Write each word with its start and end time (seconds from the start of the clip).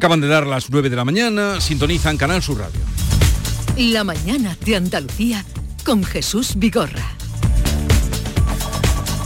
Acaban 0.00 0.22
de 0.22 0.28
dar 0.28 0.46
las 0.46 0.70
9 0.70 0.88
de 0.88 0.96
la 0.96 1.04
mañana, 1.04 1.60
sintonizan 1.60 2.16
Canal 2.16 2.42
Sur 2.42 2.60
Radio. 2.60 2.80
La 3.76 4.02
mañana 4.02 4.56
de 4.64 4.76
Andalucía 4.76 5.44
con 5.84 6.04
Jesús 6.04 6.54
Vigorra. 6.56 7.04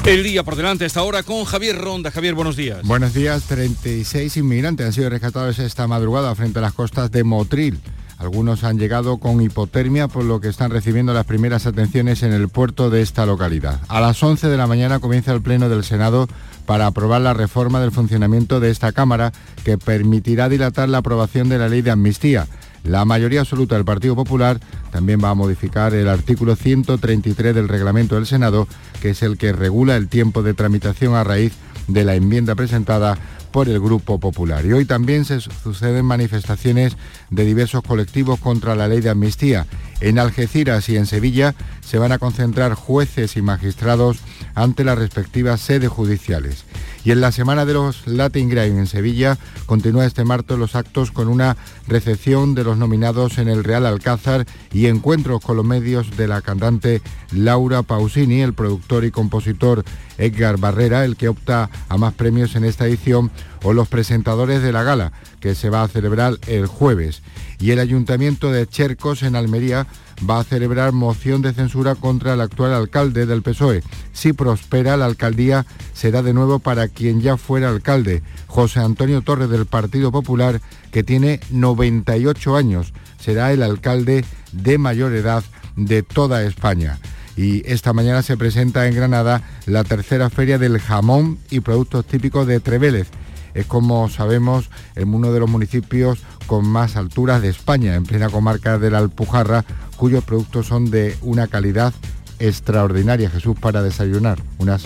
El 0.05 0.25
día 0.25 0.43
por 0.43 0.57
delante 0.57 0.83
a 0.83 0.89
esta 0.89 1.05
hora 1.05 1.23
con 1.23 1.45
Javier 1.45 1.79
Ronda. 1.79 2.11
Javier, 2.11 2.35
buenos 2.35 2.57
días. 2.57 2.83
Buenos 2.83 3.15
días. 3.15 3.45
36 3.45 4.37
inmigrantes 4.37 4.85
han 4.85 4.93
sido 4.93 5.11
rescatados 5.11 5.61
esta 5.61 5.87
madrugada 5.87 6.35
frente 6.35 6.59
a 6.59 6.63
las 6.63 6.73
costas 6.73 7.09
de 7.13 7.23
Motril. 7.23 7.79
Algunos 8.19 8.65
han 8.65 8.79
llegado 8.79 9.19
con 9.19 9.41
hipotermia, 9.41 10.09
por 10.09 10.25
lo 10.25 10.41
que 10.41 10.49
están 10.49 10.71
recibiendo 10.71 11.13
las 11.13 11.27
primeras 11.27 11.67
atenciones 11.67 12.23
en 12.23 12.33
el 12.33 12.49
puerto 12.49 12.91
de 12.91 13.03
esta 13.03 13.27
localidad. 13.27 13.81
A 13.89 14.01
las 14.01 14.23
11 14.23 14.49
de 14.49 14.57
la 14.57 14.67
mañana 14.67 15.01
comienza 15.01 15.33
el 15.33 15.43
Pleno 15.43 15.69
del 15.69 15.85
Senado 15.85 16.29
para 16.67 16.87
aprobar 16.87 17.21
la 17.21 17.35
reforma 17.35 17.81
del 17.81 17.93
funcionamiento 17.93 18.61
de 18.61 18.71
esta 18.71 18.93
Cámara 18.93 19.33
que 19.65 19.79
permitirá 19.79 20.49
dilatar 20.49 20.89
la 20.89 20.99
aprobación 20.99 21.49
de 21.49 21.59
la 21.59 21.69
ley 21.69 21.83
de 21.83 21.91
amnistía. 21.91 22.47
La 22.85 23.07
mayoría 23.07 23.41
absoluta 23.41 23.77
del 23.77 23.85
Partido 23.87 24.15
Popular 24.15 24.61
también 24.93 25.19
va 25.23 25.31
a 25.31 25.35
modificar 25.35 25.95
el 25.95 26.09
artículo 26.09 26.55
133 26.55 27.55
del 27.55 27.69
reglamento 27.69 28.15
del 28.15 28.27
Senado, 28.27 28.69
que 29.01 29.11
es 29.11 29.23
el 29.23 29.39
que 29.39 29.53
regula 29.53 29.97
el 29.97 30.09
tiempo 30.09 30.43
de 30.43 30.53
tramitación 30.53 31.15
a 31.15 31.25
raíz 31.25 31.55
de 31.89 32.05
la 32.05 32.15
enmienda 32.15 32.55
presentada 32.55 33.17
por 33.53 33.69
el 33.69 33.81
Grupo 33.81 34.19
Popular. 34.19 34.67
Y 34.67 34.73
hoy 34.73 34.85
también 34.85 35.25
se 35.25 35.41
suceden 35.41 36.05
manifestaciones 36.05 36.97
de 37.35 37.45
diversos 37.45 37.83
colectivos 37.83 38.41
contra 38.41 38.75
la 38.75 38.89
ley 38.89 39.01
de 39.01 39.11
amnistía. 39.11 39.67
En 40.01 40.19
Algeciras 40.19 40.89
y 40.89 40.97
en 40.97 41.07
Sevilla 41.07 41.55
se 41.81 41.99
van 41.99 42.13
a 42.13 42.19
concentrar 42.19 42.75
jueces 42.75 43.37
y 43.37 43.43
magistrados 43.43 44.19
ante 44.55 44.85
las 44.85 44.99
respectivas 44.99 45.61
sedes 45.61 45.89
judiciales. 45.89 46.65
Y 47.05 47.11
en 47.11 47.21
la 47.21 47.33
semana 47.33 47.67
de 47.67 47.75
los 47.75 48.07
Latin 48.07 48.49
Grammy 48.49 48.79
en 48.79 48.87
Sevilla 48.87 49.37
continúa 49.67 50.07
este 50.07 50.25
martes 50.25 50.59
los 50.59 50.75
actos 50.75 51.11
con 51.11 51.29
una 51.29 51.57
recepción 51.87 52.55
de 52.55 52.65
los 52.65 52.79
nominados 52.79 53.39
en 53.39 53.49
el 53.49 53.63
Real 53.63 53.85
Alcázar 53.85 54.47
y 54.73 54.87
encuentros 54.87 55.43
con 55.43 55.57
los 55.57 55.67
medios 55.67 56.17
de 56.17 56.29
la 56.29 56.41
cantante 56.41 57.03
Laura 57.31 57.83
Pausini, 57.83 58.41
el 58.41 58.55
productor 58.55 59.05
y 59.05 59.11
compositor 59.11 59.85
Edgar 60.17 60.57
Barrera, 60.57 61.05
el 61.05 61.17
que 61.17 61.29
opta 61.29 61.69
a 61.89 61.97
más 61.99 62.15
premios 62.15 62.57
en 62.57 62.65
esta 62.65 62.87
edición, 62.87 63.31
o 63.65 63.73
los 63.73 63.89
presentadores 63.89 64.63
de 64.63 64.71
la 64.71 64.85
gala, 64.85 65.13
que 65.41 65.55
se 65.55 65.71
va 65.71 65.83
a 65.83 65.89
celebrar 65.89 66.39
el 66.47 66.67
jueves. 66.67 67.23
Y 67.59 67.71
el 67.71 67.81
Ayuntamiento 67.81 68.53
de 68.53 68.67
Chercos 68.67 69.23
en 69.23 69.35
Almería 69.35 69.87
va 70.29 70.41
a 70.41 70.45
celebrar 70.45 70.93
moción 70.93 71.43
de 71.43 71.55
censura 71.55 71.95
contra 71.95 72.35
el 72.35 72.41
actual 72.41 72.75
alcalde 72.75 73.27
del 73.27 73.43
PSOE. 73.43 73.83
Si 74.13 74.35
prospera, 74.35 74.97
la 74.97 75.07
alcaldía 75.07 75.65
será 75.95 76.23
de 76.23 76.35
nuevo 76.35 76.59
para 76.59 76.89
quien 76.89 77.23
ya 77.23 77.37
fuera 77.37 77.71
alcalde, 77.71 78.23
José 78.47 78.81
Antonio 78.81 79.23
Torres 79.23 79.49
del 79.49 79.67
Partido 79.67 80.13
Popular, 80.13 80.61
que 80.93 81.03
tiene 81.03 81.41
98 81.51 82.57
años. 82.57 82.93
Será 83.19 83.53
el 83.53 83.63
alcalde 83.63 84.25
de 84.53 84.79
mayor 84.79 85.15
edad 85.15 85.43
de 85.75 86.03
toda 86.03 86.45
España. 86.45 86.99
Y 87.37 87.69
esta 87.69 87.93
mañana 87.93 88.23
se 88.23 88.37
presenta 88.37 88.87
en 88.87 88.95
Granada 88.95 89.43
la 89.67 89.83
tercera 89.83 90.31
feria 90.31 90.59
del 90.59 90.79
jamón 90.79 91.39
y 91.51 91.61
productos 91.61 92.05
típicos 92.05 92.47
de 92.47 92.61
Trevélez 92.61 93.09
es 93.55 93.67
como 93.67 94.09
sabemos 94.09 94.71
en 94.97 95.15
uno 95.15 95.33
de 95.33 95.41
los 95.41 95.49
municipios 95.49 96.19
con 96.47 96.67
más 96.67 96.97
alturas 96.97 97.41
de 97.41 97.49
España, 97.49 97.95
en 97.95 98.05
plena 98.05 98.29
comarca 98.29 98.79
de 98.79 98.91
la 98.91 98.99
Alpujarra, 98.99 99.65
cuyos 99.97 100.25
productos 100.25 100.67
son 100.67 100.91
de 100.91 101.17
una 101.23 101.47
calidad 101.47 101.95
extraordinaria, 102.39 103.31
Jesús, 103.31 103.57
para 103.59 103.83
desayunar. 103.83 104.39
Unas 104.59 104.85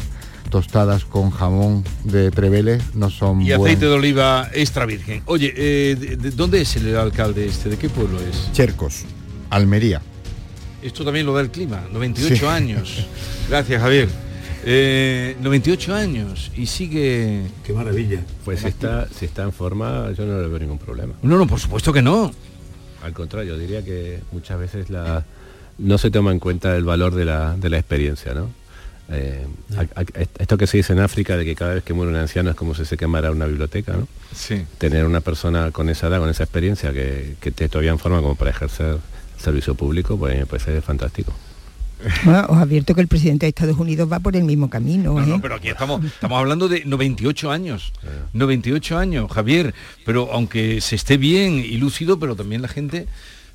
tostadas 0.51 1.05
con 1.05 1.31
jamón 1.31 1.85
de 2.05 2.31
Treveles 2.31 2.95
no 2.95 3.11
son 3.11 3.43
Y 3.43 3.53
aceite 3.53 3.87
de 3.87 3.93
oliva 3.93 4.49
extra 4.53 4.87
virgen. 4.87 5.23
Oye, 5.27 5.53
eh, 5.57 5.97
¿de, 5.97 6.31
dónde 6.31 6.61
es 6.61 6.77
el 6.77 6.97
alcalde 6.97 7.47
este? 7.47 7.69
¿De 7.69 7.77
qué 7.77 7.89
pueblo 7.89 8.19
es? 8.21 8.51
Chercos, 8.53 9.05
Almería. 9.51 10.01
Esto 10.83 11.05
también 11.05 11.27
lo 11.27 11.35
da 11.35 11.41
el 11.41 11.51
clima, 11.51 11.83
98 11.93 12.49
años. 12.49 13.07
Gracias, 13.49 13.81
Javier. 13.81 14.28
98 14.65 15.97
eh, 15.97 16.01
años 16.01 16.51
y 16.57 16.67
sigue... 16.67 17.43
Qué 17.65 17.73
maravilla. 17.73 18.23
Pues 18.45 18.61
si 18.61 18.69
está, 18.69 19.09
si 19.09 19.25
está 19.25 19.43
en 19.43 19.53
forma, 19.53 20.11
yo 20.13 20.27
no 20.27 20.41
le 20.41 20.49
veo 20.49 20.59
ningún 20.59 20.79
problema. 20.79 21.15
No, 21.23 21.37
no, 21.37 21.47
por 21.47 21.61
supuesto 21.61 21.93
que 21.93 22.03
no. 22.03 22.33
Al 23.03 23.13
contrario, 23.13 23.57
diría 23.57 23.85
que 23.85 24.21
muchas 24.33 24.59
veces 24.59 24.91
la, 24.91 25.25
no 25.79 25.99
se 25.99 26.11
toma 26.11 26.33
en 26.33 26.41
cuenta 26.41 26.77
el 26.77 26.85
valor 26.85 27.15
de 27.15 27.25
la, 27.25 27.57
de 27.57 27.71
la 27.71 27.79
experiencia, 27.79 28.35
¿no? 28.35 28.51
Eh, 29.11 29.47
esto 30.39 30.59
que 30.59 30.67
se 30.67 30.77
dice 30.77 30.93
en 30.93 30.99
África 30.99 31.37
de 31.37 31.47
que 31.47 31.55
cada 31.55 31.75
vez 31.75 31.83
que 31.83 31.95
muere 31.95 32.11
un 32.11 32.19
anciano 32.19 32.51
es 32.51 32.57
como 32.57 32.75
si 32.75 32.85
se 32.85 32.99
quemara 32.99 33.31
una 33.31 33.47
biblioteca, 33.47 33.95
¿no? 33.95 34.07
Sí. 34.35 34.67
Tener 34.77 35.07
una 35.07 35.21
persona 35.21 35.71
con 35.71 35.89
esa 35.89 36.09
edad, 36.09 36.19
con 36.19 36.29
esa 36.29 36.43
experiencia 36.43 36.93
que, 36.93 37.37
que 37.41 37.49
esté 37.49 37.69
todavía 37.71 37.93
en 37.93 37.99
forma 37.99 38.21
como 38.21 38.35
para 38.35 38.51
ejercer 38.51 38.99
servicio 39.39 39.75
público, 39.75 40.19
pues 40.19 40.37
me 40.39 40.45
parece 40.47 40.83
fantástico. 40.83 41.33
os 42.49 42.59
advierto 42.59 42.95
que 42.95 43.01
el 43.01 43.09
presidente 43.09 43.47
de 43.47 43.51
Estados 43.51 43.79
Unidos 43.79 44.11
va 44.11 44.21
por 44.21 44.37
el 44.37 44.45
mismo 44.45 44.71
camino. 44.71 45.15
No, 45.15 45.37
¿eh? 45.37 45.39
pero 45.43 45.57
aquí 45.57 45.69
estamos, 45.69 46.05
estamos 46.05 46.39
hablando 46.39 46.69
de 46.69 46.85
98 46.85 47.51
años. 47.51 47.93
98 48.33 48.99
años, 48.99 49.31
Javier. 49.31 49.75
Pero 50.05 50.31
aunque 50.33 50.81
se 50.81 50.97
esté 50.97 51.17
bien 51.17 51.59
y 51.59 51.77
lúcido, 51.77 52.19
pero 52.19 52.37
también 52.37 52.63
la 52.63 52.69
gente, 52.69 53.07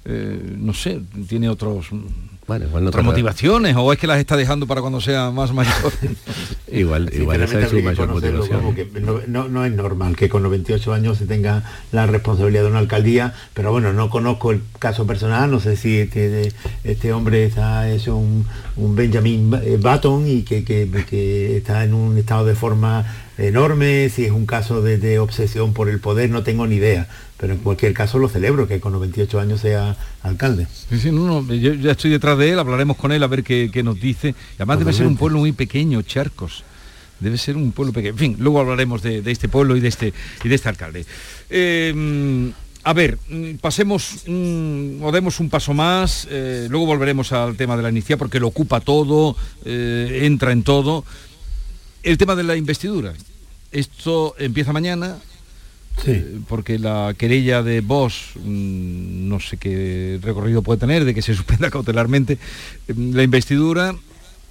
eh, 0.06 0.56
no 0.58 0.74
sé, 0.74 1.02
tiene 1.28 1.50
otros 1.50 1.92
bueno, 2.46 2.66
igual 2.66 2.88
otras 2.88 3.06
motivaciones 3.06 3.76
o 3.78 3.94
es 3.94 4.00
que 4.00 4.06
las 4.06 4.20
está 4.20 4.36
dejando 4.36 4.68
para 4.68 4.82
cuando 4.82 5.00
sea 5.00 5.32
más 5.32 5.54
mayor. 5.54 5.74
igual, 6.72 7.10
igual 7.14 7.42
esa 7.42 7.62
es 7.62 7.70
su 7.70 7.80
mayor 7.82 8.10
motivación. 8.10 8.76
no, 9.28 9.66
es 9.66 9.72
normal 9.72 10.18
que 10.18 10.28
con 10.28 10.44
98 10.44 10.94
años 10.94 11.18
se 11.18 11.26
tenga 11.26 11.64
la 11.94 12.06
responsabilidad 12.06 12.64
de 12.64 12.70
una 12.70 12.80
alcaldía, 12.80 13.34
pero 13.54 13.72
bueno, 13.72 13.94
no 13.94 14.10
conozco 14.10 14.52
el 14.52 14.62
caso 14.78 15.08
personal, 15.08 15.52
no 15.52 15.62
sé 15.62 15.78
si 15.78 16.00
este, 16.00 16.52
este 16.84 17.14
hombre 17.14 17.46
está, 17.46 17.90
es 17.90 18.08
un, 18.08 18.46
un 18.76 18.96
Benjamin 18.96 19.50
Button 19.50 20.28
y 20.28 20.42
que, 20.44 20.66
que 20.66 21.58
está 21.58 21.86
en 21.86 21.94
un 21.94 22.18
estado 22.18 22.46
de 22.46 22.56
forma 22.56 23.06
enorme, 23.38 24.10
si 24.10 24.26
es 24.26 24.32
un 24.32 24.46
caso 24.46 24.82
de, 24.82 25.20
obsesión 25.20 25.74
por 25.74 25.90
el 25.90 26.00
poder, 26.00 26.30
no 26.30 26.44
tengo 26.44 26.68
ni 26.68 26.76
idea. 26.76 27.08
Pero 27.38 27.54
en 27.54 27.60
cualquier 27.60 27.94
caso 27.94 28.20
lo 28.20 28.30
celebro, 28.30 28.68
que 28.68 28.80
con 28.80 28.94
98 28.94 29.40
años 29.40 29.62
sea 29.62 29.98
alcalde. 30.22 30.68
Sí, 30.90 31.00
sí, 31.00 31.12
no, 31.12 31.46
yo 31.54 31.74
ya 31.74 31.92
estoy 31.92 32.12
detrás 32.12 32.38
de 32.38 32.52
él, 32.52 32.60
hablaremos 32.60 32.98
con 32.98 33.12
él 33.12 33.24
a 33.24 33.28
ver 33.28 33.44
qué, 33.44 33.84
nos 33.84 34.00
dice. 34.00 34.36
además 34.56 34.80
debe 34.80 34.94
ser 34.94 35.08
un 35.08 35.18
pueblo 35.18 35.40
muy 35.40 35.52
pequeño, 35.52 36.02
Charcos. 36.02 36.64
Debe 37.20 37.38
ser 37.38 37.56
un 37.56 37.72
pueblo 37.72 37.94
pequeño. 37.94 38.14
En 38.14 38.20
fin, 38.20 38.36
luego 38.40 38.60
hablaremos 38.60 39.02
de, 39.02 39.24
este 39.26 39.50
pueblo 39.50 39.76
y 39.76 39.80
de 39.80 39.88
este, 39.88 40.14
y 40.44 40.50
de 40.50 40.56
este 40.56 40.70
alcalde. 40.70 41.06
Eh, 41.50 42.52
a 42.86 42.92
ver, 42.92 43.18
mm, 43.30 43.56
pasemos 43.62 44.24
mm, 44.28 45.02
o 45.04 45.12
demos 45.12 45.40
un 45.40 45.50
paso 45.50 45.74
más, 45.74 46.28
eh, 46.30 46.68
luego 46.70 46.86
volveremos 46.86 47.32
al 47.32 47.56
tema 47.56 47.78
de 47.78 47.84
la 47.84 47.90
inicia 47.90 48.18
porque 48.18 48.42
lo 48.42 48.48
ocupa 48.48 48.82
todo, 48.82 49.38
eh, 49.64 50.22
entra 50.24 50.52
en 50.52 50.64
todo. 50.64 51.06
El 52.04 52.18
tema 52.18 52.36
de 52.36 52.44
la 52.44 52.58
investidura. 52.58 53.14
Esto 53.72 54.36
empieza 54.38 54.74
mañana, 54.74 55.16
eh, 56.06 56.38
porque 56.50 56.78
la 56.78 57.16
querella 57.18 57.64
de 57.64 57.80
Bosch, 57.80 58.36
mm, 58.36 59.30
no 59.30 59.40
sé 59.40 59.56
qué 59.56 60.20
recorrido 60.22 60.62
puede 60.62 60.82
tener, 60.82 61.06
de 61.06 61.14
que 61.14 61.22
se 61.22 61.34
suspenda 61.36 61.72
cautelarmente 61.72 62.38
mm, 62.94 63.16
la 63.16 63.24
investidura 63.24 63.96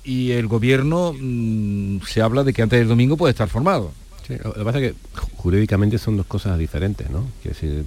y 0.02 0.30
el 0.30 0.46
gobierno 0.46 1.12
mm, 1.12 2.00
se 2.06 2.22
habla 2.22 2.42
de 2.42 2.54
que 2.54 2.62
antes 2.62 2.78
del 2.78 2.88
domingo 2.88 3.18
puede 3.18 3.32
estar 3.32 3.50
formado. 3.50 3.92
lo 4.28 4.54
que 4.54 4.64
pasa 4.64 4.78
es 4.78 4.92
que 4.92 5.18
jurídicamente 5.36 5.98
son 5.98 6.16
dos 6.16 6.26
cosas 6.26 6.58
diferentes, 6.58 7.10
¿no? 7.10 7.26
Que 7.42 7.50
decir, 7.50 7.84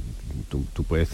tú, 0.48 0.84
puedes 0.84 1.10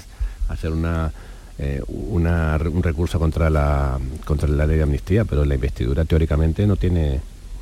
hacer 0.50 0.72
una, 0.72 1.14
eh, 1.58 1.82
un 1.88 2.84
recurso 2.84 3.18
contra 3.18 3.50
la, 3.50 3.98
contra 4.26 4.50
la 4.50 4.68
ley 4.68 4.76
de 4.76 4.84
amnistía, 4.84 5.24
pero 5.24 5.46
la 5.46 5.56
investidura 5.56 6.04
teóricamente 6.04 6.68
no 6.68 6.76
tiene 6.76 7.22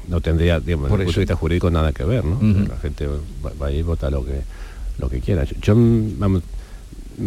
no 0.09 0.21
tendría, 0.21 0.59
digamos, 0.59 0.89
desde 0.89 1.01
el 1.01 1.05
punto 1.05 1.19
de 1.19 1.25
vista 1.25 1.35
jurídico 1.35 1.69
nada 1.69 1.91
que 1.93 2.03
ver, 2.03 2.25
¿no? 2.25 2.39
La 2.67 2.77
gente 2.77 3.07
va, 3.07 3.67
a 3.67 3.71
ir 3.71 3.83
vota 3.85 4.09
lo 4.09 4.25
que 4.25 4.41
lo 4.97 5.09
que 5.09 5.21
quiera. 5.21 5.45
Yo, 5.61 5.75
me 5.75 6.41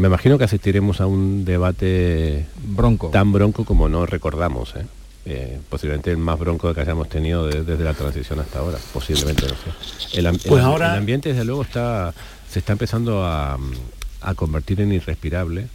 imagino 0.09 0.37
que 0.37 0.45
asistiremos 0.45 1.01
a 1.01 1.06
un 1.06 1.45
debate 1.45 2.47
bronco 2.67 3.09
tan 3.09 3.33
bronco 3.33 3.65
como 3.65 3.89
no 3.89 4.05
recordamos, 4.05 4.75
¿eh? 4.77 4.87
Eh, 5.25 5.61
posiblemente 5.69 6.11
el 6.11 6.17
más 6.17 6.37
bronco 6.37 6.75
que 6.75 6.81
hayamos 6.81 7.09
tenido 7.09 7.47
desde 7.47 7.85
la 7.85 7.95
transición 7.95 8.41
hasta 8.41 8.59
ahora, 8.59 8.79
posiblemente, 8.93 9.43
no 9.43 9.55
sé. 9.55 10.19
El, 10.19 10.39
pues 10.49 10.62
ahora... 10.65 10.93
el 10.93 10.99
ambiente 10.99 11.29
desde 11.29 11.45
luego 11.45 11.62
está 11.62 12.12
se 12.51 12.59
está 12.59 12.73
empezando 12.73 13.25
a, 13.25 13.56
a 14.21 14.35
convertir 14.35 14.81
en 14.81 14.93
irrespirable 14.93 15.69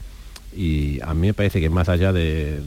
y 0.56 1.00
a 1.02 1.14
mí 1.14 1.28
me 1.28 1.34
parece 1.34 1.62
que 1.62 1.70
más 1.70 1.88
allá 1.88 2.12
de, 2.12 2.60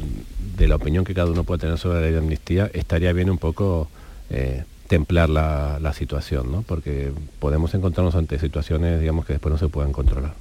de, 0.56 0.68
la 0.68 0.76
opinión 0.76 1.04
que 1.04 1.14
cada 1.14 1.30
uno 1.30 1.44
puede 1.44 1.60
tener 1.60 1.78
sobre 1.78 1.96
la 1.96 2.06
ley 2.06 2.12
de 2.12 2.18
amnistía, 2.18 2.70
estaría 2.72 3.12
bien 3.12 3.30
un 3.30 3.38
poco 3.38 3.88
eh, 4.30 4.64
templar 4.88 5.28
la, 5.28 5.92
situación, 5.92 6.50
¿no? 6.50 6.62
porque 6.62 7.12
podemos 7.38 7.74
encontrarnos 7.74 8.14
ante 8.14 8.38
situaciones 8.38 9.00
digamos, 9.00 9.24
que 9.26 9.34
después 9.34 9.52
no 9.52 9.58
se 9.58 9.68
puedan 9.68 9.92
controlar. 9.92 10.34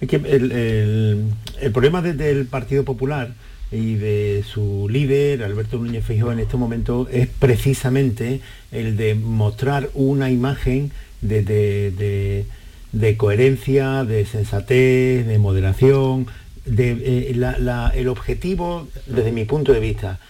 El, 0.00 1.24
problema 1.72 2.02
desde 2.02 2.30
el 2.30 2.46
Partido 2.46 2.84
Popular 2.84 3.32
y 3.72 3.94
de 3.94 4.44
su 4.46 4.86
líder, 4.90 5.42
Alberto 5.42 5.78
Núñez 5.78 6.04
Feijóo, 6.04 6.32
en 6.32 6.40
este 6.40 6.58
momento 6.58 7.08
es 7.10 7.28
precisamente 7.28 8.40
el 8.70 8.96
de 8.96 9.14
mostrar 9.14 9.88
una 9.94 10.30
imagen 10.30 10.92
de, 11.22 12.44
coherencia, 13.16 14.04
de 14.04 14.26
sensatez, 14.26 15.26
de 15.26 15.38
moderación, 15.38 16.26
de, 16.66 16.92
eh, 16.92 17.90
el 17.94 18.08
objetivo, 18.08 18.88
desde 19.06 19.32
mi 19.32 19.46
punto 19.46 19.72
de 19.72 19.80
vista, 19.80 20.20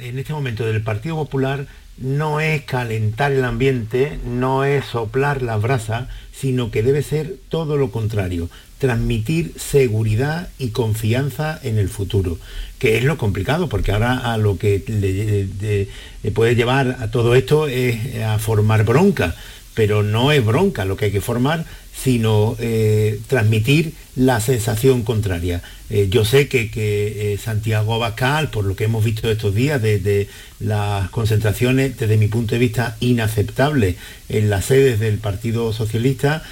en 0.00 0.18
este 0.18 0.32
momento 0.32 0.64
del 0.64 0.82
Partido 0.82 1.16
Popular 1.16 1.66
no 1.98 2.40
es 2.40 2.62
calentar 2.62 3.32
el 3.32 3.44
ambiente, 3.44 4.18
no 4.26 4.64
es 4.64 4.84
soplar 4.86 5.42
la 5.42 5.56
brasa, 5.56 6.08
sino 6.32 6.70
que 6.70 6.82
debe 6.82 7.02
ser 7.02 7.36
todo 7.48 7.76
lo 7.76 7.90
contrario, 7.90 8.48
transmitir 8.78 9.52
seguridad 9.56 10.48
y 10.58 10.70
confianza 10.70 11.60
en 11.62 11.78
el 11.78 11.88
futuro, 11.88 12.38
que 12.78 12.96
es 12.96 13.04
lo 13.04 13.18
complicado, 13.18 13.68
porque 13.68 13.92
ahora 13.92 14.32
a 14.32 14.38
lo 14.38 14.58
que 14.58 14.82
le, 14.88 16.30
puede 16.32 16.56
llevar 16.56 16.96
a 17.00 17.10
todo 17.10 17.34
esto 17.34 17.68
es 17.68 18.16
a 18.22 18.38
formar 18.38 18.84
bronca, 18.84 19.36
pero 19.74 20.02
no 20.02 20.32
es 20.32 20.44
bronca 20.44 20.84
lo 20.84 20.96
que 20.96 21.06
hay 21.06 21.12
que 21.12 21.20
formar, 21.20 21.64
sino 22.02 22.56
eh, 22.58 23.20
transmitir 23.28 23.92
la 24.16 24.40
sensación 24.40 25.02
contraria. 25.02 25.62
Eh, 25.88 26.08
yo 26.10 26.24
sé 26.24 26.48
que, 26.48 26.70
que 26.70 27.34
eh, 27.34 27.38
Santiago 27.38 27.94
Abascal, 27.94 28.50
por 28.50 28.64
lo 28.64 28.74
que 28.74 28.84
hemos 28.84 29.04
visto 29.04 29.30
estos 29.30 29.54
días, 29.54 29.80
desde 29.80 30.28
las 30.58 31.10
concentraciones, 31.10 31.96
desde 31.96 32.16
mi 32.16 32.26
punto 32.26 32.54
de 32.54 32.58
vista, 32.58 32.96
inaceptables 32.98 33.96
en 34.28 34.50
las 34.50 34.64
sedes 34.64 34.98
del 34.98 35.18
Partido 35.18 35.72
Socialista, 35.72 36.42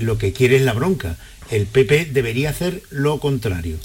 lo 0.00 0.18
que 0.18 0.32
quiere 0.32 0.56
es 0.56 0.62
la 0.62 0.72
bronca. 0.72 1.16
El 1.50 1.66
PP 1.66 2.06
debería 2.06 2.50
hacer 2.50 2.82
lo 2.90 3.20
contrario. 3.20 3.76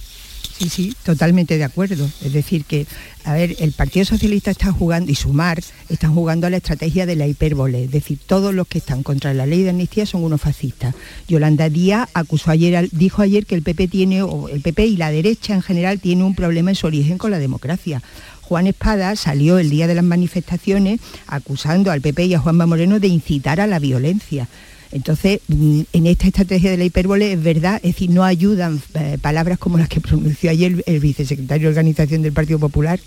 Sí, 0.58 0.70
sí, 0.70 0.96
totalmente 1.04 1.58
de 1.58 1.64
acuerdo. 1.64 2.10
Es 2.24 2.34
decir, 2.34 2.66
que, 2.66 2.88
a 3.24 3.34
ver, 3.34 3.56
el 3.60 3.74
Partido 3.74 4.06
Socialista 4.06 4.50
está 4.50 4.72
jugando, 4.72 5.12
y 5.12 5.16
Sumar, 5.16 5.62
están 5.88 6.16
jugando 6.16 6.48
a 6.48 6.50
la 6.50 6.58
estrategia 6.58 7.06
de 7.06 7.16
la 7.16 7.28
hipérbole. 7.28 7.84
Es 7.84 7.92
decir, 7.92 8.18
todos 8.26 8.56
los 8.56 8.68
que 8.68 8.80
están 8.80 9.04
contra 9.04 9.36
la 9.36 9.46
ley 9.46 9.62
de 9.62 9.70
amnistía 9.70 10.08
son 10.08 10.24
unos 10.24 10.42
fascistas. 10.42 10.96
Yolanda 11.28 11.70
Díaz 11.70 12.10
acusó 12.16 12.50
ayer, 12.50 12.90
dijo 12.92 13.22
ayer 13.22 13.46
que 13.46 13.54
el 13.54 13.62
PP 13.62 13.88
tiene, 13.88 14.24
o 14.24 14.50
el 14.50 14.62
PP 14.62 14.88
y 14.88 14.98
la 14.98 15.12
derecha 15.12 15.54
en 15.54 15.62
general 15.62 16.00
tiene 16.00 16.24
un 16.24 16.34
problema 16.34 16.72
en 16.72 16.76
su 16.76 16.88
origen 16.88 17.20
con 17.20 17.30
la 17.30 17.38
democracia. 17.38 18.02
Juan 18.42 18.66
Espada 18.66 19.16
salió 19.16 19.60
el 19.60 19.70
día 19.70 19.86
de 19.86 19.94
las 19.94 20.06
manifestaciones 20.06 21.02
acusando 21.28 21.92
al 21.92 22.02
PP 22.02 22.26
y 22.26 22.34
a 22.34 22.40
Juanma 22.40 22.66
Moreno 22.66 23.00
de 23.00 23.10
incitar 23.10 23.62
a 23.62 23.68
la 23.68 23.78
violencia. 23.78 24.48
Entonces, 24.92 25.42
mm, 25.48 25.82
en 25.94 26.08
esta 26.08 26.28
estrategia 26.28 26.72
de 26.72 26.78
la 26.78 26.86
hipérbole 26.86 27.34
es 27.34 27.44
verdad, 27.44 27.76
es 27.78 27.94
decir, 27.94 28.10
no 28.10 28.24
ayudan 28.24 28.82
eh, 28.94 29.18
palabras 29.22 29.58
como 29.58 29.78
las 29.78 29.90
que 29.90 30.02
pronunció 30.02 30.50
ayer 30.50 30.84
el, 30.86 31.00
vicesecretario 31.00 31.68
de 31.68 31.70
Organización 31.70 32.22
del 32.22 32.34
Partido 32.34 32.60
Popular, 32.60 33.00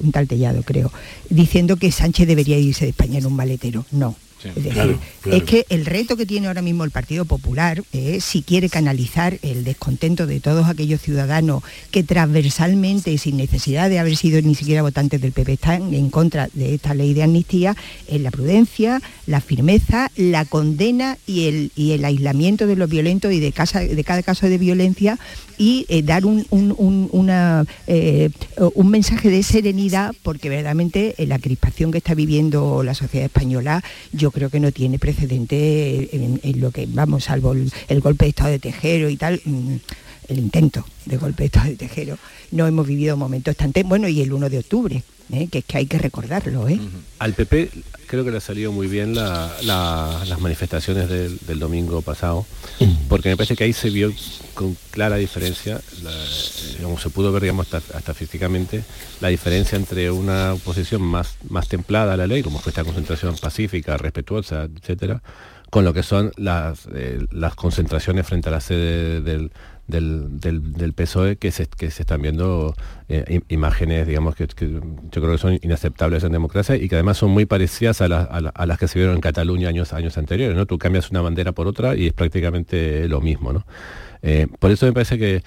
un 0.00 0.12
tal 0.12 0.28
Tellado 0.28 0.62
creo, 0.62 0.92
diciendo 1.30 1.76
que 1.76 1.90
Sánchez 1.90 2.26
debería 2.26 2.58
irse 2.58 2.84
de 2.84 2.90
España 2.90 3.18
en 3.18 3.26
un 3.26 3.34
maletero. 3.34 3.86
No, 3.90 4.14
es 4.44 4.62
decir, 4.62 4.98
es 5.30 5.42
que 5.44 5.64
el 5.70 5.86
reto 5.86 6.16
que 6.16 6.26
tiene 6.26 6.46
ahora 6.46 6.62
mismo 6.62 6.84
el 6.84 6.90
Partido 6.90 7.24
Popular 7.24 7.82
es 7.92 8.24
si 8.24 8.42
quiere 8.42 8.68
canalizar 8.68 9.38
el 9.42 9.64
descontento 9.64 10.26
de 10.26 10.40
todos 10.40 10.66
aquellos 10.68 11.00
ciudadanos 11.00 11.62
que 11.90 12.02
transversalmente, 12.02 13.16
sin 13.18 13.36
necesidad 13.38 13.88
de 13.88 13.98
haber 13.98 14.16
sido 14.16 14.40
ni 14.42 14.54
siquiera 14.54 14.82
votantes 14.82 15.20
del 15.20 15.32
PP, 15.32 15.54
están 15.54 15.94
en 15.94 16.10
contra 16.10 16.48
de 16.52 16.74
esta 16.74 16.94
ley 16.94 17.14
de 17.14 17.22
amnistía, 17.22 17.76
en 18.08 18.22
la 18.22 18.30
prudencia, 18.30 19.00
la 19.26 19.40
firmeza, 19.40 20.10
la 20.16 20.44
condena 20.44 21.18
y 21.26 21.46
el, 21.46 21.72
y 21.74 21.92
el 21.92 22.04
aislamiento 22.04 22.66
de 22.66 22.76
los 22.76 22.90
violentos 22.90 23.32
y 23.32 23.40
de, 23.40 23.52
casa, 23.52 23.80
de 23.80 24.04
cada 24.04 24.22
caso 24.22 24.48
de 24.48 24.58
violencia 24.58 25.18
y 25.58 25.86
eh, 25.88 26.02
dar 26.02 26.26
un, 26.26 26.46
una, 26.50 27.64
eh, 27.86 28.30
un 28.74 28.90
mensaje 28.90 29.30
de 29.30 29.42
serenidad 29.42 30.14
porque 30.22 30.48
verdaderamente 30.48 31.14
la 31.18 31.38
crispación 31.38 31.90
que 31.90 31.98
está 31.98 32.14
viviendo 32.14 32.82
la 32.82 32.94
sociedad 32.94 33.26
española 33.26 33.82
yo 34.12 34.25
creo 34.30 34.50
que 34.50 34.60
no 34.60 34.72
tiene 34.72 34.98
precedente 34.98 36.08
en, 36.14 36.60
lo 36.60 36.70
que, 36.70 36.86
vamos, 36.88 37.24
salvo 37.24 37.52
el, 37.52 38.00
golpe 38.00 38.24
de 38.24 38.28
Estado 38.30 38.50
de 38.50 38.58
Tejero 38.58 39.08
y 39.08 39.16
tal, 39.16 39.40
mm, 39.44 39.74
el 40.28 40.38
intento 40.38 40.84
de 41.04 41.16
golpe 41.16 41.42
de 41.42 41.46
Estado 41.46 41.68
de 41.68 41.76
Tejero, 41.76 42.18
no 42.50 42.66
hemos 42.66 42.86
vivido 42.86 43.16
momentos 43.16 43.56
tan... 43.56 43.72
Bueno, 43.84 44.08
y 44.08 44.20
el 44.20 44.32
1 44.32 44.50
de 44.50 44.58
octubre, 44.58 45.02
¿eh? 45.32 45.48
que 45.48 45.58
es 45.58 45.64
que 45.64 45.78
hay 45.78 45.86
que 45.86 45.98
recordarlo. 45.98 46.68
¿eh? 46.68 46.78
Al 47.18 47.34
PP 47.34 47.70
creo 48.06 48.24
que 48.24 48.30
le 48.30 48.36
ha 48.36 48.40
salido 48.40 48.72
muy 48.72 48.86
bien 48.86 49.14
las 49.14 50.40
manifestaciones 50.40 51.08
del, 51.08 51.58
domingo 51.58 52.02
pasado, 52.02 52.46
porque 53.08 53.30
me 53.30 53.36
parece 53.36 53.56
que 53.56 53.64
ahí 53.64 53.72
se 53.72 53.90
vio 53.90 54.12
con 54.54 54.76
clara 54.90 55.16
diferencia, 55.16 55.80
digamos, 56.76 57.02
se 57.02 57.10
pudo 57.10 57.32
ver 57.32 57.42
digamos, 57.42 57.72
hasta, 57.72 58.14
físicamente, 58.14 58.84
la 59.20 59.28
diferencia 59.28 59.76
entre 59.76 60.10
una 60.10 60.54
oposición 60.54 61.02
más, 61.02 61.36
más 61.48 61.68
templada 61.68 62.14
a 62.14 62.16
la 62.16 62.26
ley, 62.26 62.42
como 62.42 62.58
fue 62.58 62.70
esta 62.70 62.84
concentración 62.84 63.36
pacífica, 63.36 63.96
respetuosa, 63.96 64.64
etcétera, 64.64 65.22
con 65.76 65.84
lo 65.84 65.92
que 65.92 66.02
son 66.02 66.32
las, 66.38 66.88
eh, 66.94 67.18
las 67.32 67.54
concentraciones 67.54 68.26
frente 68.26 68.48
a 68.48 68.52
la 68.52 68.62
sede 68.62 69.20
del, 69.20 69.52
del, 69.86 70.40
del, 70.40 70.92
PSOE 70.94 71.36
que 71.36 71.50
se, 71.50 71.66
que 71.66 71.90
se 71.90 72.00
están 72.00 72.22
viendo 72.22 72.74
eh, 73.10 73.42
imágenes, 73.48 74.06
digamos, 74.06 74.34
que, 74.36 74.46
yo 74.56 74.80
creo 75.10 75.32
que 75.32 75.36
son 75.36 75.58
inaceptables 75.60 76.24
en 76.24 76.32
democracia 76.32 76.76
y 76.76 76.88
que 76.88 76.94
además 76.94 77.18
son 77.18 77.30
muy 77.30 77.44
parecidas 77.44 78.00
a, 78.00 78.08
las 78.08 78.78
que 78.78 78.88
se 78.88 78.98
vieron 78.98 79.16
en 79.16 79.20
Cataluña 79.20 79.68
años, 79.68 79.92
años 79.92 80.16
anteriores, 80.16 80.56
¿no? 80.56 80.64
Tú 80.64 80.78
cambias 80.78 81.10
una 81.10 81.20
bandera 81.20 81.52
por 81.52 81.66
otra 81.66 81.94
y 81.94 82.06
es 82.06 82.14
prácticamente 82.14 83.06
lo 83.06 83.20
mismo, 83.20 83.52
¿no? 83.52 83.66
Eh, 84.22 84.46
por 84.58 84.70
eso 84.70 84.86
me 84.86 84.94
parece 84.94 85.18
que 85.18 85.42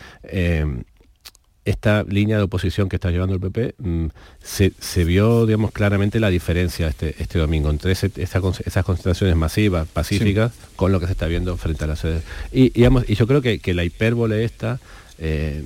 esta 1.69 2.03
línea 2.03 2.37
de 2.37 2.43
oposición 2.43 2.89
que 2.89 2.95
está 2.95 3.11
llevando 3.11 3.35
el 3.35 3.41
PP, 3.41 3.75
mm, 3.77 4.05
se, 4.41 5.03
vio, 5.03 5.45
digamos, 5.45 5.71
claramente 5.71 6.19
la 6.19 6.29
diferencia 6.29 6.87
este, 6.87 7.15
este 7.19 7.37
domingo 7.37 7.69
entre 7.69 7.91
esas 7.91 8.83
concentraciones 8.83 9.35
masivas, 9.35 9.87
pacíficas, 9.87 10.51
con 10.75 10.91
lo 10.91 10.99
que 10.99 11.05
se 11.05 11.11
está 11.11 11.27
viendo 11.27 11.55
frente 11.57 11.83
a 11.83 11.87
la 11.87 11.95
sede. 11.95 12.21
Y, 12.51 12.71
y 12.75 13.15
yo 13.15 13.27
creo 13.27 13.41
que, 13.41 13.59
la 13.73 13.83
hipérbole 13.83 14.43
esta 14.43 14.79
eh, 15.19 15.63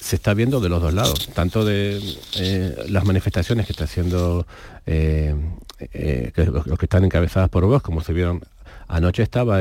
se 0.00 0.16
está 0.16 0.32
viendo 0.32 0.60
de 0.60 0.70
los 0.70 0.80
dos 0.80 0.94
lados, 0.94 1.28
tanto 1.34 1.66
de 1.66 2.00
eh, 2.36 2.74
las 2.88 3.04
manifestaciones 3.04 3.66
que 3.66 3.72
está 3.72 3.84
haciendo 3.84 4.46
eh, 4.86 5.34
los, 6.46 6.78
que 6.78 6.86
están 6.86 7.04
encabezadas 7.04 7.50
por 7.50 7.66
vos, 7.66 7.82
como 7.82 8.00
se 8.00 8.14
vieron 8.14 8.40
anoche 8.88 9.22
estaba 9.22 9.60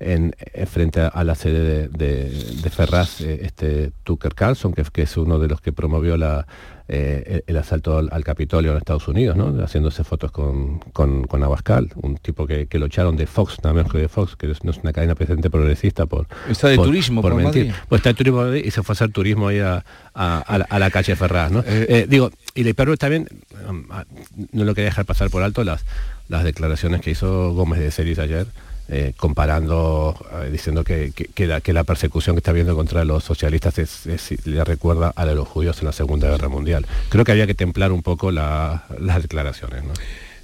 en 0.00 0.34
en, 0.52 0.66
frente 0.66 1.00
a, 1.00 1.24
la 1.24 1.34
sede 1.34 1.88
de, 1.88 2.70
Ferraz, 2.70 3.20
eh, 3.20 3.40
este 3.42 3.92
Tucker 4.02 4.34
Carlson, 4.34 4.72
que, 4.72 4.82
que, 4.84 5.02
es 5.02 5.16
uno 5.16 5.38
de 5.38 5.48
los 5.48 5.60
que 5.60 5.72
promovió 5.72 6.16
la, 6.16 6.46
eh, 6.92 7.44
el, 7.46 7.56
asalto 7.56 7.98
al, 7.98 8.24
Capitolio 8.24 8.72
en 8.72 8.78
Estados 8.78 9.06
Unidos, 9.06 9.36
¿no? 9.36 9.62
haciéndose 9.62 10.02
fotos 10.02 10.32
con, 10.32 10.80
con, 10.92 11.42
Abascal, 11.44 11.90
un 11.94 12.16
tipo 12.16 12.48
que, 12.48 12.66
lo 12.72 12.86
echaron 12.86 13.16
de 13.16 13.28
Fox, 13.28 13.58
nada 13.62 13.74
menos 13.74 13.92
que 13.92 13.98
de 13.98 14.08
Fox, 14.08 14.34
que 14.34 14.48
no 14.64 14.72
es 14.72 14.78
una 14.78 14.92
cadena 14.92 15.14
presente 15.14 15.50
progresista 15.50 16.06
por... 16.06 16.26
Está 16.48 16.66
de 16.66 16.76
turismo, 16.76 17.22
por, 17.22 17.36
mentir. 17.36 17.72
Pues 17.88 18.00
está 18.00 18.10
de 18.10 18.14
turismo 18.14 18.54
y 18.54 18.72
se 18.72 18.82
fue 18.82 18.92
a 18.92 18.94
hacer 18.94 19.12
turismo 19.12 19.48
ahí 19.48 19.60
a, 19.60 19.84
la, 20.14 20.90
calle 20.90 21.14
Ferraz. 21.14 21.52
¿no? 21.52 21.62
Eh, 21.64 22.06
digo, 22.08 22.32
y 22.56 22.64
le 22.64 22.70
está 22.70 22.96
también, 22.96 23.28
no 24.50 24.64
lo 24.64 24.74
quería 24.74 24.90
dejar 24.90 25.04
pasar 25.04 25.30
por 25.30 25.44
alto, 25.44 25.62
las, 25.62 25.84
las 26.28 26.42
declaraciones 26.42 27.02
que 27.02 27.12
hizo 27.12 27.52
Gómez 27.52 27.78
de 27.78 27.92
Celis 27.92 28.18
ayer, 28.18 28.48
eh, 28.92 29.12
comparando, 29.16 30.16
eh, 30.42 30.50
diciendo 30.50 30.82
que, 30.82 31.12
la, 31.46 31.84
persecución 31.84 32.34
que 32.34 32.38
está 32.40 32.50
habiendo 32.50 32.74
contra 32.74 33.04
los 33.04 33.22
socialistas 33.22 33.74
le 34.44 34.64
recuerda 34.64 35.12
a 35.14 35.24
de 35.26 35.34
los 35.36 35.46
judíos 35.46 35.78
en 35.80 35.86
la 35.86 35.92
Segunda 35.92 36.28
Guerra 36.28 36.48
Mundial. 36.48 36.86
Creo 37.08 37.24
que 37.24 37.30
había 37.30 37.46
que 37.46 37.54
templar 37.54 37.92
un 37.92 38.02
poco 38.02 38.32
las 38.32 38.88
declaraciones. 39.22 39.84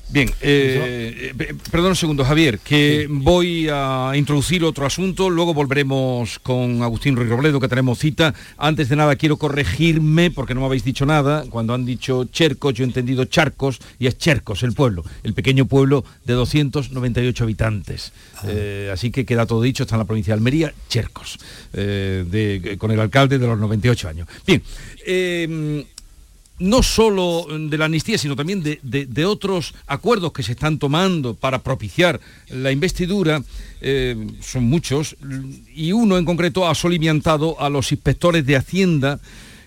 Bien, 0.09 0.31
eh, 0.41 1.33
eh, 1.37 1.55
perdón 1.71 1.91
un 1.91 1.97
segundo, 1.97 2.25
Javier, 2.25 2.61
que 2.61 3.09
voy 3.11 3.69
a 3.69 4.13
introducir 4.15 4.63
otro 4.63 4.87
asunto, 4.87 5.31
luego 5.31 5.53
volveremos 5.53 6.39
con 6.39 6.81
Agustín 6.83 7.17
Ruiz 7.17 7.29
Robledo, 7.29 7.59
que 7.59 7.67
tenemos 7.67 7.99
cita. 7.99 8.33
Antes 8.57 8.89
de 8.89 8.95
nada, 8.95 9.17
quiero 9.17 9.37
corregirme, 9.37 10.31
porque 10.31 10.55
no 10.55 10.61
me 10.61 10.67
habéis 10.67 10.85
dicho 10.85 11.07
nada. 11.07 11.45
Cuando 11.51 11.75
han 11.75 11.85
dicho 11.85 12.25
Chercos, 12.27 12.75
yo 12.75 12.85
he 12.85 12.87
entendido 12.87 13.25
Charcos, 13.25 13.81
y 13.99 14.07
es 14.07 14.17
Chercos, 14.17 14.63
el 14.63 14.75
pueblo, 14.75 15.05
el 15.25 15.35
pequeño 15.35 15.67
pueblo 15.67 16.05
de 16.25 16.35
298 16.35 17.43
habitantes. 17.43 18.13
Ah. 18.37 18.45
Eh, 18.47 18.91
así 18.93 19.11
que 19.11 19.27
queda 19.27 19.45
todo 19.45 19.61
dicho, 19.61 19.83
está 19.83 19.97
en 19.97 20.01
la 20.01 20.05
provincia 20.07 20.35
de 20.35 20.39
Almería, 20.39 20.73
Chercos, 20.89 21.37
con 21.73 22.91
el 22.93 23.01
alcalde 23.01 23.41
de 23.41 23.47
los 23.47 23.59
98 23.59 24.09
años. 24.09 24.29
Bien, 24.47 24.63
no 26.59 26.83
solo 26.83 27.47
de 27.51 27.79
la 27.79 27.85
amnistía, 27.85 28.19
sino 28.19 28.37
también 28.37 28.63
de, 28.63 29.25
otros 29.27 29.75
acuerdos 29.87 30.33
que 30.33 30.43
se 30.43 30.53
están 30.53 30.79
tomando 30.79 31.35
para 31.35 31.63
propiciar 31.63 32.21
la 32.49 32.73
investidura, 32.73 33.43
eh, 33.81 34.17
son 34.41 34.65
muchos, 34.65 35.17
y 35.75 35.93
uno 35.93 36.17
en 36.17 36.25
concreto 36.25 36.67
ha 36.67 36.75
soliviantado 36.75 37.61
a 37.61 37.69
los 37.69 37.93
inspectores 37.93 38.47
de 38.47 38.57
Hacienda 38.57 39.21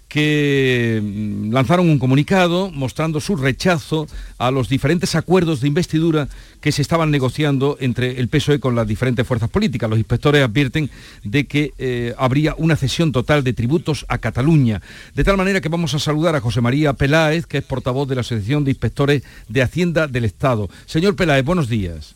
que 0.09 0.99
mm, 1.01 1.53
lanzaron 1.53 1.89
un 1.89 1.99
comunicado 1.99 2.71
mostrando 2.71 3.21
su 3.21 3.35
rechazo 3.35 4.07
a 4.39 4.51
los 4.51 4.67
diferentes 4.67 5.15
acuerdos 5.15 5.61
de 5.61 5.67
investidura 5.67 6.27
que 6.59 6.71
se 6.71 6.81
estaban 6.81 7.11
negociando 7.11 7.77
entre 7.79 8.19
el 8.19 8.27
PSOE 8.27 8.59
con 8.59 8.75
las 8.75 8.87
diferentes 8.87 9.25
fuerzas 9.25 9.49
políticas. 9.49 9.89
Los 9.89 9.99
inspectores 9.99 10.43
advierten 10.43 10.89
de 11.23 11.45
que 11.45 11.73
eh, 11.77 12.13
habría 12.17 12.55
una 12.57 12.75
cesión 12.75 13.11
total 13.11 13.43
de 13.43 13.53
tributos 13.53 14.05
a 14.09 14.17
Cataluña. 14.17 14.81
De 15.13 15.23
tal 15.23 15.37
manera 15.37 15.61
que 15.61 15.69
vamos 15.69 15.93
a 15.93 15.99
saludar 15.99 16.35
a 16.35 16.41
José 16.41 16.59
María 16.59 16.93
Peláez, 16.93 17.45
que 17.45 17.59
es 17.59 17.63
portavoz 17.63 18.09
de 18.09 18.15
la 18.15 18.21
Asociación 18.21 18.63
de 18.63 18.71
Inspectores 18.71 19.23
de 19.47 19.61
Hacienda 19.61 20.07
del 20.07 20.25
Estado. 20.25 20.69
Señor 20.87 21.15
Peláez, 21.15 21.45
buenos 21.45 21.69
días. 21.69 22.15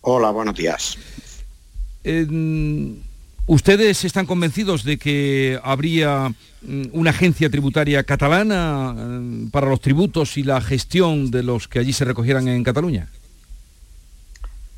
Hola, 0.00 0.30
buenos 0.30 0.56
días. 0.56 0.98
¿Ustedes 3.46 4.04
están 4.04 4.26
convencidos 4.26 4.84
de 4.84 4.98
que 4.98 5.58
habría 5.64 6.32
mm, 6.62 6.84
una 6.92 7.10
agencia 7.10 7.50
tributaria 7.50 8.04
catalana 8.04 8.92
mm, 8.92 9.50
para 9.50 9.68
los 9.68 9.80
tributos 9.80 10.36
y 10.36 10.44
la 10.44 10.60
gestión 10.60 11.32
de 11.32 11.42
los 11.42 11.66
que 11.66 11.80
allí 11.80 11.92
se 11.92 12.04
recogieran 12.04 12.46
en 12.46 12.62
Cataluña? 12.62 13.08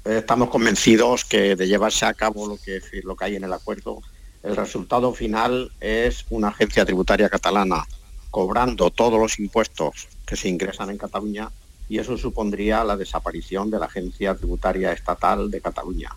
Estamos 0.07 0.49
convencidos 0.49 1.25
que 1.25 1.57
de 1.57 1.67
llevarse 1.67 2.07
a 2.07 2.15
cabo 2.15 2.47
lo 2.49 2.57
que, 2.57 2.81
lo 3.03 3.17
que 3.17 3.25
hay 3.27 3.37
en 3.37 3.45
el 3.45 3.53
acuerdo, 3.53 4.01
el 4.43 4.57
resultado 4.57 5.13
final 5.13 5.71
es 5.81 6.25
una 6.31 6.49
agencia 6.49 6.87
tributaria 6.87 7.29
catalana 7.29 7.87
cobrando 8.31 8.91
todos 8.91 9.19
los 9.21 9.39
impuestos 9.39 10.09
que 10.27 10.37
se 10.37 10.49
ingresan 10.49 10.89
en 10.91 10.99
Cataluña 10.99 11.51
y 11.89 11.99
eso 11.99 12.17
supondría 12.17 12.83
la 12.83 12.97
desaparición 12.97 13.71
de 13.71 13.79
la 13.79 13.87
agencia 13.87 14.35
tributaria 14.35 14.93
estatal 14.93 15.51
de 15.51 15.61
Cataluña 15.61 16.11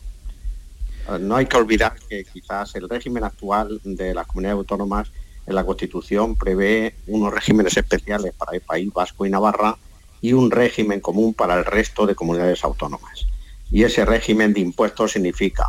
no 1.19 1.35
hay 1.35 1.45
que 1.45 1.57
olvidar 1.57 1.95
que 2.09 2.25
quizás 2.25 2.75
el 2.75 2.89
régimen 2.89 3.23
actual 3.23 3.79
de 3.83 4.13
las 4.13 4.27
comunidades 4.27 4.57
autónomas 4.57 5.11
en 5.45 5.55
la 5.55 5.65
Constitución 5.65 6.35
prevé 6.35 6.95
unos 7.07 7.33
regímenes 7.33 7.77
especiales 7.77 8.33
para 8.33 8.55
el 8.55 8.61
País 8.61 8.91
Vasco 8.93 9.25
y 9.25 9.29
Navarra 9.29 9.77
y 10.21 10.33
un 10.33 10.51
régimen 10.51 10.99
común 10.99 11.33
para 11.33 11.55
el 11.55 11.65
resto 11.65 12.05
de 12.05 12.15
comunidades 12.15 12.63
autónomas. 12.63 13.25
Y 13.71 13.83
ese 13.83 14.05
régimen 14.05 14.53
de 14.53 14.59
impuestos 14.59 15.13
significa 15.13 15.65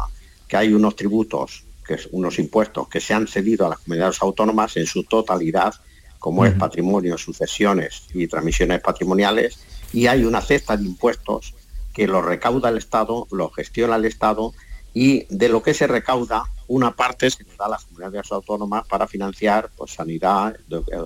que 0.49 0.57
hay 0.57 0.73
unos 0.73 0.97
tributos, 0.97 1.64
que 1.87 1.95
es 1.95 2.09
unos 2.11 2.38
impuestos 2.38 2.88
que 2.88 3.00
se 3.00 3.14
han 3.14 3.28
cedido 3.28 3.66
a 3.66 3.71
las 3.71 3.78
comunidades 3.78 4.21
autónomas 4.23 4.76
en 4.76 4.87
su 4.87 5.04
totalidad, 5.04 5.75
como 6.18 6.45
es 6.45 6.54
patrimonio, 6.54 7.16
sucesiones 7.16 8.02
y 8.12 8.26
transmisiones 8.26 8.80
patrimoniales, 8.80 9.61
y 9.92 10.07
hay 10.09 10.25
una 10.25 10.40
cesta 10.40 10.76
de 10.76 10.85
impuestos 10.85 11.54
que 11.95 12.09
lo 12.09 12.23
recauda 12.23 12.71
el 12.71 12.78
Estado, 12.78 13.28
lo 13.30 13.50
gestiona 13.50 13.97
el 13.97 14.04
Estado 14.04 14.52
y 15.00 15.26
de 15.30 15.48
lo 15.48 15.62
que 15.62 15.74
se 15.74 15.86
recauda, 15.86 16.42
una 16.66 16.90
parte 16.90 17.30
se 17.30 17.44
da 17.56 17.66
a 17.66 17.68
las 17.68 17.84
comunidades 17.84 18.32
autónomas 18.32 18.84
para 18.88 19.06
financiar 19.06 19.70
pues, 19.76 19.92
sanidad, 19.92 20.56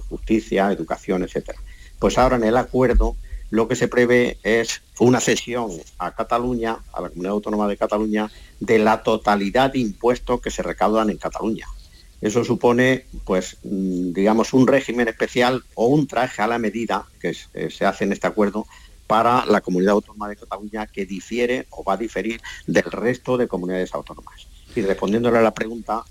justicia, 0.08 0.72
educación, 0.72 1.24
etc. 1.24 1.50
Pues 1.98 2.16
ahora 2.16 2.36
en 2.36 2.44
el 2.44 2.56
acuerdo 2.56 3.16
lo 3.50 3.68
que 3.68 3.76
se 3.76 3.88
prevé 3.88 4.38
es 4.44 4.80
una 4.98 5.20
cesión 5.20 5.72
a 5.98 6.14
Cataluña, 6.14 6.78
a 6.90 7.02
la 7.02 7.10
comunidad 7.10 7.34
autónoma 7.34 7.68
de 7.68 7.76
Cataluña, 7.76 8.30
de 8.60 8.78
la 8.78 9.02
totalidad 9.02 9.74
de 9.74 9.80
impuestos 9.80 10.40
que 10.40 10.50
se 10.50 10.62
recaudan 10.62 11.10
en 11.10 11.18
Cataluña. 11.18 11.66
Eso 12.22 12.44
supone, 12.44 13.04
pues, 13.26 13.58
mm, 13.62 14.14
digamos, 14.14 14.54
un 14.54 14.66
régimen 14.66 15.08
especial 15.08 15.64
o 15.74 15.88
un 15.88 16.06
traje 16.06 16.40
a 16.40 16.46
la 16.46 16.58
medida 16.58 17.04
que 17.20 17.34
se 17.34 17.84
hace 17.84 18.04
en 18.04 18.12
este 18.12 18.26
acuerdo 18.26 18.64
para 19.12 19.44
la 19.44 19.60
comunidad 19.60 19.92
autónoma 19.92 20.26
de 20.26 20.36
Cataluña 20.36 20.86
que 20.86 21.04
difiere 21.04 21.66
o 21.68 21.84
va 21.84 21.92
a 21.92 21.96
diferir 21.98 22.40
del 22.66 22.84
resto 22.84 23.36
de 23.36 23.46
comunidades 23.46 23.92
autónomas. 23.92 24.46
Y 24.74 24.80
respondiéndole 24.80 25.36
a 25.36 25.42
la 25.42 25.52
pregunta, 25.52 26.02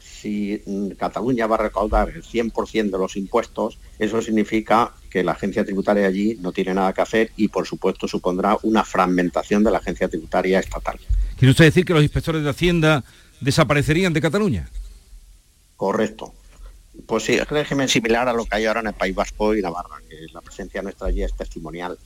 si 0.00 0.60
mm, 0.66 0.88
Cataluña 0.98 1.46
va 1.46 1.54
a 1.54 1.58
recaudar 1.58 2.08
el 2.08 2.24
100% 2.24 2.90
de 2.90 2.98
los 2.98 3.14
impuestos, 3.14 3.78
eso 3.96 4.20
significa 4.20 4.92
que 5.08 5.22
la 5.22 5.32
agencia 5.32 5.64
tributaria 5.64 6.08
allí 6.08 6.36
no 6.40 6.50
tiene 6.50 6.74
nada 6.74 6.92
que 6.92 7.02
hacer 7.02 7.30
y, 7.36 7.46
por 7.46 7.64
supuesto, 7.64 8.08
supondrá 8.08 8.58
una 8.64 8.82
fragmentación 8.82 9.62
de 9.62 9.70
la 9.70 9.78
agencia 9.78 10.08
tributaria 10.08 10.58
estatal. 10.58 10.98
¿Quiere 11.38 11.52
usted 11.52 11.66
decir 11.66 11.84
que 11.84 11.94
los 11.94 12.02
inspectores 12.02 12.42
de 12.42 12.50
Hacienda 12.50 13.04
desaparecerían 13.40 14.12
de 14.12 14.20
Cataluña? 14.20 14.68
Correcto. 15.76 16.34
Pues 17.06 17.22
sí, 17.22 17.34
es 17.34 17.48
régimen 17.48 17.88
similar 17.88 18.28
a 18.28 18.32
lo 18.32 18.44
que 18.46 18.56
hay 18.56 18.66
ahora 18.66 18.80
en 18.80 18.88
el 18.88 18.94
País 18.94 19.14
Vasco 19.14 19.54
y 19.54 19.62
Navarra, 19.62 20.02
que 20.08 20.26
la 20.32 20.40
presencia 20.40 20.82
nuestra 20.82 21.06
allí 21.06 21.22
es 21.22 21.36
testimonial 21.36 21.96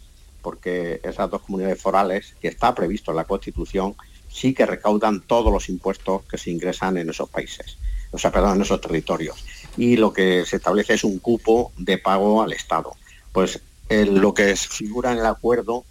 porque 0.43 1.01
esas 1.03 1.31
dos 1.31 1.43
comunidades 1.43 1.81
forales, 1.81 2.35
que 2.41 2.49
está 2.49 2.75
previsto 2.75 3.11
en 3.11 3.17
la 3.17 3.25
Constitución, 3.25 3.95
sí 4.29 4.55
que 4.55 4.67
recaudan 4.67 5.21
todos 5.21 5.53
los 5.53 5.69
impuestos 5.69 6.23
que 6.25 6.39
se 6.39 6.51
ingresan 6.51 6.99
en 6.99 7.09
esos 7.11 7.29
países, 7.29 7.79
o 8.11 8.19
sea, 8.19 8.31
perdón, 8.31 8.57
en 8.57 8.63
esos 8.63 8.81
territorios. 8.81 9.45
Y 9.77 9.97
lo 9.97 10.13
que 10.13 10.45
se 10.45 10.57
establece 10.57 10.95
es 10.95 11.05
un 11.05 11.19
cupo 11.19 11.73
de 11.77 11.99
pago 11.99 12.43
al 12.43 12.53
Estado. 12.53 12.93
Pues 13.33 13.61
lo 13.89 14.35
que 14.35 14.57
figura 14.57 15.13
en 15.13 15.19
el 15.19 15.27
acuerdo 15.27 15.85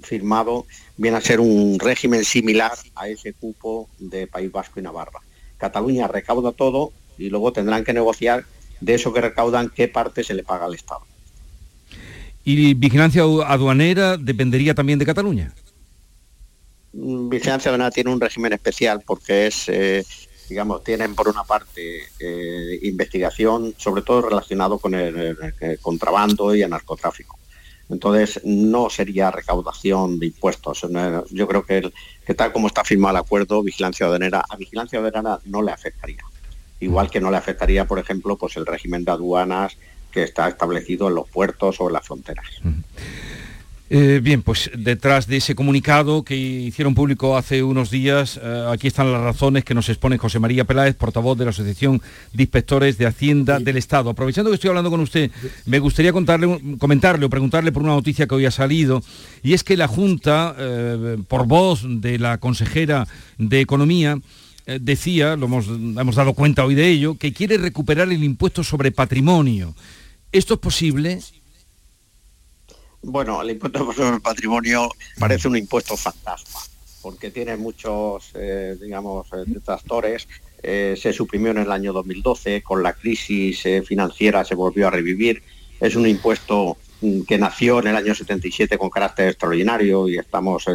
firmado 0.00 0.66
viene 0.96 1.16
a 1.16 1.20
ser 1.20 1.40
un 1.40 1.78
régimen 1.78 2.24
similar 2.24 2.72
a 2.94 3.08
ese 3.08 3.32
cupo 3.32 3.88
de 3.98 4.26
País 4.26 4.52
Vasco 4.52 4.80
y 4.80 4.82
Navarra. 4.82 5.20
Cataluña 5.58 6.08
recauda 6.08 6.52
todo 6.52 6.92
y 7.18 7.30
luego 7.30 7.52
tendrán 7.52 7.84
que 7.84 7.92
negociar 7.92 8.44
de 8.80 8.94
eso 8.94 9.12
que 9.12 9.20
recaudan 9.20 9.70
qué 9.70 9.88
parte 9.88 10.22
se 10.22 10.34
le 10.34 10.42
paga 10.42 10.66
al 10.66 10.74
Estado. 10.74 11.02
¿Y 12.48 12.74
vigilancia 12.74 13.22
aduanera 13.24 14.16
dependería 14.16 14.72
también 14.72 15.00
de 15.00 15.04
Cataluña? 15.04 15.52
Mm, 16.92 17.28
vigilancia 17.28 17.70
aduanera 17.70 17.90
tiene 17.90 18.12
un 18.12 18.20
régimen 18.20 18.52
especial 18.52 19.02
porque 19.04 19.48
es, 19.48 19.68
eh, 19.68 20.04
digamos, 20.48 20.84
tienen 20.84 21.16
por 21.16 21.28
una 21.28 21.42
parte 21.42 22.04
eh, 22.20 22.78
investigación, 22.82 23.74
sobre 23.76 24.02
todo 24.02 24.22
relacionado 24.22 24.78
con 24.78 24.94
el, 24.94 25.36
contrabando 25.82 26.54
y 26.54 26.62
el 26.62 26.70
narcotráfico. 26.70 27.36
Entonces, 27.88 28.40
no 28.44 28.90
sería 28.90 29.32
recaudación 29.32 30.20
de 30.20 30.26
impuestos. 30.26 30.86
Yo 31.30 31.48
creo 31.48 31.66
que, 31.66 31.90
que 32.24 32.34
tal 32.34 32.52
como 32.52 32.68
está 32.68 32.84
firmado 32.84 33.16
el 33.16 33.24
acuerdo, 33.24 33.60
vigilancia 33.64 34.06
aduanera, 34.06 34.44
a 34.48 34.54
vigilancia 34.54 35.00
aduanera 35.00 35.40
no 35.46 35.62
le 35.62 35.72
afectaría. 35.72 36.22
Igual 36.78 37.10
que 37.10 37.20
no 37.20 37.32
le 37.32 37.38
afectaría, 37.38 37.86
por 37.86 37.98
ejemplo, 37.98 38.36
pues 38.36 38.56
el 38.56 38.66
régimen 38.66 39.04
de 39.04 39.10
aduanas 39.10 39.76
que 40.16 40.22
está 40.22 40.48
establecido 40.48 41.08
en 41.08 41.14
los 41.14 41.28
puertos 41.28 41.78
o 41.78 41.88
en 41.88 41.92
las 41.92 42.06
fronteras. 42.06 42.46
Eh, 43.90 44.20
bien, 44.22 44.40
pues 44.40 44.70
detrás 44.74 45.26
de 45.26 45.36
ese 45.36 45.54
comunicado 45.54 46.24
que 46.24 46.34
hicieron 46.34 46.94
público 46.94 47.36
hace 47.36 47.62
unos 47.62 47.90
días, 47.90 48.40
eh, 48.42 48.66
aquí 48.72 48.86
están 48.86 49.12
las 49.12 49.20
razones 49.20 49.62
que 49.62 49.74
nos 49.74 49.90
expone 49.90 50.16
José 50.16 50.38
María 50.38 50.64
Peláez, 50.64 50.96
portavoz 50.96 51.36
de 51.36 51.44
la 51.44 51.50
Asociación 51.50 52.00
de 52.32 52.42
Inspectores 52.44 52.96
de 52.96 53.04
Hacienda 53.04 53.60
del 53.60 53.76
Estado. 53.76 54.08
Aprovechando 54.08 54.50
que 54.50 54.54
estoy 54.54 54.70
hablando 54.70 54.90
con 54.90 55.00
usted, 55.00 55.30
me 55.66 55.80
gustaría 55.80 56.14
contarle, 56.14 56.78
comentarle 56.78 57.26
o 57.26 57.30
preguntarle 57.30 57.70
por 57.70 57.82
una 57.82 57.92
noticia 57.92 58.26
que 58.26 58.34
hoy 58.36 58.46
ha 58.46 58.50
salido, 58.50 59.02
y 59.42 59.52
es 59.52 59.62
que 59.62 59.76
la 59.76 59.86
Junta, 59.86 60.56
eh, 60.58 61.18
por 61.28 61.46
voz 61.46 61.82
de 61.86 62.18
la 62.18 62.38
consejera 62.38 63.06
de 63.36 63.60
Economía, 63.60 64.18
decía, 64.80 65.36
lo 65.36 65.46
hemos, 65.46 65.68
hemos 65.68 66.16
dado 66.16 66.34
cuenta 66.34 66.64
hoy 66.64 66.74
de 66.74 66.88
ello, 66.88 67.16
que 67.16 67.32
quiere 67.32 67.56
recuperar 67.56 68.10
el 68.10 68.24
impuesto 68.24 68.64
sobre 68.64 68.90
patrimonio. 68.90 69.76
¿Esto 70.36 70.52
es 70.52 70.60
posible? 70.60 71.18
Bueno, 73.00 73.40
el 73.40 73.52
impuesto 73.52 73.90
sobre 73.94 74.16
el 74.16 74.20
patrimonio 74.20 74.90
parece 75.18 75.48
un 75.48 75.56
impuesto 75.56 75.96
fantasma, 75.96 76.60
porque 77.00 77.30
tiene 77.30 77.56
muchos, 77.56 78.32
eh, 78.34 78.76
digamos, 78.78 79.28
eh, 79.32 79.44
detractores. 79.46 80.28
Eh, 80.62 80.94
se 81.00 81.14
suprimió 81.14 81.52
en 81.52 81.58
el 81.58 81.72
año 81.72 81.94
2012, 81.94 82.60
con 82.62 82.82
la 82.82 82.92
crisis 82.92 83.62
financiera 83.86 84.44
se 84.44 84.54
volvió 84.54 84.88
a 84.88 84.90
revivir. 84.90 85.42
Es 85.80 85.96
un 85.96 86.06
impuesto 86.06 86.76
mm, 87.00 87.22
que 87.22 87.38
nació 87.38 87.78
en 87.78 87.86
el 87.86 87.96
año 87.96 88.14
77 88.14 88.76
con 88.76 88.90
carácter 88.90 89.28
extraordinario 89.28 90.06
y 90.06 90.18
estamos 90.18 90.66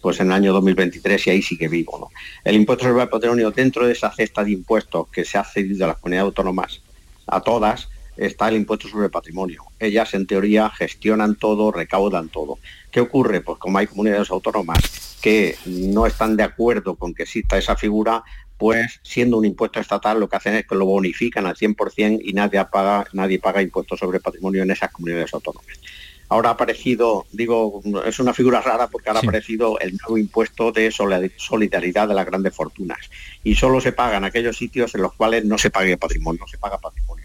pues 0.00 0.20
en 0.20 0.28
el 0.28 0.32
año 0.32 0.52
2023 0.52 1.26
y 1.26 1.30
ahí 1.30 1.42
sigue 1.42 1.66
vivo. 1.66 2.12
El 2.44 2.54
impuesto 2.54 2.84
sobre 2.84 3.02
el 3.02 3.08
patrimonio 3.08 3.50
dentro 3.50 3.84
de 3.84 3.94
esa 3.94 4.12
cesta 4.12 4.44
de 4.44 4.52
impuestos 4.52 5.08
que 5.08 5.24
se 5.24 5.38
ha 5.38 5.44
cedido 5.44 5.86
a 5.86 5.88
las 5.88 5.96
comunidades 5.96 6.26
autónomas, 6.26 6.82
a 7.26 7.40
todas, 7.40 7.88
está 8.16 8.48
el 8.48 8.56
impuesto 8.56 8.88
sobre 8.88 9.06
el 9.06 9.10
patrimonio. 9.10 9.64
Ellas, 9.78 10.14
en 10.14 10.26
teoría, 10.26 10.70
gestionan 10.70 11.36
todo, 11.36 11.72
recaudan 11.72 12.28
todo. 12.28 12.58
¿Qué 12.90 13.00
ocurre? 13.00 13.40
Pues 13.40 13.58
como 13.58 13.78
hay 13.78 13.86
comunidades 13.86 14.30
autónomas 14.30 15.18
que 15.22 15.56
no 15.66 16.06
están 16.06 16.36
de 16.36 16.42
acuerdo 16.42 16.96
con 16.96 17.14
que 17.14 17.22
exista 17.22 17.56
esa 17.56 17.76
figura, 17.76 18.24
pues 18.58 19.00
siendo 19.02 19.38
un 19.38 19.44
impuesto 19.44 19.80
estatal 19.80 20.20
lo 20.20 20.28
que 20.28 20.36
hacen 20.36 20.54
es 20.54 20.66
que 20.66 20.74
lo 20.74 20.86
bonifican 20.86 21.46
al 21.46 21.56
100% 21.56 22.20
y 22.22 22.32
nadie 22.32 22.64
paga, 22.66 23.06
nadie 23.12 23.38
paga 23.38 23.62
impuestos 23.62 23.98
sobre 23.98 24.20
patrimonio 24.20 24.62
en 24.62 24.70
esas 24.70 24.90
comunidades 24.92 25.34
autónomas. 25.34 25.80
Ahora 26.28 26.50
ha 26.50 26.52
aparecido, 26.52 27.26
digo, 27.32 27.82
es 28.06 28.18
una 28.18 28.32
figura 28.32 28.62
rara 28.62 28.86
porque 28.86 29.10
ahora 29.10 29.20
ha 29.20 29.22
aparecido 29.22 29.78
el 29.80 29.98
nuevo 29.98 30.16
impuesto 30.16 30.72
de 30.72 30.90
solidaridad 30.90 32.08
de 32.08 32.14
las 32.14 32.24
grandes 32.24 32.54
fortunas 32.54 33.10
y 33.44 33.54
solo 33.54 33.80
se 33.80 33.92
paga 33.92 34.16
en 34.16 34.24
aquellos 34.24 34.56
sitios 34.56 34.94
en 34.94 35.02
los 35.02 35.12
cuales 35.12 35.44
no 35.44 35.58
se 35.58 35.70
pague 35.70 35.98
patrimonio, 35.98 36.40
no 36.40 36.46
se 36.46 36.56
paga 36.56 36.78
patrimonio. 36.78 37.21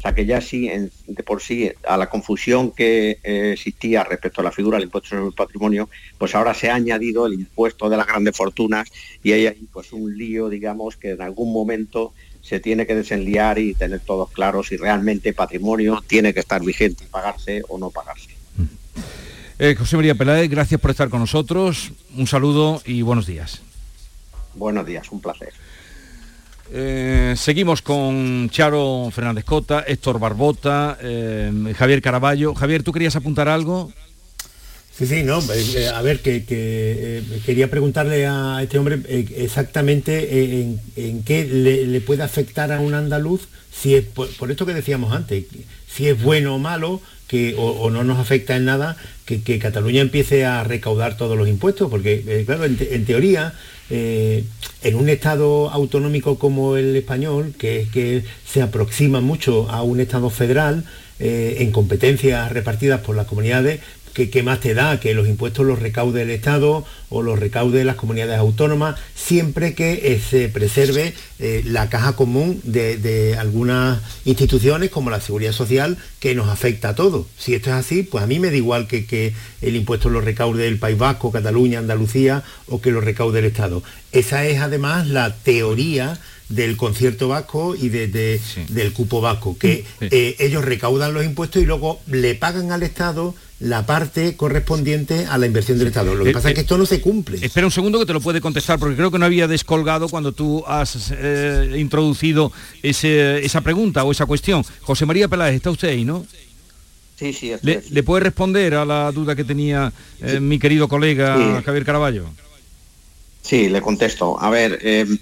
O 0.00 0.02
sea 0.02 0.14
que 0.14 0.24
ya 0.24 0.40
sí, 0.40 0.66
de 1.06 1.22
por 1.22 1.42
sí, 1.42 1.70
a 1.86 1.98
la 1.98 2.08
confusión 2.08 2.70
que 2.70 3.18
eh, 3.22 3.50
existía 3.52 4.02
respecto 4.02 4.40
a 4.40 4.44
la 4.44 4.50
figura 4.50 4.78
del 4.78 4.84
impuesto 4.84 5.10
sobre 5.10 5.26
el 5.26 5.34
patrimonio, 5.34 5.90
pues 6.16 6.34
ahora 6.34 6.54
se 6.54 6.70
ha 6.70 6.74
añadido 6.74 7.26
el 7.26 7.34
impuesto 7.34 7.90
de 7.90 7.98
las 7.98 8.06
grandes 8.06 8.34
fortunas 8.34 8.90
y 9.22 9.32
hay 9.32 9.46
ahí 9.46 9.68
pues 9.70 9.92
un 9.92 10.16
lío, 10.16 10.48
digamos, 10.48 10.96
que 10.96 11.10
en 11.10 11.20
algún 11.20 11.52
momento 11.52 12.14
se 12.40 12.60
tiene 12.60 12.86
que 12.86 12.94
desenliar 12.94 13.58
y 13.58 13.74
tener 13.74 14.00
todos 14.00 14.30
claros 14.30 14.68
si 14.68 14.78
realmente 14.78 15.34
patrimonio 15.34 16.02
tiene 16.06 16.32
que 16.32 16.40
estar 16.40 16.64
vigente 16.64 17.04
y 17.04 17.08
pagarse 17.08 17.62
o 17.68 17.76
no 17.76 17.90
pagarse. 17.90 18.30
Eh, 19.58 19.74
José 19.78 19.96
María 19.96 20.14
Peláez, 20.14 20.48
gracias 20.48 20.80
por 20.80 20.92
estar 20.92 21.10
con 21.10 21.20
nosotros. 21.20 21.92
Un 22.16 22.26
saludo 22.26 22.80
y 22.86 23.02
buenos 23.02 23.26
días. 23.26 23.60
Buenos 24.54 24.86
días, 24.86 25.12
un 25.12 25.20
placer. 25.20 25.52
Eh, 26.72 27.34
seguimos 27.36 27.82
con 27.82 28.48
Charo 28.50 29.10
Fernández 29.10 29.44
Cota, 29.44 29.84
Héctor 29.86 30.20
Barbota, 30.20 30.98
eh, 31.02 31.74
Javier 31.76 32.00
Caraballo. 32.00 32.54
Javier, 32.54 32.82
¿tú 32.82 32.92
querías 32.92 33.16
apuntar 33.16 33.48
algo? 33.48 33.92
Sí, 34.96 35.06
sí, 35.06 35.22
no, 35.22 35.40
eh, 35.40 35.64
eh, 35.76 35.88
a 35.88 36.02
ver, 36.02 36.20
que, 36.20 36.44
eh, 36.48 37.22
quería 37.46 37.70
preguntarle 37.70 38.26
a 38.26 38.58
este 38.62 38.78
hombre 38.78 39.00
exactamente 39.36 40.60
en, 40.96 41.22
qué 41.22 41.44
le, 41.46 42.00
puede 42.00 42.22
afectar 42.22 42.72
a 42.72 42.80
un 42.80 42.94
andaluz, 42.94 43.48
si 43.72 43.94
es 43.94 44.04
por, 44.04 44.28
esto 44.50 44.66
que 44.66 44.74
decíamos 44.74 45.14
antes, 45.14 45.44
si 45.88 46.08
es 46.08 46.20
bueno 46.20 46.56
o 46.56 46.58
malo, 46.58 47.00
que, 47.28 47.54
o, 47.56 47.88
no 47.90 48.02
nos 48.02 48.18
afecta 48.18 48.56
en 48.56 48.64
nada 48.64 48.96
que, 49.24 49.58
Cataluña 49.58 50.00
empiece 50.00 50.44
a 50.44 50.64
recaudar 50.64 51.16
todos 51.16 51.38
los 51.38 51.48
impuestos, 51.48 51.88
porque 51.88 52.42
claro, 52.44 52.64
en, 52.64 53.04
teoría, 53.04 53.54
en 53.88 54.94
un 54.96 55.08
Estado 55.08 55.70
autonómico 55.70 56.38
como 56.38 56.76
el 56.76 56.96
español, 56.96 57.54
que, 57.56 57.86
que 57.92 58.24
se 58.44 58.60
aproxima 58.60 59.20
mucho 59.20 59.70
a 59.70 59.82
un 59.82 60.00
Estado 60.00 60.28
federal, 60.30 60.84
en 61.22 61.70
competencias 61.70 62.50
repartidas 62.50 63.02
por 63.02 63.14
las 63.14 63.26
comunidades, 63.26 63.80
¿Qué, 64.12 64.42
más 64.42 64.60
te 64.60 64.74
da? 64.74 64.98
Que 64.98 65.14
los 65.14 65.28
impuestos 65.28 65.64
los 65.64 65.78
recaude 65.78 66.22
el 66.22 66.30
Estado 66.30 66.84
o 67.08 67.22
los 67.22 67.38
recaude 67.38 67.84
las 67.84 67.96
comunidades 67.96 68.38
autónomas, 68.38 68.98
siempre 69.14 69.74
que 69.74 70.12
eh, 70.12 70.20
se 70.20 70.48
preserve 70.48 71.14
eh, 71.38 71.62
la 71.64 71.88
caja 71.88 72.14
común 72.14 72.60
de, 72.64 73.36
algunas 73.38 74.00
instituciones 74.24 74.90
como 74.90 75.10
la 75.10 75.20
Seguridad 75.20 75.52
Social 75.52 75.96
que 76.18 76.34
nos 76.34 76.48
afecta 76.48 76.90
a 76.90 76.94
todos. 76.94 77.26
Si 77.38 77.54
esto 77.54 77.70
es 77.70 77.76
así, 77.76 78.02
pues 78.02 78.24
a 78.24 78.26
mí 78.26 78.38
me 78.38 78.50
da 78.50 78.56
igual 78.56 78.86
que, 78.86 79.34
el 79.60 79.76
impuesto 79.76 80.08
lo 80.08 80.20
recaude 80.20 80.66
el 80.66 80.78
País 80.78 80.98
Vasco, 80.98 81.30
Cataluña, 81.30 81.78
Andalucía 81.78 82.42
o 82.66 82.80
que 82.80 82.90
lo 82.90 83.00
recaude 83.00 83.38
el 83.40 83.46
Estado. 83.46 83.82
Esa 84.12 84.44
es 84.46 84.60
además 84.60 85.06
la 85.06 85.34
teoría 85.34 86.18
del 86.50 86.76
concierto 86.76 87.28
vasco 87.28 87.76
y 87.76 87.88
del 87.88 88.92
cupo 88.92 89.20
vasco, 89.20 89.56
que 89.56 89.84
eh, 90.00 90.36
ellos 90.40 90.64
recaudan 90.64 91.14
los 91.14 91.24
impuestos 91.24 91.62
y 91.62 91.66
luego 91.66 92.00
le 92.06 92.34
pagan 92.34 92.72
al 92.72 92.82
Estado 92.82 93.34
la 93.60 93.84
parte 93.84 94.36
correspondiente 94.36 95.26
a 95.26 95.36
la 95.36 95.46
inversión 95.46 95.78
del 95.78 95.88
Estado. 95.88 96.14
Lo 96.14 96.24
que 96.24 96.30
eh, 96.30 96.32
pasa 96.32 96.48
es 96.48 96.54
que 96.54 96.60
eh, 96.60 96.62
esto 96.62 96.78
no 96.78 96.86
se 96.86 97.00
cumple. 97.00 97.38
Espera 97.40 97.66
un 97.66 97.70
segundo 97.70 97.98
que 97.98 98.06
te 98.06 98.12
lo 98.14 98.20
puede 98.20 98.40
contestar, 98.40 98.78
porque 98.78 98.96
creo 98.96 99.10
que 99.10 99.18
no 99.18 99.26
había 99.26 99.46
descolgado 99.46 100.08
cuando 100.08 100.32
tú 100.32 100.64
has 100.66 101.12
eh, 101.14 101.76
introducido 101.78 102.52
esa 102.82 103.60
pregunta 103.60 104.02
o 104.04 104.12
esa 104.12 104.24
cuestión. 104.26 104.64
José 104.80 105.04
María 105.04 105.28
Peláez, 105.28 105.56
está 105.56 105.70
usted 105.70 105.88
ahí, 105.88 106.04
¿no? 106.04 106.26
Sí, 107.16 107.34
sí. 107.34 107.52
Le, 107.60 108.02
puede 108.02 108.24
responder 108.24 108.74
a 108.74 108.86
la 108.86 109.12
duda 109.12 109.36
que 109.36 109.44
tenía 109.44 109.92
mi 110.40 110.58
querido 110.58 110.88
colega 110.88 111.62
Javier 111.62 111.84
Caraballo? 111.84 112.24
Sí, 113.42 113.68
le 113.68 113.82
contesto. 113.82 114.40
A 114.40 114.48
ver, 114.48 114.78
el, 114.82 115.20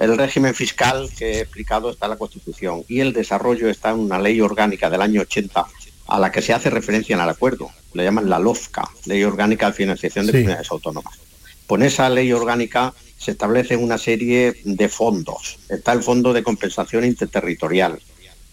el, 0.00 0.16
régimen 0.16 0.54
fiscal 0.54 1.10
que 1.18 1.32
he 1.32 1.40
explicado 1.40 1.90
está 1.90 2.06
en 2.06 2.10
la 2.10 2.16
Constitución 2.16 2.82
y 2.88 3.00
el 3.00 3.12
desarrollo 3.12 3.68
está 3.68 3.90
en 3.90 3.98
una 3.98 4.18
ley 4.18 4.40
orgánica 4.40 4.88
del 4.88 5.02
año 5.02 5.20
80 5.20 5.66
a 6.06 6.18
la 6.18 6.30
que 6.30 6.42
se 6.42 6.52
hace 6.52 6.70
referencia 6.70 7.14
en 7.14 7.22
el 7.22 7.28
acuerdo. 7.28 7.70
Le 7.94 8.04
llaman 8.04 8.28
la 8.28 8.38
LOFCA, 8.38 8.88
Ley 9.06 9.22
Orgánica 9.24 9.66
de 9.66 9.72
Financiación 9.72 10.26
de 10.26 10.32
Comunidades 10.32 10.70
Autónomas. 10.70 11.18
Con 11.66 11.82
esa 11.82 12.10
ley 12.10 12.32
orgánica 12.32 12.92
se 13.16 13.30
establece 13.30 13.76
una 13.76 13.96
serie 13.96 14.54
de 14.64 14.88
fondos. 14.88 15.58
Está 15.68 15.92
el 15.92 16.02
Fondo 16.02 16.32
de 16.32 16.42
Compensación 16.42 17.04
Interterritorial, 17.04 18.00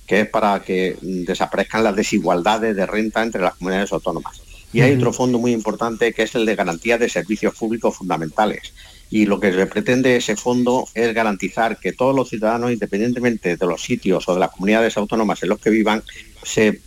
que 0.05 0.21
es 0.21 0.29
para 0.29 0.61
que 0.61 0.97
desaparezcan 1.01 1.83
las 1.83 1.95
desigualdades 1.95 2.75
de 2.75 2.85
renta 2.85 3.23
entre 3.23 3.41
las 3.41 3.55
comunidades 3.55 3.91
autónomas. 3.91 4.41
Y 4.71 4.81
hay 4.81 4.93
otro 4.93 5.11
fondo 5.11 5.39
muy 5.39 5.51
importante 5.51 6.13
que 6.13 6.23
es 6.23 6.35
el 6.35 6.45
de 6.45 6.55
garantía 6.55 6.97
de 6.97 7.09
servicios 7.09 7.55
públicos 7.55 7.97
fundamentales. 7.97 8.73
Y 9.11 9.25
lo 9.25 9.39
que 9.39 9.51
se 9.51 9.65
pretende 9.65 10.15
ese 10.15 10.35
fondo 10.35 10.87
es 10.93 11.13
garantizar 11.13 11.79
que 11.79 11.93
todos 11.93 12.15
los 12.15 12.29
ciudadanos, 12.29 12.71
independientemente 12.71 13.57
de 13.57 13.65
los 13.65 13.81
sitios 13.81 14.27
o 14.29 14.33
de 14.35 14.39
las 14.39 14.51
comunidades 14.51 14.97
autónomas 14.97 15.41
en 15.41 15.49
los 15.49 15.59
que 15.59 15.71
vivan, 15.71 16.03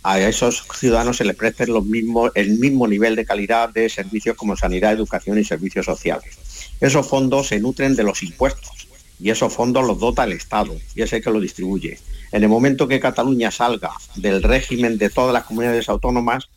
a 0.03 0.19
esos 0.19 0.63
ciudadanos 0.79 1.17
se 1.17 1.25
les 1.25 1.35
preste 1.35 1.65
el 1.65 2.49
mismo 2.57 2.87
nivel 2.87 3.15
de 3.15 3.25
calidad 3.25 3.69
de 3.69 3.89
servicios 3.89 4.37
como 4.37 4.55
sanidad, 4.55 4.93
educación 4.93 5.37
y 5.37 5.43
servicios 5.43 5.85
sociales. 5.85 6.37
Esos 6.79 7.07
fondos 7.07 7.47
se 7.47 7.59
nutren 7.59 7.95
de 7.95 8.03
los 8.03 8.23
impuestos 8.23 8.87
y 9.19 9.29
esos 9.29 9.53
fondos 9.53 9.85
los 9.85 9.99
dota 9.99 10.23
el 10.23 10.33
Estado 10.33 10.75
y 10.95 11.01
es 11.01 11.13
el 11.13 11.23
que 11.23 11.29
los 11.29 11.41
distribuye. 11.41 11.99
En 12.31 12.43
el 12.43 12.49
momento 12.49 12.87
que 12.87 12.99
Cataluña 12.99 13.51
salga 13.51 13.91
del 14.15 14.41
régimen 14.41 14.97
de 14.97 15.09
todas 15.09 15.33
las 15.33 15.43
comunidades 15.43 15.87
autónomas, 15.87 16.49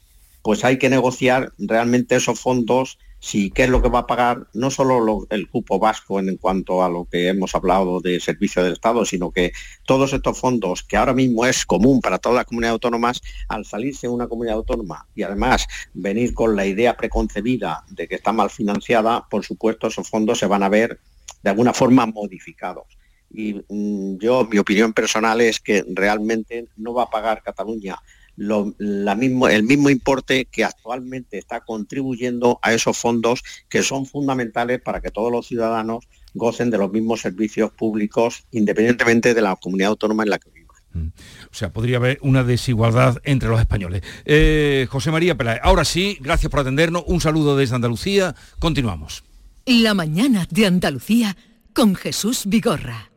pues 0.43 0.65
hay 0.65 0.79
que 0.79 0.89
negociar 0.89 1.53
realmente 1.59 2.17
esos 2.17 2.41
fondos 2.41 2.99
si 3.19 3.51
qué 3.51 3.65
es 3.65 3.71
lo 3.71 3.83
que 3.83 3.89
va 3.89 4.01
a 4.01 4.07
pagar 4.07 4.47
no 4.53 4.71
solo 4.71 5.27
el 5.31 5.49
cupo 5.49 5.79
vasco 5.79 6.21
en, 6.21 6.37
cuanto 6.37 6.83
a 6.83 6.89
lo 6.89 7.07
que 7.07 7.29
hemos 7.29 7.55
hablado 7.55 8.01
de 8.01 8.21
servicio 8.21 8.63
del 8.63 8.75
Estado, 8.75 9.05
sino 9.05 9.31
que 9.31 9.53
todos 9.85 10.13
estos 10.13 10.39
fondos, 10.39 10.83
que 10.83 10.97
ahora 10.97 11.15
mismo 11.15 11.47
es 11.47 11.67
común 11.67 12.01
para 12.01 12.19
todas 12.19 12.37
las 12.37 12.45
comunidades 12.45 12.75
autónomas, 12.75 13.21
al 13.49 13.65
salirse 13.65 14.09
una 14.09 14.29
comunidad 14.29 14.57
autónoma 14.57 15.07
y 15.15 15.23
además 15.23 15.67
venir 15.95 16.35
con 16.35 16.57
la 16.57 16.67
idea 16.67 16.97
preconcebida 16.97 17.85
de 17.89 18.07
que 18.07 18.17
está 18.17 18.33
mal 18.33 18.51
financiada, 18.51 19.27
por 19.29 19.45
supuesto 19.45 19.87
esos 19.87 20.09
fondos 20.09 20.39
se 20.39 20.47
van 20.47 20.63
a 20.63 20.69
ver 20.69 21.01
de 21.43 21.51
alguna 21.51 21.73
forma 21.73 22.07
modificados. 22.07 22.87
Y 23.31 23.55
mm, 23.69 24.19
yo, 24.19 24.45
mi 24.45 24.59
opinión 24.59 24.93
personal 24.93 25.41
es 25.41 25.61
que 25.61 25.85
realmente 25.89 26.69
no 26.77 26.95
va 26.95 27.05
a 27.05 27.11
pagar 27.11 27.43
Cataluña 27.43 27.97
mismo, 28.37 29.49
el 29.49 29.63
mismo 29.63 29.91
importe 29.91 30.47
que 30.47 30.65
actualmente 30.65 31.39
está 31.39 31.61
contribuyendo 31.61 32.59
a 32.63 32.73
esos 32.73 32.97
fondos 32.97 33.43
que 33.69 33.83
son 33.83 34.07
fundamentales 34.07 34.81
para 34.81 35.01
que 35.01 35.11
todos 35.11 35.33
los 35.33 35.47
ciudadanos 35.47 36.07
gocen 36.35 36.71
de 36.71 36.79
los 36.79 36.93
mismos 36.93 37.21
servicios 37.21 37.73
públicos 37.73 38.45
independientemente 38.51 39.35
de 39.35 39.43
la 39.43 39.57
comunidad 39.57 39.91
autónoma 39.91 40.23
en 40.23 40.31
la 40.31 40.39
que 40.39 40.51
vivan. 40.51 40.77
Mm. 40.93 41.09
O 41.51 41.55
sea, 41.55 41.73
podría 41.73 41.97
haber 41.97 42.19
una 42.23 42.45
desigualdad 42.45 43.19
entre 43.25 43.49
los 43.49 43.61
españoles. 43.61 44.03
Eh, 44.25 44.87
José 44.91 45.11
María 45.11 45.37
Peláez, 45.37 45.61
ahora 45.63 45.85
sí, 45.85 46.19
gracias 46.21 46.51
por 46.51 46.61
atendernos. 46.61 47.05
Un 47.07 47.21
saludo 47.21 47.57
desde 47.57 47.75
Andalucía. 47.75 48.35
Continuamos. 48.59 49.25
La 49.65 49.95
mañana 49.95 50.47
de 50.51 50.67
Andalucía 50.67 51.37
con 51.73 51.95
Jesús 51.95 52.45
Vigorra. 52.47 53.11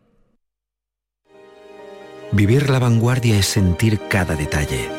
Vivir 2.32 2.70
la 2.70 2.80
vanguardia 2.80 3.38
es 3.40 3.48
sentir 3.48 4.00
cada 4.08 4.36
detalle 4.36 4.99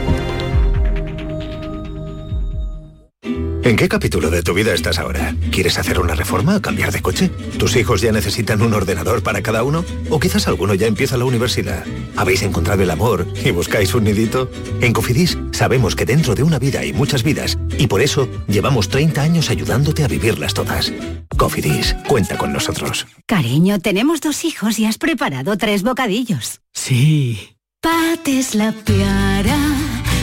¿En 3.63 3.75
qué 3.75 3.87
capítulo 3.87 4.31
de 4.31 4.41
tu 4.41 4.55
vida 4.55 4.73
estás 4.73 4.97
ahora? 4.97 5.35
¿Quieres 5.51 5.77
hacer 5.77 5.99
una 5.99 6.15
reforma 6.15 6.57
o 6.57 6.61
cambiar 6.61 6.91
de 6.91 7.03
coche? 7.03 7.29
¿Tus 7.59 7.75
hijos 7.75 8.01
ya 8.01 8.11
necesitan 8.11 8.63
un 8.63 8.73
ordenador 8.73 9.21
para 9.21 9.43
cada 9.43 9.63
uno? 9.63 9.85
¿O 10.09 10.19
quizás 10.19 10.47
alguno 10.47 10.73
ya 10.73 10.87
empieza 10.87 11.15
la 11.15 11.25
universidad? 11.25 11.85
¿Habéis 12.15 12.41
encontrado 12.41 12.81
el 12.81 12.89
amor 12.89 13.27
y 13.45 13.51
buscáis 13.51 13.93
un 13.93 14.05
nidito? 14.05 14.49
En 14.81 14.93
Cofidis 14.93 15.37
sabemos 15.51 15.95
que 15.95 16.05
dentro 16.07 16.33
de 16.33 16.41
una 16.41 16.57
vida 16.57 16.79
hay 16.79 16.91
muchas 16.91 17.21
vidas 17.21 17.59
y 17.77 17.85
por 17.85 18.01
eso 18.01 18.27
llevamos 18.47 18.89
30 18.89 19.21
años 19.21 19.51
ayudándote 19.51 20.03
a 20.03 20.07
vivirlas 20.07 20.55
todas. 20.55 20.91
Cofidis, 21.37 21.95
cuenta 22.07 22.39
con 22.39 22.51
nosotros. 22.53 23.05
Cariño, 23.27 23.79
tenemos 23.79 24.21
dos 24.21 24.43
hijos 24.43 24.79
y 24.79 24.85
has 24.85 24.97
preparado 24.97 25.55
tres 25.57 25.83
bocadillos. 25.83 26.61
Sí. 26.73 27.57
Pates 27.79 28.55
la 28.55 28.71
piara, 28.71 29.57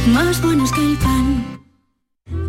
más 0.08 0.42
buenos 0.42 0.72
que 0.72 0.80
el 0.80 0.96
pan. 0.96 1.57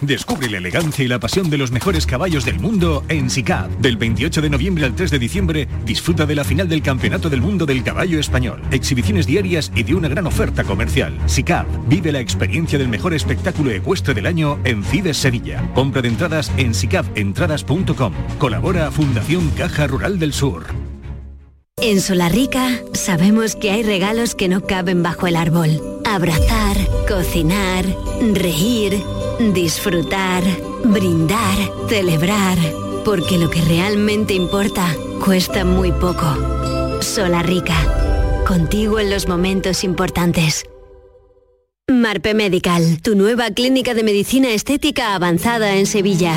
Descubre 0.00 0.50
la 0.50 0.58
elegancia 0.58 1.04
y 1.04 1.08
la 1.08 1.20
pasión 1.20 1.48
de 1.48 1.58
los 1.58 1.70
mejores 1.70 2.06
caballos 2.06 2.44
del 2.44 2.58
mundo 2.58 3.04
en 3.08 3.30
SICAP. 3.30 3.70
Del 3.78 3.96
28 3.96 4.42
de 4.42 4.50
noviembre 4.50 4.84
al 4.84 4.96
3 4.96 5.12
de 5.12 5.18
diciembre, 5.18 5.68
disfruta 5.84 6.26
de 6.26 6.34
la 6.34 6.42
final 6.42 6.68
del 6.68 6.82
Campeonato 6.82 7.30
del 7.30 7.40
Mundo 7.40 7.66
del 7.66 7.84
Caballo 7.84 8.18
Español. 8.18 8.60
Exhibiciones 8.72 9.26
diarias 9.26 9.70
y 9.76 9.84
de 9.84 9.94
una 9.94 10.08
gran 10.08 10.26
oferta 10.26 10.64
comercial. 10.64 11.16
SICAP. 11.26 11.66
Vive 11.86 12.10
la 12.10 12.20
experiencia 12.20 12.78
del 12.78 12.88
mejor 12.88 13.14
espectáculo 13.14 13.70
ecuestre 13.70 14.12
del 14.12 14.26
año 14.26 14.58
en 14.64 14.82
Cides 14.82 15.18
Sevilla. 15.18 15.70
Compra 15.74 16.02
de 16.02 16.08
entradas 16.08 16.50
en 16.56 16.74
sicapentradas.com. 16.74 18.12
Colabora 18.38 18.90
Fundación 18.90 19.50
Caja 19.50 19.86
Rural 19.86 20.18
del 20.18 20.32
Sur. 20.32 20.66
En 21.80 22.00
Solarrica 22.00 22.80
sabemos 22.92 23.54
que 23.54 23.70
hay 23.70 23.82
regalos 23.82 24.34
que 24.34 24.48
no 24.48 24.66
caben 24.66 25.02
bajo 25.02 25.26
el 25.26 25.36
árbol. 25.36 25.80
Abrazar, 26.04 26.76
cocinar, 27.08 27.84
reír 28.34 29.00
disfrutar, 29.50 30.44
brindar, 30.84 31.58
celebrar, 31.88 32.56
porque 33.04 33.36
lo 33.38 33.50
que 33.50 33.60
realmente 33.62 34.34
importa 34.34 34.86
cuesta 35.24 35.64
muy 35.64 35.90
poco. 35.90 37.00
Sola 37.00 37.42
Rica, 37.42 37.74
contigo 38.46 39.00
en 39.00 39.10
los 39.10 39.26
momentos 39.26 39.82
importantes. 39.82 40.64
Marpe 41.90 42.34
Medical, 42.34 43.02
tu 43.02 43.16
nueva 43.16 43.50
clínica 43.50 43.94
de 43.94 44.04
medicina 44.04 44.50
estética 44.50 45.16
avanzada 45.16 45.74
en 45.76 45.86
Sevilla. 45.86 46.36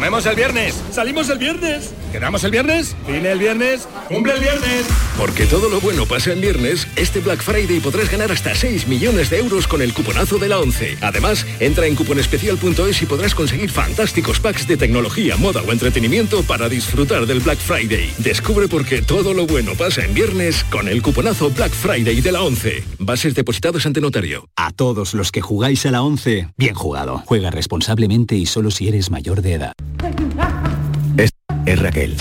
Comemos 0.00 0.24
el 0.24 0.34
viernes, 0.34 0.82
salimos 0.90 1.28
el 1.28 1.36
viernes, 1.36 1.92
quedamos 2.10 2.42
el 2.44 2.50
viernes, 2.50 2.96
cine 3.04 3.32
el 3.32 3.38
viernes, 3.38 3.86
cumple 4.08 4.32
el 4.32 4.40
viernes. 4.40 4.86
Porque 5.18 5.46
todo 5.46 5.68
lo 5.68 5.80
bueno 5.80 6.06
pasa 6.06 6.32
en 6.32 6.40
viernes, 6.40 6.86
este 6.96 7.20
Black 7.20 7.42
Friday 7.42 7.80
podrás 7.80 8.10
ganar 8.10 8.32
hasta 8.32 8.54
6 8.54 8.88
millones 8.88 9.30
de 9.30 9.38
euros 9.38 9.66
con 9.66 9.82
el 9.82 9.92
cuponazo 9.92 10.38
de 10.38 10.48
la 10.48 10.58
11. 10.58 10.98
Además, 11.00 11.46
entra 11.58 11.86
en 11.86 11.94
cuponespecial.es 11.94 13.02
y 13.02 13.06
podrás 13.06 13.34
conseguir 13.34 13.70
fantásticos 13.70 14.40
packs 14.40 14.66
de 14.66 14.76
tecnología, 14.76 15.36
moda 15.36 15.62
o 15.62 15.72
entretenimiento 15.72 16.42
para 16.42 16.68
disfrutar 16.68 17.26
del 17.26 17.40
Black 17.40 17.58
Friday. 17.58 18.12
Descubre 18.18 18.68
por 18.68 18.84
qué 18.84 19.02
todo 19.02 19.34
lo 19.34 19.46
bueno 19.46 19.74
pasa 19.74 20.04
en 20.04 20.14
viernes 20.14 20.64
con 20.64 20.88
el 20.88 21.02
cuponazo 21.02 21.50
Black 21.50 21.72
Friday 21.72 22.20
de 22.20 22.32
la 22.32 22.42
11. 22.42 22.82
Bases 22.98 23.34
depositados 23.34 23.86
ante 23.86 24.00
notario. 24.00 24.48
A 24.56 24.70
todos 24.72 25.14
los 25.14 25.32
que 25.32 25.40
jugáis 25.40 25.84
a 25.86 25.90
la 25.90 26.02
11, 26.02 26.48
bien 26.56 26.74
jugado. 26.74 27.22
Juega 27.26 27.50
responsablemente 27.50 28.36
y 28.36 28.46
solo 28.46 28.70
si 28.70 28.88
eres 28.88 29.10
mayor 29.10 29.42
de 29.42 29.54
edad. 29.54 29.72
Es, 31.16 31.30
es 31.66 31.78
Raquel. 31.78 32.16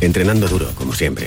Entrenando 0.00 0.46
duro, 0.46 0.70
como 0.76 0.94
siempre. 0.94 1.26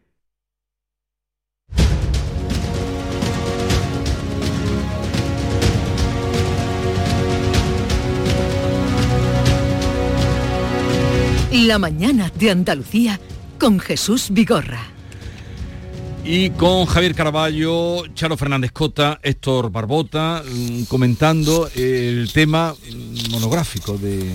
La 11.51 11.77
mañana 11.79 12.31
de 12.39 12.49
Andalucía 12.51 13.19
con 13.59 13.79
Jesús 13.79 14.27
Vigorra. 14.31 14.81
Y 16.23 16.51
con 16.51 16.85
Javier 16.85 17.15
Caraballo, 17.15 18.03
Charo 18.13 18.37
Fernández 18.37 18.71
Cota, 18.71 19.19
Héctor 19.23 19.71
Barbota, 19.71 20.43
mm, 20.49 20.83
comentando 20.83 21.69
el 21.75 22.29
tema 22.31 22.75
monográfico 23.31 23.97
de... 23.97 24.31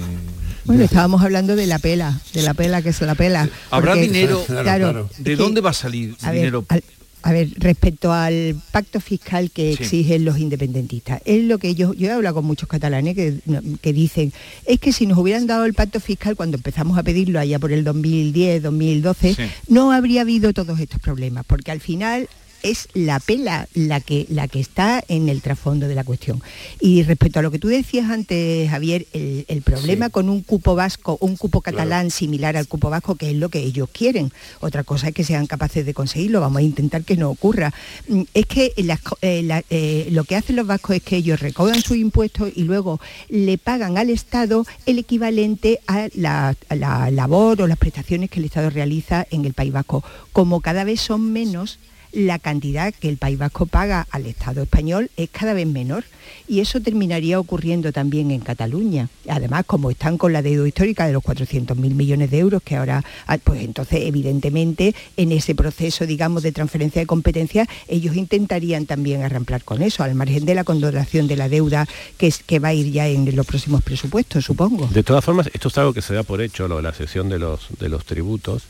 Bueno, 0.64 0.82
estábamos 0.82 1.22
hablando 1.22 1.54
de 1.54 1.66
la 1.68 1.78
pela, 1.78 2.20
de 2.34 2.42
la 2.42 2.52
pela 2.54 2.82
que 2.82 2.88
es 2.88 3.00
la 3.00 3.14
pela. 3.14 3.48
¿Habrá 3.70 3.92
porque- 3.92 4.08
dinero? 4.08 4.44
Claro, 4.46 4.92
¿De 5.18 5.32
es 5.32 5.36
que- 5.38 5.42
dónde 5.42 5.60
va 5.60 5.70
a 5.70 5.74
salir 5.74 6.16
a 6.22 6.26
ver, 6.32 6.34
dinero? 6.40 6.64
al- 6.68 6.82
a 7.26 7.32
ver, 7.32 7.48
respecto 7.56 8.12
al 8.12 8.54
pacto 8.70 9.00
fiscal 9.00 9.50
que 9.50 9.74
Sí. 9.76 9.82
exigen 9.82 10.24
los 10.24 10.38
independentistas, 10.38 11.20
es 11.24 11.42
lo 11.42 11.58
que 11.58 11.74
yo, 11.74 11.92
yo 11.92 12.06
he 12.08 12.12
hablado 12.12 12.36
con 12.36 12.44
muchos 12.44 12.68
catalanes 12.68 13.16
que, 13.16 13.40
que 13.80 13.92
dicen, 13.92 14.32
es 14.64 14.78
que 14.78 14.92
si 14.92 15.06
nos 15.06 15.18
hubieran 15.18 15.48
dado 15.48 15.64
el 15.64 15.74
pacto 15.74 15.98
fiscal 15.98 16.36
cuando 16.36 16.56
empezamos 16.56 16.96
a 16.98 17.02
pedirlo 17.02 17.40
allá 17.40 17.58
por 17.58 17.72
el 17.72 17.82
2010, 17.82 18.62
2012, 18.62 19.34
Sí. 19.34 19.42
no 19.66 19.90
habría 19.90 20.20
habido 20.20 20.52
todos 20.52 20.78
estos 20.78 21.00
problemas, 21.00 21.44
porque 21.48 21.72
al 21.72 21.80
final 21.80 22.28
es 22.68 22.88
la 22.94 23.20
pela 23.20 23.68
la 23.74 24.00
que, 24.00 24.26
la 24.28 24.48
que 24.48 24.60
está 24.60 25.02
en 25.08 25.28
el 25.28 25.40
trasfondo 25.42 25.88
de 25.88 25.94
la 25.94 26.04
cuestión. 26.04 26.42
Y 26.80 27.02
respecto 27.02 27.38
a 27.38 27.42
lo 27.42 27.50
que 27.50 27.58
tú 27.58 27.68
decías 27.68 28.10
antes, 28.10 28.68
Javier, 28.70 29.06
el, 29.12 29.44
el 29.48 29.62
problema 29.62 30.10
con 30.10 30.28
un 30.28 30.42
cupo 30.42 30.74
vasco, 30.74 31.18
un 31.20 31.36
cupo 31.36 31.60
catalán 31.60 32.10
similar 32.10 32.56
al 32.56 32.68
cupo 32.68 32.90
vasco, 32.90 33.14
que 33.16 33.30
es 33.30 33.36
lo 33.36 33.48
que 33.48 33.60
ellos 33.60 33.88
quieren. 33.92 34.32
Otra 34.60 34.84
cosa 34.84 35.08
es 35.08 35.14
que 35.14 35.24
sean 35.24 35.46
capaces 35.46 35.86
de 35.86 35.94
conseguirlo, 35.94 36.40
vamos 36.40 36.58
a 36.58 36.62
intentar 36.62 37.04
que 37.04 37.16
no 37.16 37.30
ocurra. 37.30 37.72
Mm, 38.08 38.22
Es 38.34 38.46
que 38.46 38.72
las 38.78 39.00
eh, 39.22 39.42
la- 39.42 39.62
eh, 39.70 40.08
lo 40.10 40.24
que 40.24 40.36
hacen 40.36 40.56
los 40.56 40.66
vascos 40.66 40.96
es 40.96 41.02
que 41.02 41.16
ellos 41.16 41.40
recaudan 41.40 41.80
sus 41.82 41.96
impuestos 41.96 42.50
y 42.54 42.64
luego 42.64 43.00
le 43.28 43.58
pagan 43.58 43.98
al 43.98 44.10
Estado 44.10 44.64
el 44.86 44.98
equivalente 44.98 45.80
a 45.86 46.08
la, 46.14 46.54
a 46.68 46.74
la 46.74 47.10
labor 47.10 47.62
o 47.62 47.66
las 47.66 47.78
prestaciones 47.78 48.30
que 48.30 48.38
el 48.40 48.46
Estado 48.46 48.70
realiza 48.70 49.26
en 49.30 49.44
el 49.44 49.52
País 49.54 49.72
Vasco. 49.72 50.02
Como 50.32 50.60
cada 50.60 50.84
vez 50.84 51.00
son 51.00 51.32
menos, 51.32 51.78
la 52.16 52.38
cantidad 52.38 52.94
que 52.94 53.10
el 53.10 53.18
País 53.18 53.36
Vasco 53.36 53.66
paga 53.66 54.06
al 54.10 54.24
Estado 54.24 54.62
español 54.62 55.10
es 55.18 55.28
cada 55.28 55.52
vez 55.52 55.66
menor 55.66 56.04
y 56.48 56.60
eso 56.60 56.80
terminaría 56.80 57.38
ocurriendo 57.38 57.92
también 57.92 58.30
en 58.30 58.40
Cataluña. 58.40 59.10
Además, 59.28 59.64
como 59.66 59.90
están 59.90 60.16
con 60.16 60.32
la 60.32 60.40
deuda 60.40 60.66
histórica 60.66 61.06
de 61.06 61.12
los 61.12 61.22
400.000 61.22 61.76
millones 61.76 62.30
de 62.30 62.38
euros 62.38 62.62
que 62.62 62.74
ahora, 62.74 63.04
ah, 63.26 63.36
pues 63.36 63.62
entonces 63.62 64.00
evidentemente 64.04 64.94
en 65.18 65.30
ese 65.30 65.54
proceso, 65.54 66.06
digamos, 66.06 66.42
de 66.42 66.52
transferencia 66.52 67.02
de 67.02 67.06
competencias, 67.06 67.68
ellos 67.86 68.16
intentarían 68.16 68.86
también 68.86 69.22
arramplar 69.22 69.62
con 69.62 69.82
eso, 69.82 70.02
al 70.02 70.14
margen 70.14 70.46
de 70.46 70.54
la 70.54 70.64
condonación 70.64 71.26
de 71.26 71.36
la 71.36 71.50
deuda 71.50 71.86
que, 72.16 72.28
es, 72.28 72.42
que 72.42 72.60
va 72.60 72.68
a 72.68 72.74
ir 72.74 72.92
ya 72.92 73.08
en 73.08 73.36
los 73.36 73.44
próximos 73.44 73.82
presupuestos, 73.82 74.42
supongo. 74.42 74.86
De 74.86 75.02
todas 75.02 75.22
formas, 75.22 75.50
esto 75.52 75.68
es 75.68 75.76
algo 75.76 75.92
que 75.92 76.00
se 76.00 76.14
da 76.14 76.22
por 76.22 76.40
hecho, 76.40 76.66
lo 76.66 76.76
de 76.76 76.82
la 76.82 76.92
cesión 76.92 77.28
de 77.28 77.38
los, 77.38 77.68
de 77.78 77.90
los 77.90 78.06
tributos, 78.06 78.62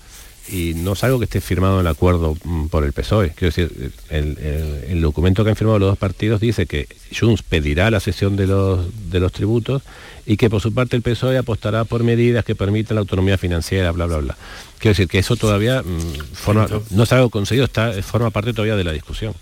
y 0.48 0.74
no 0.74 0.92
es 0.92 1.02
algo 1.04 1.18
que 1.18 1.24
esté 1.24 1.40
firmado 1.40 1.74
en 1.80 1.80
el 1.80 1.86
acuerdo 1.90 2.36
mm, 2.44 2.66
por 2.66 2.84
el 2.84 2.92
PSOE. 2.92 3.30
Quiero 3.36 3.54
decir, 3.54 3.92
el, 4.10 4.38
el- 4.38 4.84
el 4.88 5.00
documento 5.00 5.42
que 5.44 5.50
han 5.50 5.56
firmado 5.56 5.78
los 5.78 5.88
dos 5.90 5.98
partidos 5.98 6.40
dice 6.40 6.66
que 6.66 6.86
Junts 7.18 7.42
pedirá 7.42 7.90
la 7.90 8.00
cesión 8.00 8.36
de 8.36 8.46
los, 8.46 8.86
de 9.10 9.20
los 9.20 9.32
tributos 9.32 9.82
y 10.24 10.36
que 10.36 10.48
por 10.50 10.60
su 10.60 10.72
parte 10.72 10.96
el 10.96 11.02
PSOE 11.02 11.38
apostará 11.38 11.84
por 11.84 12.02
medidas 12.04 12.44
que 12.44 12.54
permitan 12.54 12.94
la 12.96 13.00
autonomía 13.00 13.38
financiera, 13.38 13.90
bla, 13.92 14.06
bla, 14.06 14.18
bla. 14.18 14.36
Quiero 14.78 14.92
decir 14.92 15.08
que 15.08 15.18
eso 15.18 15.36
todavía 15.36 15.82
mm, 15.82 16.34
forma, 16.34 16.68
no 16.90 17.02
es 17.02 17.12
algo 17.12 17.30
conseguido, 17.30 17.64
está, 17.64 17.92
forma 18.02 18.30
parte 18.30 18.52
todavía 18.52 18.76
de 18.76 18.84
la 18.84 18.92
discusión. 18.92 19.34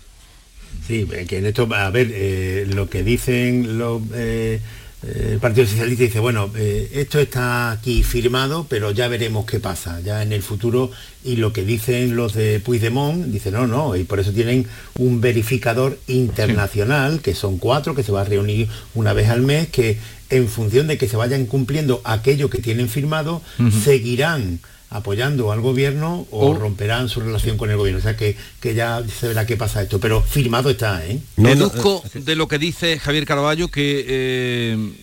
Sí, 0.87 1.07
que 1.27 1.37
en 1.39 1.45
esto, 1.47 1.67
a 1.73 1.89
ver, 1.89 2.09
eh, 2.11 2.67
lo 2.73 2.89
que 2.89 3.03
dicen 3.03 3.77
los, 3.79 4.01
eh, 4.13 4.59
el 5.05 5.39
Partido 5.39 5.67
Socialista 5.67 6.03
dice, 6.03 6.19
bueno, 6.19 6.49
eh, 6.55 6.89
esto 6.93 7.19
está 7.19 7.71
aquí 7.71 8.01
firmado, 8.03 8.65
pero 8.67 8.91
ya 8.91 9.07
veremos 9.07 9.45
qué 9.45 9.59
pasa, 9.59 9.99
ya 10.01 10.23
en 10.23 10.33
el 10.33 10.41
futuro, 10.41 10.91
y 11.23 11.35
lo 11.35 11.53
que 11.53 11.63
dicen 11.63 12.15
los 12.15 12.33
de 12.33 12.59
Puigdemont, 12.59 13.25
dicen, 13.25 13.53
no, 13.53 13.67
no, 13.67 13.95
y 13.95 14.03
por 14.03 14.19
eso 14.19 14.31
tienen 14.31 14.67
un 14.97 15.21
verificador 15.21 15.99
internacional, 16.07 17.21
que 17.21 17.35
son 17.35 17.57
cuatro, 17.57 17.93
que 17.93 18.03
se 18.03 18.11
va 18.11 18.21
a 18.21 18.25
reunir 18.25 18.67
una 18.95 19.13
vez 19.13 19.29
al 19.29 19.41
mes, 19.41 19.67
que 19.67 19.97
en 20.29 20.47
función 20.47 20.87
de 20.87 20.97
que 20.97 21.07
se 21.07 21.17
vayan 21.17 21.45
cumpliendo 21.45 22.01
aquello 22.03 22.49
que 22.49 22.57
tienen 22.57 22.89
firmado, 22.89 23.41
seguirán 23.83 24.59
apoyando 24.89 25.51
al 25.51 25.61
gobierno 25.61 26.25
o, 26.31 26.51
O- 26.51 26.53
romperán 26.55 27.09
su 27.09 27.19
relación 27.19 27.57
con 27.57 27.69
el 27.69 27.77
gobierno. 27.77 27.99
O 27.99 28.03
sea 28.03 28.15
que, 28.15 28.37
que 28.61 28.73
ya 28.75 29.03
se 29.07 29.27
verá 29.27 29.45
qué 29.45 29.57
pasa 29.57 29.81
esto. 29.83 29.99
Pero 29.99 30.21
firmado 30.21 30.69
está, 30.69 31.05
¿eh? 31.05 31.19
Deduzco 31.35 32.03
de 32.13 32.35
lo 32.35 32.47
que 32.47 32.57
dice 32.59 32.99
Javier 32.99 33.25
Caraballo 33.25 33.67
que 33.69 34.05
eh, 34.07 34.93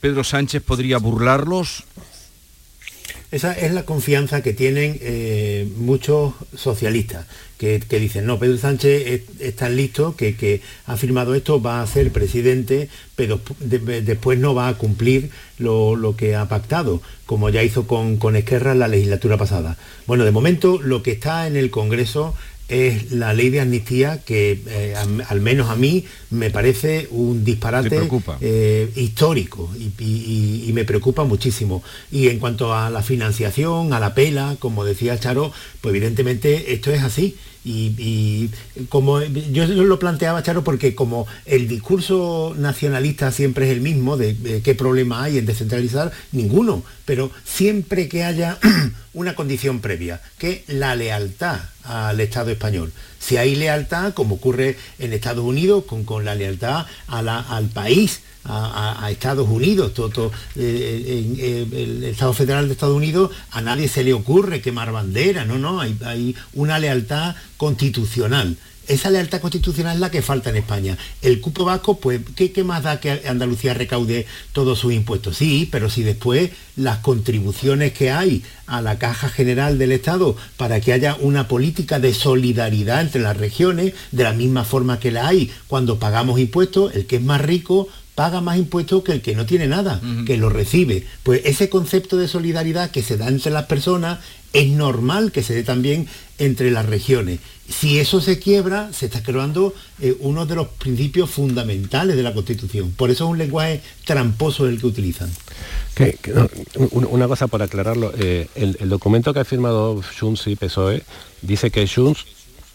Pedro 0.00 0.24
Sánchez 0.24 0.62
podría 0.62 0.98
burlarlos. 0.98 1.84
Esa 3.32 3.52
es 3.54 3.72
la 3.72 3.84
confianza 3.86 4.42
que 4.42 4.52
tienen 4.52 4.98
eh, 5.00 5.66
muchos 5.76 6.34
socialistas, 6.54 7.26
que, 7.56 7.78
dicen, 7.98 8.26
no, 8.26 8.38
Pedro 8.38 8.58
Sánchez 8.58 9.22
es, 9.38 9.56
tan 9.56 9.74
listo 9.74 10.14
que, 10.16 10.60
ha 10.84 10.96
firmado 10.98 11.34
esto, 11.34 11.62
va 11.62 11.80
a 11.80 11.86
ser 11.86 12.10
presidente, 12.12 12.90
pero 13.16 13.40
de- 13.60 14.02
después 14.02 14.38
no 14.38 14.54
va 14.54 14.68
a 14.68 14.74
cumplir 14.76 15.30
lo, 15.58 15.96
lo 15.96 16.14
que 16.14 16.34
ha 16.34 16.46
pactado, 16.48 17.00
como 17.24 17.48
ya 17.48 17.62
hizo 17.62 17.86
con, 17.86 18.18
con 18.18 18.36
Esquerra 18.36 18.72
en 18.72 18.80
la 18.80 18.88
legislatura 18.88 19.38
pasada. 19.38 19.78
Bueno, 20.06 20.24
de 20.24 20.30
momento 20.30 20.78
lo 20.82 21.02
que 21.02 21.12
está 21.12 21.46
en 21.46 21.56
el 21.56 21.70
Congreso 21.70 22.34
es 22.68 23.12
la 23.12 23.34
ley 23.34 23.50
de 23.50 23.60
amnistía 23.60 24.22
que 24.24 24.62
eh, 24.66 24.94
al 25.28 25.40
menos 25.40 25.68
a 25.68 25.76
mí 25.76 26.04
me 26.30 26.50
parece 26.50 27.08
un 27.10 27.44
disparate 27.44 28.08
eh, 28.40 28.90
histórico 28.96 29.70
y, 29.76 30.70
me 30.72 30.84
preocupa 30.84 31.24
muchísimo. 31.24 31.82
Y 32.10 32.28
en 32.28 32.38
cuanto 32.38 32.74
a 32.74 32.88
la 32.88 33.02
financiación, 33.02 33.92
a 33.92 34.00
la 34.00 34.14
pela, 34.14 34.56
como 34.58 34.84
decía 34.84 35.18
Charo, 35.18 35.52
pues 35.82 35.94
evidentemente 35.94 36.72
esto 36.72 36.90
es 36.90 37.02
así. 37.02 37.36
Y, 37.64 38.50
como 38.88 39.20
yo 39.22 39.66
lo 39.66 39.98
planteaba, 39.98 40.42
Charo, 40.42 40.64
porque 40.64 40.94
como 40.94 41.26
el 41.46 41.68
discurso 41.68 42.54
nacionalista 42.58 43.30
siempre 43.30 43.66
es 43.66 43.72
el 43.72 43.80
mismo, 43.80 44.16
de, 44.16 44.60
qué 44.64 44.74
problema 44.74 45.22
hay 45.22 45.38
en 45.38 45.46
descentralizar, 45.46 46.12
ninguno, 46.32 46.82
pero 47.04 47.30
siempre 47.44 48.08
que 48.08 48.24
haya 48.24 48.58
una 49.14 49.34
condición 49.34 49.80
previa, 49.80 50.20
que 50.38 50.64
la 50.66 50.96
lealtad 50.96 51.60
al 51.84 52.20
Estado 52.20 52.50
español. 52.50 52.92
Si 53.18 53.36
hay 53.36 53.54
lealtad, 53.54 54.12
como 54.14 54.34
ocurre 54.36 54.76
en 54.98 55.12
Estados 55.12 55.44
Unidos, 55.44 55.84
con, 55.84 56.04
con 56.04 56.24
la 56.24 56.34
lealtad 56.34 56.86
al 57.06 57.68
país, 57.68 58.22
a, 58.44 59.08
Estados 59.10 59.48
Unidos, 59.48 59.94
todo, 59.94 60.32
eh, 60.56 61.24
en, 61.24 61.36
eh, 61.38 61.82
el 61.82 62.04
Estado 62.04 62.32
Federal 62.32 62.66
de 62.66 62.72
Estados 62.72 62.96
Unidos, 62.96 63.30
a 63.50 63.60
nadie 63.60 63.88
se 63.88 64.04
le 64.04 64.12
ocurre 64.12 64.60
quemar 64.60 64.92
bandera, 64.92 65.44
no, 65.44 65.58
no, 65.58 65.80
hay, 65.80 65.96
hay 66.04 66.34
una 66.54 66.78
lealtad 66.78 67.36
constitucional. 67.56 68.56
Esa 68.88 69.10
lealtad 69.10 69.40
constitucional 69.40 69.94
es 69.94 70.00
la 70.00 70.10
que 70.10 70.22
falta 70.22 70.50
en 70.50 70.56
España. 70.56 70.98
El 71.22 71.40
cupo 71.40 71.64
vasco, 71.64 71.98
pues, 71.98 72.20
¿qué, 72.34 72.50
¿qué, 72.50 72.64
más 72.64 72.82
da 72.82 72.98
que 72.98 73.22
Andalucía 73.28 73.74
recaude 73.74 74.26
todos 74.52 74.80
sus 74.80 74.92
impuestos? 74.92 75.36
Sí, 75.36 75.68
pero 75.70 75.88
si 75.88 76.02
después 76.02 76.50
las 76.74 76.98
contribuciones 76.98 77.92
que 77.92 78.10
hay 78.10 78.42
a 78.66 78.82
la 78.82 78.98
caja 78.98 79.28
general 79.28 79.78
del 79.78 79.92
Estado 79.92 80.36
para 80.56 80.80
que 80.80 80.92
haya 80.92 81.16
una 81.20 81.46
política 81.46 82.00
de 82.00 82.12
solidaridad 82.12 83.02
entre 83.02 83.22
las 83.22 83.36
regiones, 83.36 83.94
de 84.10 84.24
la 84.24 84.32
misma 84.32 84.64
forma 84.64 84.98
que 84.98 85.12
la 85.12 85.28
hay 85.28 85.52
cuando 85.68 86.00
pagamos 86.00 86.40
impuestos, 86.40 86.92
el 86.94 87.06
que 87.06 87.16
es 87.16 87.22
más 87.22 87.40
rico 87.40 87.88
paga 88.14 88.40
más 88.40 88.58
impuestos 88.58 89.02
que 89.02 89.12
el 89.12 89.22
que 89.22 89.34
no 89.34 89.46
tiene 89.46 89.66
nada, 89.66 90.00
que 90.26 90.36
lo 90.36 90.50
recibe. 90.50 91.06
Pues 91.22 91.42
ese 91.44 91.68
concepto 91.68 92.16
de 92.16 92.28
solidaridad 92.28 92.90
que 92.90 93.02
se 93.02 93.16
da 93.16 93.28
entre 93.28 93.50
las 93.50 93.66
personas 93.66 94.18
es 94.52 94.68
normal 94.68 95.32
que 95.32 95.42
se 95.42 95.54
dé 95.54 95.62
también 95.62 96.06
entre 96.38 96.70
las 96.70 96.86
regiones. 96.86 97.40
Si 97.68 97.98
eso 97.98 98.20
se 98.20 98.38
quiebra, 98.38 98.92
se 98.92 99.06
está 99.06 99.22
creando 99.22 99.74
eh, 100.00 100.14
uno 100.20 100.44
de 100.44 100.56
los 100.56 100.68
principios 100.68 101.30
fundamentales 101.30 102.16
de 102.16 102.22
la 102.22 102.34
Constitución. 102.34 102.92
Por 102.92 103.10
eso 103.10 103.24
es 103.24 103.30
un 103.30 103.38
lenguaje 103.38 103.80
tramposo 104.04 104.66
el 104.66 104.78
que 104.78 104.86
utilizan. 104.86 105.30
una 106.90 107.28
cosa 107.28 107.46
por 107.46 107.62
aclararlo, 107.62 108.12
eh, 108.18 108.48
el, 108.54 108.88
documento 108.88 109.32
que 109.32 109.40
ha 109.40 109.44
firmado 109.44 110.02
Junts 110.20 110.48
y 110.48 110.56
PSOE 110.56 111.02
dice 111.40 111.70
que 111.70 111.86
Junts 111.86 112.26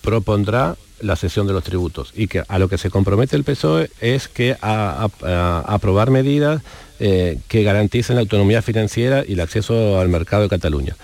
propondrá 0.02 0.78
la 1.01 1.15
cesión 1.15 1.47
de 1.47 1.53
los 1.53 1.63
tributos 1.63 2.12
y 2.15 2.27
que 2.27 2.43
a 2.47 2.60
lo 2.60 2.69
que 2.69 2.77
se 2.77 2.89
compromete 2.89 3.36
el 3.36 3.43
PSOE 3.43 3.89
es 4.01 4.27
que 4.27 4.57
a, 4.62 5.10
aprobar 5.65 6.12
medidas 6.12 6.62
eh, 6.99 7.39
que 7.47 7.63
garanticen 7.63 8.15
la 8.15 8.21
autonomía 8.21 8.62
financiera 8.62 9.23
y 9.27 9.33
el 9.33 9.39
acceso 9.39 9.99
al 9.99 10.10
mercado 10.10 10.43
de 10.43 10.49
Cataluña. 10.49 10.95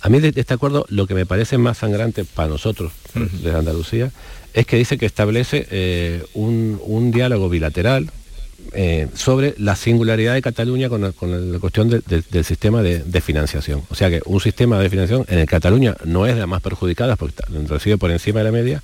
A 0.00 0.08
mí 0.08 0.20
de 0.20 0.32
este 0.34 0.54
acuerdo 0.54 0.86
lo 0.88 1.06
que 1.06 1.14
me 1.14 1.26
parece 1.26 1.58
más 1.58 1.78
sangrante 1.78 2.24
para 2.24 2.48
nosotros, 2.48 2.92
desde 3.14 3.56
Andalucía, 3.56 4.12
es 4.54 4.66
que 4.66 4.76
dice 4.76 4.98
que 4.98 5.06
establece 5.06 5.66
eh, 5.70 6.24
un, 6.34 7.10
diálogo 7.12 7.48
bilateral 7.48 8.10
eh, 8.72 9.08
sobre 9.14 9.54
la 9.58 9.76
singularidad 9.76 10.34
de 10.34 10.42
Cataluña 10.42 10.88
con, 10.88 11.02
la 11.02 11.58
cuestión 11.58 11.88
del 11.88 12.44
sistema 12.44 12.82
de, 12.82 13.20
financiación. 13.20 13.82
O 13.90 13.94
sea 13.94 14.08
que 14.10 14.20
un 14.24 14.40
sistema 14.40 14.78
de 14.78 14.90
financiación 14.90 15.26
en 15.28 15.40
el 15.40 15.46
Cataluña 15.46 15.96
no 16.04 16.26
es 16.26 16.34
de 16.34 16.40
las 16.40 16.48
más 16.48 16.62
perjudicadas 16.62 17.18
porque 17.18 17.42
recibe 17.68 17.98
por 17.98 18.10
encima 18.10 18.40
de 18.40 18.44
la 18.44 18.52
media, 18.52 18.82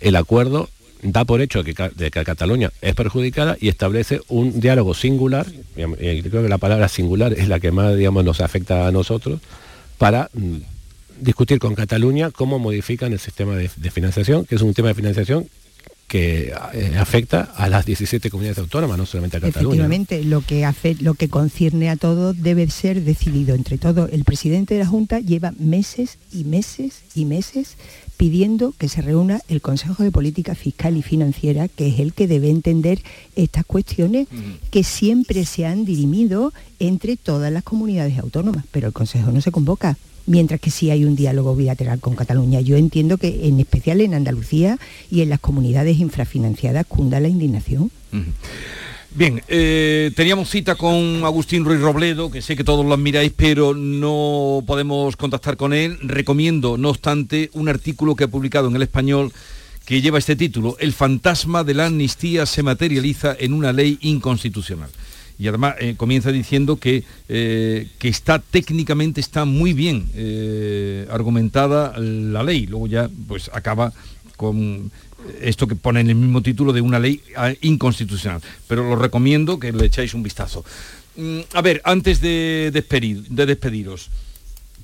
el 0.00 0.16
acuerdo 0.16 0.68
da 1.02 1.24
por 1.24 1.40
hecho 1.40 1.62
que, 1.62 1.74
de 1.94 2.10
que 2.10 2.24
Cataluña 2.24 2.70
es 2.80 2.94
perjudicada 2.94 3.56
y 3.60 3.68
establece 3.68 4.20
un 4.28 4.60
diálogo 4.60 4.94
singular, 4.94 5.46
y 5.76 6.22
creo 6.22 6.42
que 6.42 6.48
la 6.48 6.58
palabra 6.58 6.88
singular 6.88 7.32
es 7.32 7.48
la 7.48 7.60
que 7.60 7.70
más 7.70 7.96
digamos, 7.96 8.24
nos 8.24 8.40
afecta 8.40 8.86
a 8.86 8.92
nosotros, 8.92 9.40
para 9.96 10.30
mm, 10.34 10.56
discutir 11.20 11.58
con 11.58 11.74
Cataluña 11.74 12.30
cómo 12.30 12.58
modifican 12.58 13.12
el 13.12 13.18
sistema 13.18 13.56
de, 13.56 13.68
financiación, 13.68 14.44
que 14.44 14.56
es 14.56 14.62
un 14.62 14.74
tema 14.74 14.88
de 14.88 14.94
financiación 14.94 15.48
que 16.06 16.54
eh, 16.72 16.96
afecta 16.98 17.42
a 17.42 17.68
las 17.68 17.84
17 17.84 18.30
comunidades 18.30 18.58
autónomas, 18.58 18.96
no 18.96 19.04
solamente 19.04 19.36
a 19.36 19.40
Cataluña. 19.40 19.74
Efectivamente, 19.74 20.24
lo 20.24 20.40
que 20.40 20.64
hace, 20.64 20.96
lo 21.00 21.12
que 21.12 21.28
concierne 21.28 21.90
a 21.90 21.96
todos 21.96 22.40
debe 22.42 22.70
ser 22.70 23.02
decidido 23.02 23.54
entre 23.54 23.76
todos. 23.76 24.10
El 24.10 24.24
presidente 24.24 24.72
de 24.72 24.80
la 24.80 24.86
Junta 24.86 25.20
lleva 25.20 25.52
meses 25.58 26.16
y 26.32 26.44
meses 26.44 27.02
y 27.14 27.26
meses 27.26 27.76
pidiendo 28.18 28.74
que 28.76 28.88
se 28.88 29.00
reúna 29.00 29.40
el 29.48 29.62
Consejo 29.62 30.02
de 30.02 30.10
Política 30.10 30.54
Fiscal 30.54 30.96
y 30.96 31.02
Financiera, 31.02 31.68
que 31.68 31.86
es 31.86 32.00
el 32.00 32.12
que 32.12 32.26
debe 32.26 32.50
entender 32.50 33.00
estas 33.36 33.64
cuestiones 33.64 34.26
que 34.70 34.82
siempre 34.82 35.46
se 35.46 35.64
han 35.64 35.84
dirimido 35.84 36.52
entre 36.80 37.16
todas 37.16 37.50
las 37.52 37.62
comunidades 37.62 38.18
autónomas, 38.18 38.64
pero 38.72 38.88
el 38.88 38.92
Consejo 38.92 39.30
no 39.30 39.40
se 39.40 39.52
convoca 39.52 39.96
mientras 40.26 40.60
que 40.60 40.70
sí 40.70 40.90
hay 40.90 41.04
un 41.04 41.14
diálogo 41.14 41.54
bilateral 41.54 42.00
con 42.00 42.16
Cataluña. 42.16 42.60
Yo 42.60 42.76
entiendo 42.76 43.18
que 43.18 43.46
en 43.46 43.60
especial 43.60 44.00
en 44.00 44.14
Andalucía 44.14 44.78
y 45.10 45.22
en 45.22 45.30
las 45.30 45.40
comunidades 45.40 45.98
infrafinanciadas 45.98 46.86
cunda 46.86 47.20
la 47.20 47.28
indignación. 47.28 47.90
Bien, 49.18 49.42
eh, 49.48 50.12
teníamos 50.14 50.48
cita 50.48 50.76
con 50.76 51.24
Agustín 51.24 51.64
Ruiz 51.64 51.80
Robledo, 51.80 52.30
que 52.30 52.40
sé 52.40 52.54
que 52.54 52.62
todos 52.62 52.86
lo 52.86 52.94
admiráis, 52.94 53.32
pero 53.36 53.74
no 53.74 54.62
podemos 54.64 55.16
contactar 55.16 55.56
con 55.56 55.72
él. 55.72 55.98
Recomiendo, 56.02 56.78
no 56.78 56.90
obstante, 56.90 57.50
un 57.54 57.68
artículo 57.68 58.14
que 58.14 58.22
ha 58.22 58.28
publicado 58.28 58.68
en 58.68 58.76
el 58.76 58.82
español 58.82 59.32
que 59.84 60.00
lleva 60.00 60.18
este 60.18 60.36
título, 60.36 60.76
El 60.78 60.92
fantasma 60.92 61.64
de 61.64 61.74
la 61.74 61.86
amnistía 61.86 62.46
se 62.46 62.62
materializa 62.62 63.34
en 63.36 63.54
una 63.54 63.72
ley 63.72 63.98
inconstitucional. 64.02 64.90
Y 65.36 65.48
además 65.48 65.74
eh, 65.80 65.94
comienza 65.96 66.30
diciendo 66.30 66.76
que, 66.76 67.02
eh, 67.28 67.88
que 67.98 68.08
está 68.08 68.38
técnicamente 68.38 69.20
está 69.20 69.44
muy 69.44 69.72
bien 69.72 71.06
argumentada 71.10 71.92
la 71.98 72.44
ley. 72.44 72.66
Luego 72.66 72.86
ya 72.86 73.10
pues 73.26 73.50
acaba 73.52 73.92
con 74.36 74.92
esto 75.40 75.66
que 75.66 75.76
pone 75.76 76.00
en 76.00 76.10
el 76.10 76.16
mismo 76.16 76.42
título 76.42 76.72
de 76.72 76.80
una 76.80 76.98
ley 76.98 77.20
ah, 77.36 77.52
inconstitucional. 77.60 78.40
Pero 78.66 78.88
lo 78.88 78.96
recomiendo 78.96 79.58
que 79.58 79.72
le 79.72 79.86
echáis 79.86 80.14
un 80.14 80.22
vistazo. 80.22 80.64
Mm, 81.16 81.40
a 81.54 81.62
ver, 81.62 81.80
antes 81.84 82.20
de, 82.20 82.70
despedir, 82.72 83.22
de 83.28 83.46
despediros, 83.46 84.10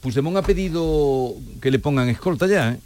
Puigdemont 0.00 0.36
ha 0.36 0.42
pedido 0.42 1.34
que 1.60 1.70
le 1.70 1.78
pongan 1.78 2.08
escolta 2.08 2.46
ya, 2.46 2.72
¿eh? 2.72 2.78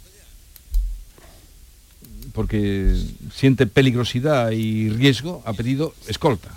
Porque 2.39 2.95
siente 3.35 3.67
peligrosidad 3.67 4.51
y 4.51 4.87
riesgo, 4.91 5.43
ha 5.45 5.51
pedido 5.51 5.93
escolta. 6.07 6.47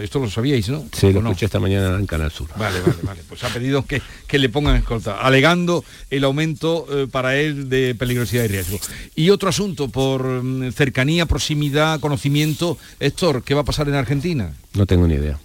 esto 0.00 0.20
lo 0.20 0.30
sabíais, 0.30 0.68
¿no? 0.68 0.84
Sí, 0.92 1.12
lo 1.12 1.18
escuché 1.18 1.46
esta 1.46 1.58
mañana 1.58 1.98
en 1.98 2.06
Canal 2.06 2.30
Sur. 2.30 2.46
Vale, 2.56 2.80
vale, 2.80 2.98
vale. 3.02 3.20
Pues 3.28 3.42
ha 3.42 3.48
pedido 3.48 3.84
que, 3.84 4.00
que 4.28 4.38
le 4.38 4.48
pongan 4.48 4.76
escolta, 4.76 5.18
alegando 5.18 5.84
el 6.08 6.22
aumento 6.22 6.86
eh, 6.88 7.08
para 7.10 7.36
él 7.36 7.68
de 7.68 7.96
peligrosidad 7.96 8.44
y 8.44 8.46
riesgo. 8.46 8.78
Y 9.16 9.30
otro 9.30 9.48
asunto, 9.48 9.88
por 9.88 10.24
mm, 10.24 10.70
cercanía, 10.70 11.26
proximidad, 11.26 11.98
conocimiento, 11.98 12.78
Héctor, 13.00 13.42
¿qué 13.42 13.54
va 13.54 13.62
a 13.62 13.64
pasar 13.64 13.88
en 13.88 13.96
Argentina? 13.96 14.54
No 14.74 14.86
tengo 14.86 15.08
ni 15.08 15.14
idea. 15.14 15.40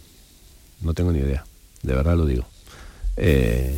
No 0.82 0.93
tengo 0.93 1.12
ni 1.12 1.17
idea. 1.17 1.43
De 1.82 1.95
verdad 1.95 2.15
lo 2.15 2.28
digo. 2.28 2.45
Eh, 3.17 3.75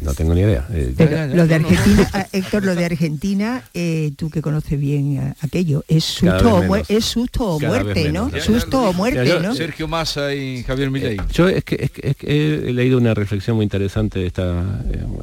no 0.00 0.14
tengo 0.14 0.34
ni 0.34 0.42
idea. 0.42 0.66
Eh, 0.70 0.94
lo 1.34 1.46
de 1.46 1.54
Argentina, 1.54 2.10
ah, 2.12 2.26
Héctor, 2.32 2.64
lo 2.64 2.74
de 2.74 2.84
Argentina, 2.84 3.62
eh, 3.74 4.12
tú 4.16 4.30
que 4.30 4.42
conoces 4.42 4.78
bien 4.78 5.16
eh, 5.16 5.34
aquello, 5.40 5.84
es 5.88 6.04
susto, 6.04 6.56
o, 6.56 6.76
es 6.76 7.04
susto 7.04 7.44
o 7.44 7.60
muerte, 7.60 8.12
¿no? 8.12 8.30
susto 8.40 8.90
o 8.90 8.92
muerte, 8.92 9.40
¿no? 9.40 9.54
Sergio 9.54 9.88
Massa 9.88 10.34
y 10.34 10.62
Javier 10.62 10.90
Milei. 10.90 11.16
yo 11.32 11.48
es 11.48 11.64
que, 11.64 11.90
he 12.22 12.72
leído 12.72 12.98
una 12.98 13.14
reflexión 13.14 13.56
muy 13.56 13.64
interesante 13.64 14.26
esta, 14.26 14.82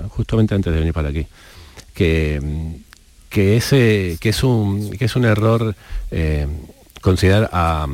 justamente 0.10 0.56
antes 0.56 0.74
de 0.74 0.80
venir 0.80 0.94
para 0.94 1.10
aquí, 1.10 1.26
que, 1.94 2.42
que, 3.30 3.58
ese, 3.58 4.18
que, 4.20 4.30
es, 4.30 4.44
un, 4.44 4.92
que 4.92 5.06
es 5.06 5.16
un 5.16 5.26
error 5.26 5.76
considerar 7.02 7.50
a 7.54 7.88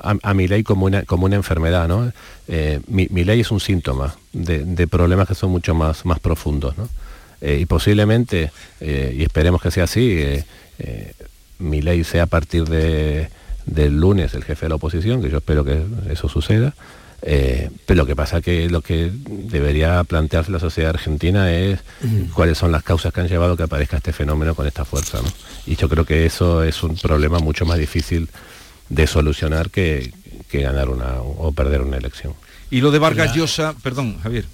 a, 0.00 0.34
mi 0.34 0.48
ley 0.48 0.62
como 0.62 0.86
una, 0.86 1.02
como 1.02 1.26
una 1.26 1.36
enfermedad, 1.36 1.88
¿no? 1.88 2.12
Eh, 2.46 2.80
mi, 2.86 3.06
ley 3.24 3.40
es 3.40 3.50
un 3.50 3.60
síntoma 3.60 4.16
de, 4.32 4.86
problemas 4.86 5.28
que 5.28 5.34
son 5.34 5.50
mucho 5.50 5.74
más, 5.74 6.04
más 6.04 6.20
profundos, 6.20 6.76
¿no? 6.78 6.88
Eh, 7.40 7.58
y 7.60 7.66
posiblemente, 7.66 8.50
eh, 8.80 9.14
y 9.16 9.22
esperemos 9.22 9.62
que 9.62 9.70
sea 9.70 9.84
así, 9.84 10.18
mi 11.58 11.82
ley 11.82 12.04
sea 12.04 12.24
a 12.24 12.26
partir 12.26 12.64
de, 12.64 13.28
del 13.66 14.00
lunes 14.00 14.34
el 14.34 14.44
jefe 14.44 14.66
de 14.66 14.70
la 14.70 14.74
oposición, 14.76 15.22
que 15.22 15.30
yo 15.30 15.38
espero 15.38 15.64
que 15.64 15.82
eso 16.10 16.28
suceda, 16.28 16.74
pero 17.20 17.96
lo 17.96 18.06
que 18.06 18.14
pasa 18.14 18.40
que 18.40 18.70
lo 18.70 18.80
que 18.80 19.10
debería 19.26 20.04
plantearse 20.04 20.52
la 20.52 20.60
sociedad 20.60 20.90
argentina 20.90 21.52
es 21.52 21.80
cuáles 22.32 22.58
son 22.58 22.70
las 22.70 22.84
causas 22.84 23.12
que 23.12 23.20
han 23.20 23.28
llevado 23.28 23.54
a 23.54 23.56
que 23.56 23.64
aparezca 23.64 23.96
este 23.96 24.12
fenómeno 24.12 24.54
con 24.54 24.66
esta 24.66 24.84
fuerza. 24.84 25.18
¿no? 25.20 25.28
Y 25.66 25.74
yo 25.76 25.88
creo 25.88 26.04
que 26.04 26.26
eso 26.26 26.62
es 26.62 26.82
un 26.82 26.96
problema 26.96 27.40
mucho 27.40 27.66
más 27.66 27.78
difícil 27.78 28.28
de 28.88 29.06
solucionar 29.06 29.70
que, 29.70 30.12
ganar 30.52 30.88
una 30.88 31.20
o 31.20 31.52
perder 31.52 31.82
una 31.82 31.98
elección. 31.98 32.34
Y 32.70 32.80
lo 32.80 32.90
de 32.90 32.98
Vargas 32.98 33.34
Llosa, 33.34 33.74
perdón, 33.82 34.18
Javier. 34.20 34.44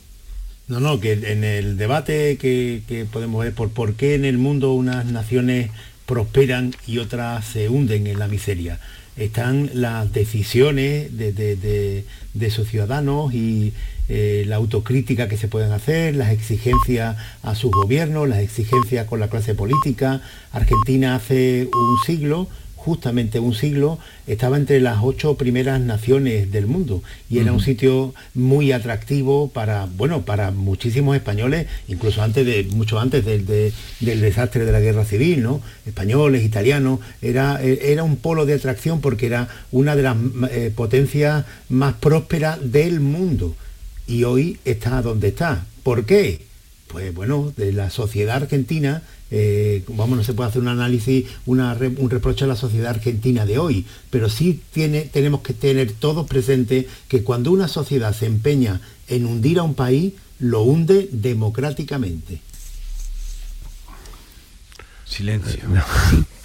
No, 0.67 0.81
no, 0.81 0.99
que 0.99 1.13
en 1.13 1.45
el 1.45 1.77
debate 1.77 2.39
que, 2.39 3.07
podemos 3.13 3.45
ver 3.45 3.53
por 3.53 3.71
por 3.71 3.95
qué 3.95 4.15
en 4.15 4.25
el 4.25 4.39
mundo 4.39 4.73
unas 4.73 5.05
naciones 5.05 5.71
prosperan 6.07 6.75
y 6.87 6.99
otras 6.99 7.45
se 7.45 7.69
hunden 7.69 8.07
en 8.07 8.19
la 8.19 8.29
miseria. 8.29 8.79
Están 9.17 9.71
las 9.75 10.13
decisiones 10.13 11.17
de, 11.17 12.05
sus 12.51 12.69
ciudadanos 12.69 13.35
y 13.35 13.75
eh, 14.09 14.45
la 14.47 14.57
autocrítica 14.57 15.29
que 15.29 15.37
se 15.37 15.49
pueden 15.49 15.73
hacer, 15.73 16.17
las 16.17 16.31
exigencias 16.33 17.17
a 17.43 17.55
sus 17.55 17.71
gobiernos, 17.71 18.29
las 18.29 18.41
exigencias 18.41 19.07
con 19.07 19.21
la 19.21 19.29
clase 19.29 19.55
política. 19.55 20.23
Argentina 20.51 21.15
hace 21.15 21.69
un 21.73 21.99
siglo 22.07 22.49
justamente 22.85 23.39
un 23.41 23.55
siglo, 23.55 23.99
estaba 24.27 24.59
entre 24.59 24.79
las 24.79 24.99
ocho 25.03 25.37
primeras 25.37 25.81
naciones 25.81 26.53
del 26.53 26.67
mundo 26.67 27.03
y 27.31 27.39
era 27.39 27.53
un 27.53 27.61
sitio 27.61 28.13
muy 28.35 28.73
atractivo 28.73 29.49
para, 29.49 29.87
bueno, 29.87 30.27
para 30.27 30.51
muchísimos 30.51 31.17
españoles, 31.17 31.67
incluso 31.89 32.23
antes 32.23 32.45
de, 32.45 32.65
mucho 32.75 33.01
antes 33.01 33.25
del, 33.25 33.47
del 33.47 34.21
desastre 34.21 34.67
de 34.67 34.73
la 34.73 34.81
guerra 34.81 35.07
civil, 35.07 35.43
¿no? 35.43 35.63
Españoles, 35.87 36.45
italianos, 36.45 37.01
era, 37.23 37.63
era 37.63 38.05
un 38.05 38.17
polo 38.17 38.45
de 38.45 38.53
atracción 38.53 39.01
porque 39.01 39.27
era 39.27 39.49
una 39.73 39.97
de 39.97 40.03
las 40.03 40.17
eh, 40.51 40.71
potencias 40.75 41.47
más 41.71 41.95
prósperas 41.95 42.59
del 42.71 43.01
mundo. 43.01 43.57
Y 44.07 44.25
hoy 44.25 44.59
está 44.67 45.01
donde 45.01 45.29
está. 45.29 45.65
¿Por 45.83 46.05
qué? 46.05 46.43
Pues 46.89 47.15
bueno, 47.15 47.53
de 47.57 47.73
la 47.73 47.89
sociedad 47.89 48.37
argentina 48.37 49.03
eh, 49.37 49.83
vamos, 49.89 50.17
no 50.17 50.23
se 50.23 50.33
puede 50.33 50.49
hacer 50.49 50.63
un 50.63 50.69
análisis, 50.69 51.25
un 51.45 52.09
reproche 52.09 52.45
a 52.45 52.47
la 52.47 52.55
sociedad 52.55 52.91
argentina 52.91 53.45
de 53.45 53.59
hoy, 53.59 53.85
pero 54.09 54.29
sí 54.29 54.61
tiene, 54.73 55.01
tenemos 55.01 55.41
que 55.41 55.53
tener 55.53 55.91
todos 55.91 56.29
presente 56.29 56.87
que 57.09 57.25
cuando 57.25 57.51
una 57.51 57.67
sociedad 57.67 58.15
se 58.15 58.27
empeña 58.27 58.81
en 59.09 59.27
hundir 59.27 59.59
a 59.59 59.65
un 59.65 59.75
país, 59.75 60.13
lo 60.39 60.63
hunde 60.63 61.09
democráticamente. 61.11 62.43
Silencio. 65.15 65.63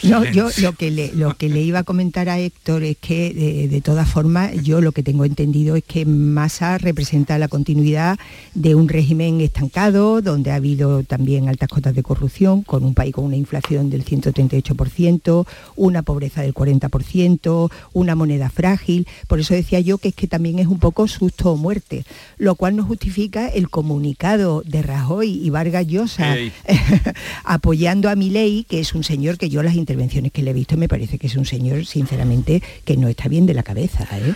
No, 0.03 0.23
yo 0.23 0.49
lo 0.61 0.73
que, 0.73 0.91
le, 0.91 1.11
lo 1.13 1.35
que 1.35 1.49
le 1.49 1.61
iba 1.61 1.79
a 1.79 1.83
comentar 1.83 2.29
a 2.29 2.39
Héctor 2.39 2.83
es 2.83 2.97
que, 2.97 3.67
de, 3.69 3.81
todas 3.81 4.07
formas, 4.07 4.53
yo 4.63 4.79
lo 4.79 4.93
que 4.93 5.03
tengo 5.03 5.25
entendido 5.25 5.75
es 5.75 5.83
que 5.83 6.05
Massa 6.05 6.77
representa 6.77 7.37
la 7.37 7.49
continuidad 7.49 8.17
de 8.53 8.75
un 8.75 8.87
régimen 8.87 9.41
estancado, 9.41 10.21
donde 10.21 10.51
ha 10.51 10.55
habido 10.55 11.03
también 11.03 11.49
altas 11.49 11.67
cotas 11.67 11.95
de 11.95 12.03
corrupción, 12.03 12.61
con 12.61 12.85
un 12.85 12.93
país 12.93 13.13
con 13.13 13.25
una 13.25 13.35
inflación 13.35 13.89
del 13.89 14.05
138%, 14.05 15.47
una 15.75 16.01
pobreza 16.03 16.43
del 16.43 16.53
40%, 16.53 17.71
una 17.93 18.15
moneda 18.15 18.49
frágil. 18.49 19.05
Por 19.27 19.39
eso 19.39 19.53
decía 19.53 19.81
yo 19.81 19.97
que 19.97 20.09
es 20.09 20.15
que 20.15 20.27
también 20.27 20.59
es 20.59 20.67
un 20.67 20.79
poco 20.79 21.07
susto 21.07 21.51
o 21.51 21.57
muerte, 21.57 22.05
lo 22.37 22.55
cual 22.55 22.77
no 22.77 22.85
justifica 22.85 23.49
el 23.49 23.69
comunicado 23.69 24.63
de 24.65 24.81
Rajoy 24.81 25.29
y 25.29 25.49
Vargas 25.49 25.87
Llosa 25.87 26.35
apoyando 27.43 28.09
a 28.09 28.15
Milei, 28.15 28.58
que 28.63 28.79
es 28.79 28.93
un 28.93 29.03
señor 29.03 29.37
que 29.37 29.49
yo 29.49 29.63
las 29.63 29.75
intervenciones 29.75 30.31
que 30.31 30.41
le 30.41 30.51
he 30.51 30.53
visto 30.53 30.77
me 30.77 30.87
parece 30.87 31.17
que 31.17 31.27
es 31.27 31.35
un 31.35 31.45
señor, 31.45 31.85
sinceramente, 31.85 32.61
que 32.85 32.97
no 32.97 33.07
está 33.07 33.27
bien 33.27 33.45
de 33.45 33.53
la 33.53 33.63
cabeza. 33.63 34.07
¿eh? 34.11 34.33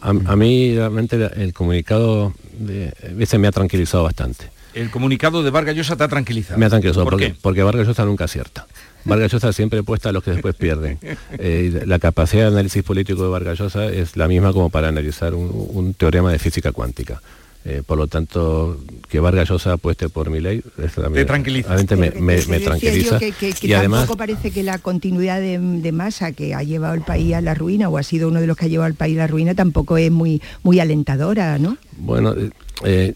A, 0.00 0.36
mí 0.36 0.74
realmente 0.74 1.16
el 1.36 1.52
comunicado 1.52 2.34
de, 2.58 2.92
ese 3.18 3.38
me 3.38 3.48
ha 3.48 3.52
tranquilizado 3.52 4.04
bastante. 4.04 4.50
El 4.74 4.90
comunicado 4.90 5.42
de 5.42 5.50
Vargas 5.50 5.76
Llosa 5.76 5.96
te 5.96 6.04
ha 6.04 6.08
tranquilizado. 6.08 6.58
Me 6.58 6.66
ha 6.66 6.68
tranquilizado. 6.68 7.04
¿Por 7.04 7.12
porque, 7.12 7.34
porque 7.40 7.62
Vargas 7.62 7.86
Llosa 7.86 8.04
nunca 8.04 8.24
acierta. 8.24 8.66
Vargas 9.04 9.30
Llosa 9.30 9.52
siempre 9.52 9.82
puesta 9.82 10.08
a 10.08 10.12
los 10.12 10.24
que 10.24 10.32
después 10.32 10.54
pierden. 10.54 10.98
Eh, 11.38 11.82
la 11.86 11.98
capacidad 11.98 12.42
de 12.42 12.48
análisis 12.48 12.82
político 12.82 13.22
de 13.22 13.28
Vargas 13.28 13.58
Llosa 13.58 13.86
es 13.86 14.16
la 14.16 14.28
misma 14.28 14.52
como 14.52 14.70
para 14.70 14.88
analizar 14.88 15.34
un 15.34 15.94
teorema 15.94 16.30
de 16.32 16.38
física 16.38 16.72
cuántica. 16.72 17.20
Eh, 17.66 17.82
por 17.84 17.96
lo 17.96 18.08
tanto, 18.08 18.78
que 19.08 19.20
Vargas 19.20 19.48
Llosa 19.48 19.72
apueste 19.72 20.10
por 20.10 20.28
mi 20.28 20.38
ley, 20.38 20.62
te 20.76 21.24
tranquiliza. 21.24 21.74
Me, 21.96 22.10
me, 22.10 22.60
tranquiliza. 22.60 23.18
y 23.62 23.72
además, 23.72 24.06
parece 24.18 24.50
que 24.50 24.62
la 24.62 24.76
continuidad 24.78 25.40
de, 25.40 25.92
masa 25.92 26.32
que 26.32 26.54
ha 26.54 26.62
llevado 26.62 26.92
el 26.92 27.00
país 27.00 27.32
a 27.32 27.40
la 27.40 27.54
ruina 27.54 27.88
o 27.88 27.96
ha 27.96 28.02
sido 28.02 28.28
uno 28.28 28.42
de 28.42 28.46
los 28.46 28.58
que 28.58 28.66
ha 28.66 28.68
llevado 28.68 28.86
al 28.86 28.94
país 28.94 29.16
a 29.16 29.20
la 29.20 29.26
ruina 29.28 29.54
tampoco 29.54 29.96
es 29.96 30.10
muy, 30.10 30.42
muy 30.62 30.78
alentadora, 30.78 31.58
¿no? 31.58 31.78
Bueno, 31.96 32.34
eh, 32.34 32.50
eh, 32.84 33.14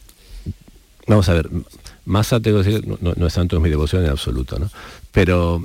vamos 1.06 1.28
a 1.28 1.34
ver, 1.34 1.50
masa, 2.06 2.40
tengo 2.40 2.62
que 2.62 2.70
decir, 2.70 2.88
no, 3.02 3.26
es 3.26 3.34
tanto 3.34 3.60
mi 3.60 3.68
devoción 3.68 4.02
en 4.02 4.10
absoluto, 4.10 4.58
¿no? 4.58 4.70
Pero 5.12 5.62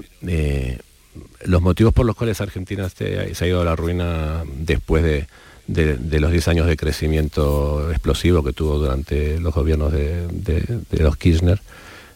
los 1.45 1.61
motivos 1.61 1.93
por 1.93 2.05
los 2.05 2.17
cuales 2.17 2.41
Argentina 2.41 2.89
se, 2.89 3.33
se 3.33 3.45
ha 3.45 3.47
ido 3.47 3.61
a 3.61 3.65
la 3.65 3.77
ruina 3.77 4.43
después 4.57 5.03
de 5.03 5.27
de, 5.67 6.19
los 6.19 6.32
10 6.32 6.47
años 6.49 6.67
de 6.67 6.78
crecimiento 6.78 7.89
explosivo 7.91 8.43
que 8.43 8.54
tuvo 8.54 8.78
durante 8.78 9.39
los 9.39 9.54
gobiernos 9.54 9.91
de, 9.91 10.82
los 10.91 11.17
Kirchner, 11.17 11.62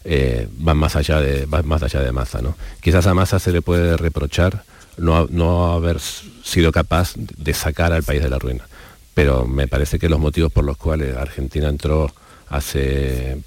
eh, 0.03 0.47
van 0.57 0.77
más 0.77 0.95
allá 0.95 1.19
de 1.19 1.45
más 1.47 1.83
allá 1.83 2.01
de 2.01 2.11
Massa, 2.11 2.41
¿no? 2.41 2.55
Quizás 2.81 3.07
a 3.07 3.13
Massa 3.13 3.39
se 3.39 3.51
le 3.51 3.61
puede 3.61 3.97
reprochar 3.97 4.63
no, 4.97 5.27
no 5.29 5.73
haber 5.73 5.99
sido 5.99 6.71
capaz 6.71 7.13
de 7.15 7.53
sacar 7.53 7.93
al 7.93 8.03
país 8.03 8.21
de 8.21 8.29
la 8.29 8.39
ruina, 8.39 8.67
pero 9.13 9.45
me 9.45 9.67
parece 9.67 9.99
que 9.99 10.09
los 10.09 10.19
motivos 10.19 10.51
por 10.51 10.63
los 10.63 10.77
cuales 10.77 11.15
Argentina 11.15 11.67
entró 11.69 12.11
hace 12.49 13.37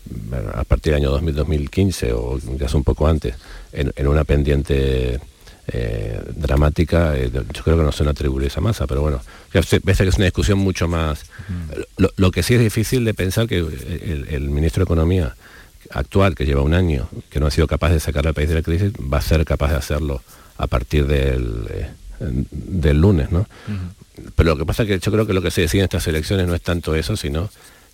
a 0.54 0.64
partir 0.64 0.92
del 0.92 1.02
año 1.02 1.10
2015 1.10 2.12
o 2.12 2.38
ya 2.38 2.66
hace 2.66 2.76
un 2.76 2.84
poco 2.84 3.06
antes 3.06 3.34
en 3.72 4.06
una 4.06 4.24
pendiente 4.24 5.18
eh, 5.72 6.20
dramática, 6.34 7.16
eh, 7.16 7.30
yo 7.32 7.62
creo 7.62 7.76
que 7.76 7.82
no 7.84 7.92
son 7.92 8.08
atribuibles 8.08 8.56
a 8.56 8.60
masa, 8.60 8.86
pero 8.86 9.02
bueno, 9.02 9.20
ya 9.54 9.60
parece 9.62 10.02
que 10.04 10.08
es 10.08 10.16
una 10.16 10.24
discusión 10.24 10.58
mucho 10.58 10.88
más... 10.88 11.26
Lo, 12.16 12.30
que 12.32 12.42
sí 12.42 12.54
es 12.54 12.60
difícil 12.60 13.04
de 13.04 13.14
pensar 13.14 13.46
que 13.46 13.58
el, 13.58 14.50
ministro 14.50 14.80
de 14.80 14.84
Economía 14.84 15.36
actual, 15.90 16.34
que 16.34 16.44
lleva 16.44 16.62
un 16.62 16.74
año, 16.74 17.08
que 17.30 17.38
no 17.38 17.46
ha 17.46 17.50
sido 17.50 17.66
capaz 17.66 17.90
de 17.90 18.00
sacar 18.00 18.26
al 18.26 18.34
país 18.34 18.48
de 18.48 18.56
la 18.56 18.62
crisis, 18.62 18.92
va 18.92 19.18
a 19.18 19.22
ser 19.22 19.44
capaz 19.44 19.70
de 19.70 19.76
hacerlo 19.76 20.22
a 20.58 20.66
partir 20.66 21.06
del, 21.06 21.66
eh, 21.70 21.90
del 22.18 23.00
lunes, 23.00 23.30
¿no? 23.30 23.46
Pero 24.34 24.50
lo 24.50 24.56
que 24.56 24.66
pasa 24.66 24.82
es 24.82 24.88
que 24.88 24.98
yo 24.98 25.12
creo 25.12 25.26
que 25.26 25.32
lo 25.32 25.42
que 25.42 25.50
se 25.50 25.62
decide 25.62 25.82
en 25.82 25.84
estas 25.84 26.06
elecciones 26.06 26.46
no 26.46 26.54
es 26.54 26.62
tanto 26.62 26.94
eso, 26.94 27.16
sino 27.16 27.48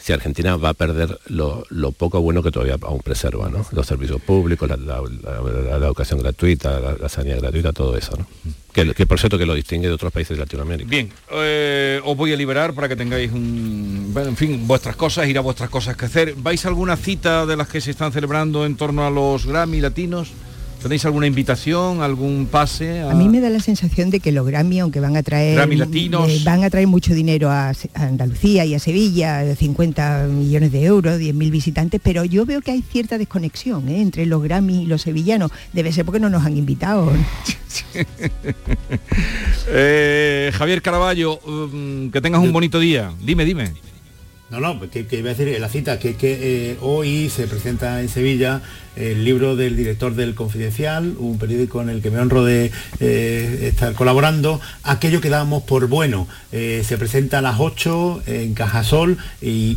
si 0.07 0.13
Argentina 0.13 0.57
va 0.57 0.69
a 0.69 0.75
perder 0.75 1.19
lo, 1.27 1.65
poco 1.91 2.21
bueno 2.21 2.41
que 2.41 2.53
todavía 2.53 2.77
aún 2.81 3.01
preserva, 3.01 3.49
¿no? 3.49 3.67
Los 3.73 3.89
servicios 3.89 4.21
públicos, 4.23 4.71
la, 4.79 4.99
educación 5.85 6.21
gratuita, 6.21 6.79
la, 6.79 7.09
sanidad 7.09 7.41
gratuita, 7.41 7.73
todo 7.73 7.97
eso, 7.97 8.17
¿no? 8.17 8.25
Que, 8.73 9.05
por 9.05 9.19
cierto 9.19 9.37
que 9.37 9.47
lo 9.47 9.55
distingue 9.55 9.89
de 9.89 9.95
otros 9.95 10.13
países 10.13 10.37
de 10.37 10.45
Latinoamérica. 10.45 10.89
Bien, 10.89 11.11
eh, 11.33 12.01
os 12.05 12.17
voy 12.17 12.33
a 12.33 12.37
liberar 12.37 12.73
para 12.73 12.89
que 12.89 12.95
tengáis 12.95 13.33
un, 13.33 14.15
en 14.15 14.37
fin, 14.37 14.69
vuestras 14.69 14.95
cosas, 14.95 15.27
ir 15.27 15.39
a 15.39 15.41
vuestras 15.41 15.71
cosas 15.71 15.97
que 15.97 16.05
hacer. 16.05 16.35
¿Vais 16.37 16.65
alguna 16.67 16.97
cita 16.97 17.45
de 17.45 17.57
las 17.57 17.67
que 17.67 17.81
se 17.81 17.91
están 17.91 18.13
celebrando 18.13 18.65
en 18.65 18.77
torno 18.77 19.05
a 19.05 19.11
los 19.11 19.45
Grammy 19.45 19.81
latinos? 19.81 20.31
¿Tenéis 20.87 21.05
alguna 21.05 21.27
invitación, 21.27 22.01
algún 22.01 22.47
pase? 22.49 23.01
A... 23.01 23.13
mí 23.13 23.29
me 23.29 23.41
da 23.41 23.51
la 23.51 23.59
sensación 23.59 24.09
de 24.11 24.21
que 24.21 24.31
los 24.31 24.47
Grammy, 24.47 24.79
aunque 24.79 25.01
van 25.01 25.17
a 25.17 25.23
traer 25.25 25.69
latinos. 25.77 26.45
van 26.45 26.63
a 26.63 26.71
traer 26.71 26.87
mucho 26.87 27.13
dinero 27.13 27.51
a, 27.51 27.73
Andalucía 27.95 28.65
y 28.65 28.73
a 28.73 28.79
Sevilla, 28.79 29.57
50 29.57 30.29
millones 30.31 30.71
de 30.71 30.85
euros, 30.85 31.19
10.000 31.19 31.51
visitantes, 31.51 32.01
pero 32.01 32.25
yo 32.25 32.47
veo 32.47 32.61
que 32.61 32.71
hay 32.71 32.83
cierta 32.83 33.19
desconexión 33.19 33.89
¿eh? 33.89 34.01
entre 34.01 34.27
los 34.27 34.41
Grammy 34.45 34.85
y 34.85 34.87
los 34.87 35.03
sevillanos. 35.03 35.51
Debe 35.73 35.93
ser 35.93 36.05
porque 36.05 36.21
no 36.21 36.31
nos 36.31 36.47
han 36.47 36.57
invitado. 36.57 37.13
Eh, 39.69 40.51
Javier 40.55 40.81
Caraballo, 40.81 41.41
um, 41.41 42.11
que 42.11 42.21
tengas 42.21 42.41
un 42.41 42.53
bonito 42.53 42.79
día. 42.79 43.13
Dime, 43.21 43.45
dime. 43.45 43.73
No, 44.49 44.61
no, 44.61 44.79
que, 44.79 45.07
que 45.09 45.19
iba 45.19 45.31
a 45.31 45.35
decir 45.35 45.61
la 45.61 45.69
cita, 45.69 45.99
que, 45.99 46.15
que 46.15 46.39
eh, 46.71 46.77
hoy 46.81 47.29
se 47.31 47.49
presenta 47.49 48.01
en 48.01 48.09
Sevilla 48.09 48.63
el 48.95 49.25
libro 49.25 49.57
del 49.57 49.77
director 49.77 50.15
del 50.15 50.37
Confidencial, 50.37 51.17
un 51.19 51.37
periódico 51.37 51.83
en 51.83 51.89
el 51.89 52.01
que 52.01 52.13
me 52.13 52.21
honro 52.21 52.45
de 52.45 52.71
eh, 53.01 53.69
estar 53.69 53.93
colaborando, 53.95 54.61
aquello 54.85 55.21
que 55.21 55.31
dábamos 55.31 55.65
por 55.65 55.89
bueno. 55.89 56.29
Eh, 56.53 56.85
se 56.87 56.97
presenta 56.97 57.41
a 57.41 57.43
las 57.43 57.59
8 57.59 58.23
en 58.27 58.55
Cajasol 58.55 59.19
y, 59.43 59.77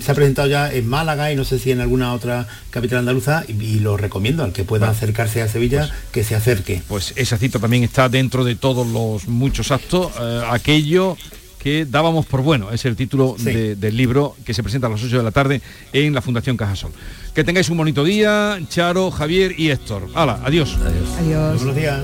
se 0.00 0.10
ha 0.10 0.14
presentado 0.14 0.48
ya 0.48 0.70
en 0.72 0.88
Málaga 0.88 1.30
y 1.30 1.36
no 1.36 1.44
sé 1.44 1.60
si 1.60 1.70
en 1.70 1.80
alguna 1.80 2.12
otra 2.12 2.48
capital 2.70 2.98
andaluza 2.98 3.44
y, 3.46 3.78
lo 3.78 3.96
recomiendo 3.96 4.42
al 4.42 4.52
que 4.52 4.64
pueda 4.64 4.90
acercarse 4.90 5.42
a 5.42 5.48
Sevilla 5.48 5.86
pues 5.86 5.92
que 6.10 6.24
se 6.24 6.34
acerque. 6.34 6.82
Pues 6.88 7.12
esa 7.14 7.38
cita 7.38 7.60
también 7.60 7.84
está 7.84 8.08
dentro 8.08 8.44
de 8.44 8.56
todos 8.56 8.84
los 8.86 9.28
muchos 9.28 9.70
actos, 9.70 10.12
aquello 10.50 11.16
que 11.62 11.86
dábamos 11.86 12.26
por 12.26 12.42
bueno. 12.42 12.72
Es 12.72 12.84
el 12.84 12.96
título 12.96 13.36
del 13.38 13.96
libro 13.96 14.36
que 14.44 14.52
se 14.52 14.62
presenta 14.62 14.88
a 14.88 14.90
las 14.90 15.02
8 15.02 15.18
de 15.18 15.22
la 15.22 15.30
tarde 15.30 15.62
en 15.92 16.12
la 16.12 16.20
Fundación 16.20 16.56
Cajasol. 16.56 16.90
Que 17.34 17.44
tengáis 17.44 17.68
un 17.70 17.78
bonito 17.78 18.02
día, 18.02 18.58
Charo, 18.68 19.10
Javier 19.10 19.54
y 19.56 19.70
Héctor. 19.70 20.08
Hala, 20.14 20.40
adiós. 20.44 20.76
Adiós. 20.84 21.08
adiós. 21.18 21.56
Buenos 21.58 21.76
días. 21.76 22.02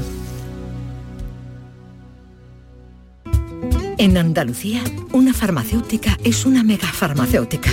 En 3.99 4.17
Andalucía, 4.17 4.81
una 5.11 5.35
farmacéutica 5.35 6.17
es 6.23 6.47
una 6.47 6.63
megafarmacéutica. 6.63 7.71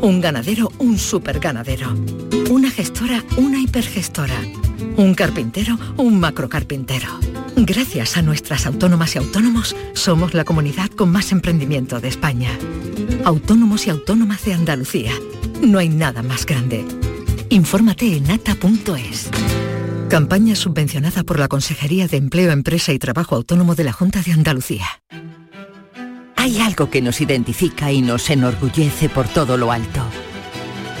Un 0.00 0.20
ganadero, 0.20 0.72
un 0.78 0.98
superganadero. 0.98 1.94
Una 2.50 2.72
gestora, 2.72 3.24
una 3.36 3.60
hipergestora. 3.60 4.34
Un 4.96 5.14
carpintero, 5.14 5.78
un 5.96 6.20
macrocarpintero. 6.20 7.08
Gracias 7.56 8.16
a 8.16 8.22
nuestras 8.22 8.66
autónomas 8.66 9.14
y 9.14 9.18
autónomos, 9.18 9.76
somos 9.94 10.34
la 10.34 10.44
comunidad 10.44 10.90
con 10.90 11.10
más 11.10 11.32
emprendimiento 11.32 12.00
de 12.00 12.08
España. 12.08 12.50
Autónomos 13.24 13.86
y 13.86 13.90
autónomas 13.90 14.44
de 14.44 14.54
Andalucía. 14.54 15.12
No 15.62 15.78
hay 15.78 15.88
nada 15.88 16.22
más 16.22 16.46
grande. 16.46 16.84
Infórmate 17.50 18.16
en 18.16 18.30
ata.es. 18.30 19.30
Campaña 20.08 20.56
subvencionada 20.56 21.22
por 21.22 21.38
la 21.38 21.48
Consejería 21.48 22.08
de 22.08 22.16
Empleo, 22.16 22.50
Empresa 22.50 22.92
y 22.92 22.98
Trabajo 22.98 23.36
Autónomo 23.36 23.74
de 23.74 23.84
la 23.84 23.92
Junta 23.92 24.22
de 24.22 24.32
Andalucía. 24.32 24.86
Hay 26.36 26.58
algo 26.58 26.90
que 26.90 27.02
nos 27.02 27.20
identifica 27.20 27.92
y 27.92 28.00
nos 28.00 28.30
enorgullece 28.30 29.08
por 29.08 29.28
todo 29.28 29.56
lo 29.56 29.70
alto. 29.70 30.00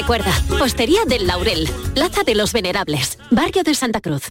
Recuerda, 0.00 0.32
Postería 0.58 1.04
del 1.04 1.26
Laurel, 1.26 1.68
Plaza 1.94 2.22
de 2.24 2.34
los 2.34 2.54
Venerables, 2.54 3.18
Barrio 3.30 3.64
de 3.64 3.74
Santa 3.74 4.00
Cruz. 4.00 4.30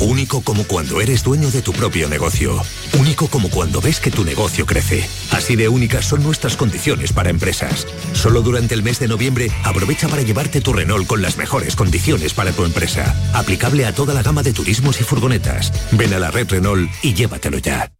Único 0.00 0.42
como 0.42 0.64
cuando 0.64 1.00
eres 1.00 1.22
dueño 1.22 1.50
de 1.50 1.62
tu 1.62 1.72
propio 1.72 2.08
negocio. 2.08 2.60
Único 2.98 3.28
como 3.28 3.48
cuando 3.48 3.80
ves 3.80 4.00
que 4.00 4.10
tu 4.10 4.24
negocio 4.24 4.66
crece. 4.66 5.08
Así 5.30 5.56
de 5.56 5.68
únicas 5.68 6.04
son 6.06 6.22
nuestras 6.22 6.56
condiciones 6.56 7.12
para 7.12 7.30
empresas. 7.30 7.86
Solo 8.12 8.42
durante 8.42 8.74
el 8.74 8.82
mes 8.82 8.98
de 8.98 9.08
noviembre 9.08 9.50
aprovecha 9.64 10.08
para 10.08 10.22
llevarte 10.22 10.60
tu 10.60 10.72
Renault 10.72 11.06
con 11.06 11.22
las 11.22 11.36
mejores 11.36 11.76
condiciones 11.76 12.34
para 12.34 12.52
tu 12.52 12.64
empresa. 12.64 13.14
Aplicable 13.32 13.86
a 13.86 13.94
toda 13.94 14.14
la 14.14 14.22
gama 14.22 14.42
de 14.42 14.52
turismos 14.52 15.00
y 15.00 15.04
furgonetas. 15.04 15.72
Ven 15.92 16.12
a 16.12 16.18
la 16.18 16.30
red 16.30 16.48
Renault 16.50 16.90
y 17.02 17.14
llévatelo 17.14 17.58
ya. 17.58 17.90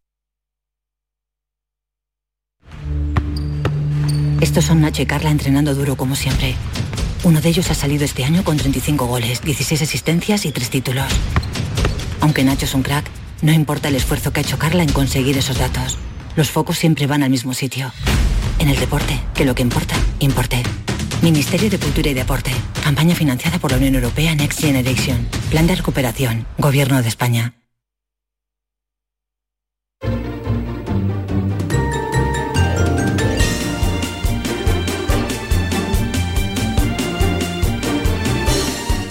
Estos 4.41 4.67
son 4.67 4.83
Nacho 4.83 5.01
y 5.01 5.07
Carla 5.07 5.31
entrenando 5.31 5.75
duro 5.75 5.97
como 5.97 6.15
siempre. 6.15 6.55
Uno 7.23 7.41
de 7.41 7.49
ellos 7.49 7.71
ha 7.71 7.75
salido 7.75 8.05
este 8.05 8.25
año 8.25 8.45
con 8.45 8.59
35 8.59 9.07
goles, 9.07 9.41
16 9.41 9.81
asistencias 9.81 10.45
y 10.45 10.53
3 10.53 10.69
títulos. 10.69 11.07
Aunque 12.25 12.43
Nacho 12.43 12.65
es 12.65 12.73
un 12.73 12.83
crack, 12.83 13.05
no 13.43 13.53
importa 13.53 13.89
el 13.89 13.97
esfuerzo 13.97 14.33
que 14.33 14.41
ha 14.41 14.43
hecho 14.43 14.59
Carla 14.59 14.83
en 14.83 14.91
conseguir 14.91 15.37
esos 15.37 15.59
datos. 15.59 15.99
Los 16.37 16.51
focos 16.51 16.79
siempre 16.79 17.07
van 17.07 17.23
al 17.23 17.29
mismo 17.29 17.53
sitio. 17.53 17.93
En 18.59 18.71
el 18.71 18.81
deporte, 18.81 19.21
que 19.35 19.45
lo 19.45 19.55
que 19.55 19.61
importa, 19.61 19.95
importe. 20.21 20.63
Ministerio 21.21 21.69
de 21.69 21.79
Cultura 21.79 22.09
y 22.09 22.15
Deporte. 22.15 22.51
Campaña 22.83 23.15
financiada 23.15 23.59
por 23.59 23.73
la 23.73 23.77
Unión 23.77 23.97
Europea 23.97 24.35
Next 24.35 24.59
Generation. 24.59 25.29
Plan 25.51 25.67
de 25.67 25.75
recuperación. 25.75 26.47
Gobierno 26.57 27.03
de 27.03 27.09
España. 27.09 27.53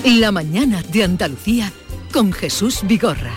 La 0.03 0.31
mañana 0.31 0.81
de 0.91 1.03
Andalucía 1.03 1.71
con 2.13 2.31
Jesús 2.31 2.81
Vigorra. 2.83 3.33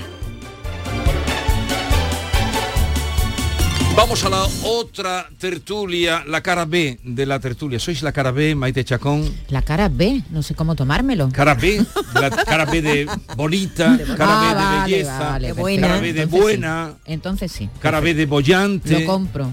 Vamos 3.97 4.23
a 4.23 4.29
la 4.29 4.47
otra 4.65 5.27
tertulia, 5.39 6.23
la 6.27 6.43
cara 6.43 6.67
B 6.67 7.01
de 7.03 7.25
la 7.25 7.41
tertulia. 7.41 7.79
¿Sois 7.79 8.03
la 8.03 8.13
cara 8.13 8.33
B, 8.33 8.55
Maite 8.55 8.85
Chacón? 8.85 9.25
La 9.49 9.63
cara 9.63 9.89
B, 9.89 10.23
no 10.31 10.43
sé 10.43 10.55
cómo 10.55 10.75
tomármelo. 10.75 11.31
Cara 11.33 11.55
B, 11.55 11.83
la 12.13 12.29
cara 12.29 12.67
B 12.67 12.83
de 12.83 13.09
bonita, 13.35 13.99
cara 14.19 14.41
B 14.41 14.47
de 14.47 14.53
Ah, 14.53 14.55
vale, 14.55 14.93
belleza, 14.93 15.19
vale, 15.19 15.81
cara 15.81 16.01
B 16.01 16.13
de 16.13 16.23
entonces 16.23 16.43
buena, 16.43 16.91
sí. 16.93 17.13
Entonces 17.13 17.53
sí. 17.53 17.71
cara 17.81 18.01
B 18.01 18.13
de 18.13 18.27
bollante. 18.27 19.01
Lo 19.01 19.07
compro. 19.07 19.51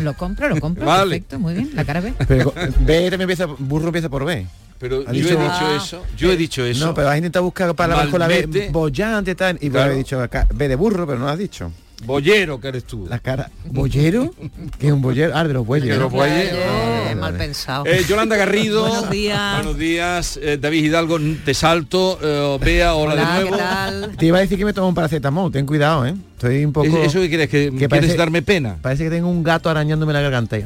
Lo 0.00 0.16
compro, 0.16 0.48
lo 0.48 0.58
compro. 0.60 0.84
Vale. 0.84 1.20
Perfecto, 1.20 1.38
muy 1.38 1.54
bien. 1.54 1.70
La 1.74 1.84
cara 1.84 2.00
B. 2.00 2.12
Pero 2.26 2.52
B 2.56 3.10
también 3.10 3.20
empieza, 3.20 3.46
burro 3.46 3.86
empieza 3.86 4.08
por 4.08 4.24
B. 4.24 4.48
Pero 4.82 5.04
Ha 5.06 5.12
yo 5.12 5.28
he 5.28 5.32
dicho- 5.42 5.76
eso, 5.76 6.02
yo 6.18 6.32
he 6.32 6.36
dicho 6.36 6.64
eso. 6.64 6.84
No, 6.86 6.92
pero 6.92 7.08
has 7.08 7.16
intentado 7.16 7.44
buscar 7.44 7.72
palabras 7.76 8.08
con 8.08 8.18
la 8.18 8.26
B, 8.26 8.68
bollante 8.72 9.30
y 9.30 9.34
tal, 9.36 9.56
y 9.60 9.70
Claro. 9.70 9.92
has 9.92 9.96
dicho 9.96 10.20
acá, 10.20 10.48
B 10.52 10.66
de 10.66 10.74
burro, 10.74 11.06
pero 11.06 11.20
no 11.20 11.26
lo 11.26 11.30
has 11.30 11.38
dicho. 11.38 11.70
Bollero 12.04 12.60
que 12.60 12.66
eres 12.66 12.82
tú. 12.82 13.06
La 13.08 13.20
cara. 13.20 13.48
¿Bollero? 13.66 14.34
¿Qué 14.80 14.88
es 14.88 14.92
un 14.92 15.00
bollero? 15.00 15.36
Ah, 15.36 15.44
de 15.46 15.54
los 15.54 15.64
bueyes. 15.64 15.88
De 15.88 15.96
los. 16.00 16.12
Ah, 16.12 16.16
vale, 16.16 16.50
vale. 16.52 17.14
mal 17.14 17.34
pensado. 17.36 17.86
Eh, 17.86 18.02
Yolanda 18.08 18.34
Garrido. 18.36 18.82
Buenos 18.88 19.08
días. 19.10 19.54
Buenos 19.58 19.78
días. 19.78 20.40
Eh, 20.42 20.58
David 20.60 20.82
Hidalgo, 20.86 21.20
te 21.44 21.54
salto. 21.54 22.18
Eh, 22.20 22.58
Bea, 22.60 22.94
hola, 22.96 23.14
de 23.14 23.44
nuevo. 23.44 24.16
Te 24.18 24.26
iba 24.26 24.38
a 24.38 24.40
decir 24.40 24.58
que 24.58 24.64
me 24.64 24.72
tomo 24.72 24.88
un 24.88 24.96
paracetamol, 24.96 25.52
ten 25.52 25.64
cuidado, 25.64 26.04
¿eh? 26.04 26.14
Estoy 26.32 26.64
un 26.64 26.72
poco... 26.72 26.88
¿Es- 26.88 27.06
¿Eso 27.06 27.20
qué 27.20 27.28
quieres? 27.28 27.48
¿Que, 27.48 27.68
quieres 27.70 27.88
parece- 27.88 28.16
darme 28.16 28.42
pena? 28.42 28.78
Parece 28.82 29.04
que 29.04 29.10
tengo 29.10 29.28
un 29.28 29.44
gato 29.44 29.70
arañándome 29.70 30.12
la 30.12 30.22
garganta. 30.22 30.58
y- 30.58 30.64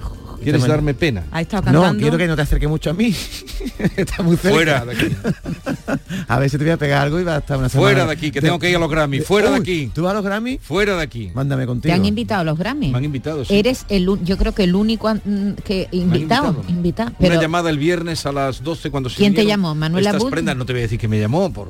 ¿Quieres 0.52 0.66
darme 0.66 0.94
pena? 0.94 1.24
Ha 1.32 1.40
estado 1.40 1.72
No, 1.72 1.96
quiero 1.96 2.16
que 2.16 2.26
no 2.26 2.36
te 2.36 2.42
acerque 2.42 2.68
mucho 2.68 2.90
a 2.90 2.92
mí. 2.92 3.14
Está 3.96 4.22
muy 4.22 4.36
cerca. 4.36 4.54
Fuera 4.56 4.84
de 4.84 4.92
aquí. 4.92 5.16
A 6.28 6.38
ver 6.38 6.50
si 6.50 6.56
te 6.58 6.64
voy 6.64 6.72
a 6.72 6.76
pegar 6.76 7.02
algo 7.02 7.18
y 7.20 7.24
va 7.24 7.36
a 7.36 7.38
estar 7.38 7.58
una 7.58 7.68
semana. 7.68 7.88
Fuera 7.90 8.06
de 8.06 8.12
aquí, 8.12 8.30
que 8.30 8.40
tengo 8.40 8.58
que 8.58 8.70
ir 8.70 8.76
a 8.76 8.78
los 8.78 8.90
Grammy. 8.90 9.20
Fuera 9.20 9.50
de 9.50 9.56
aquí. 9.56 9.90
¿Tú 9.94 10.02
vas 10.04 10.12
a 10.12 10.14
los 10.14 10.24
Grammy? 10.24 10.58
Fuera 10.58 10.96
de 10.96 11.02
aquí. 11.02 11.30
Mándame 11.34 11.62
¿Te 11.62 11.66
contigo. 11.66 11.94
han 11.94 12.04
invitado 12.04 12.40
a 12.42 12.44
los 12.44 12.58
Grammy? 12.58 12.90
Me 12.92 12.98
han 12.98 13.04
invitado, 13.04 13.44
sí. 13.44 13.56
Eres 13.56 13.86
el, 13.88 14.08
un- 14.08 14.24
yo 14.24 14.36
creo 14.36 14.52
que 14.54 14.64
el 14.64 14.74
único 14.74 15.12
mm, 15.12 15.52
que 15.64 15.88
invitado, 15.92 16.48
invitado. 16.48 16.64
invitado. 16.68 17.08
Una 17.10 17.18
Pero 17.28 17.40
llamada 17.40 17.70
el 17.70 17.78
viernes 17.78 18.24
a 18.26 18.32
las 18.32 18.62
12 18.62 18.90
cuando 18.90 19.08
se 19.10 19.16
¿Quién 19.16 19.34
te 19.34 19.44
llamó? 19.46 19.74
¿Manuel 19.74 20.06
Estas 20.06 20.24
prendas, 20.24 20.56
no 20.56 20.64
te 20.64 20.72
voy 20.72 20.80
a 20.80 20.82
decir 20.82 20.98
que 20.98 21.08
me 21.08 21.18
llamó 21.20 21.52
por... 21.52 21.68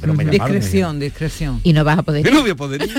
Pero 0.00 0.14
me 0.14 0.24
llamaron. 0.24 0.98
discreción. 0.98 1.60
Y 1.62 1.72
no 1.72 1.84
vas 1.84 1.98
a 1.98 2.02
poder 2.02 2.26
ir. 2.26 2.32
no 2.32 2.40
voy 2.40 2.50
a 2.50 2.54
poder 2.56 2.82
ir. 2.82 2.94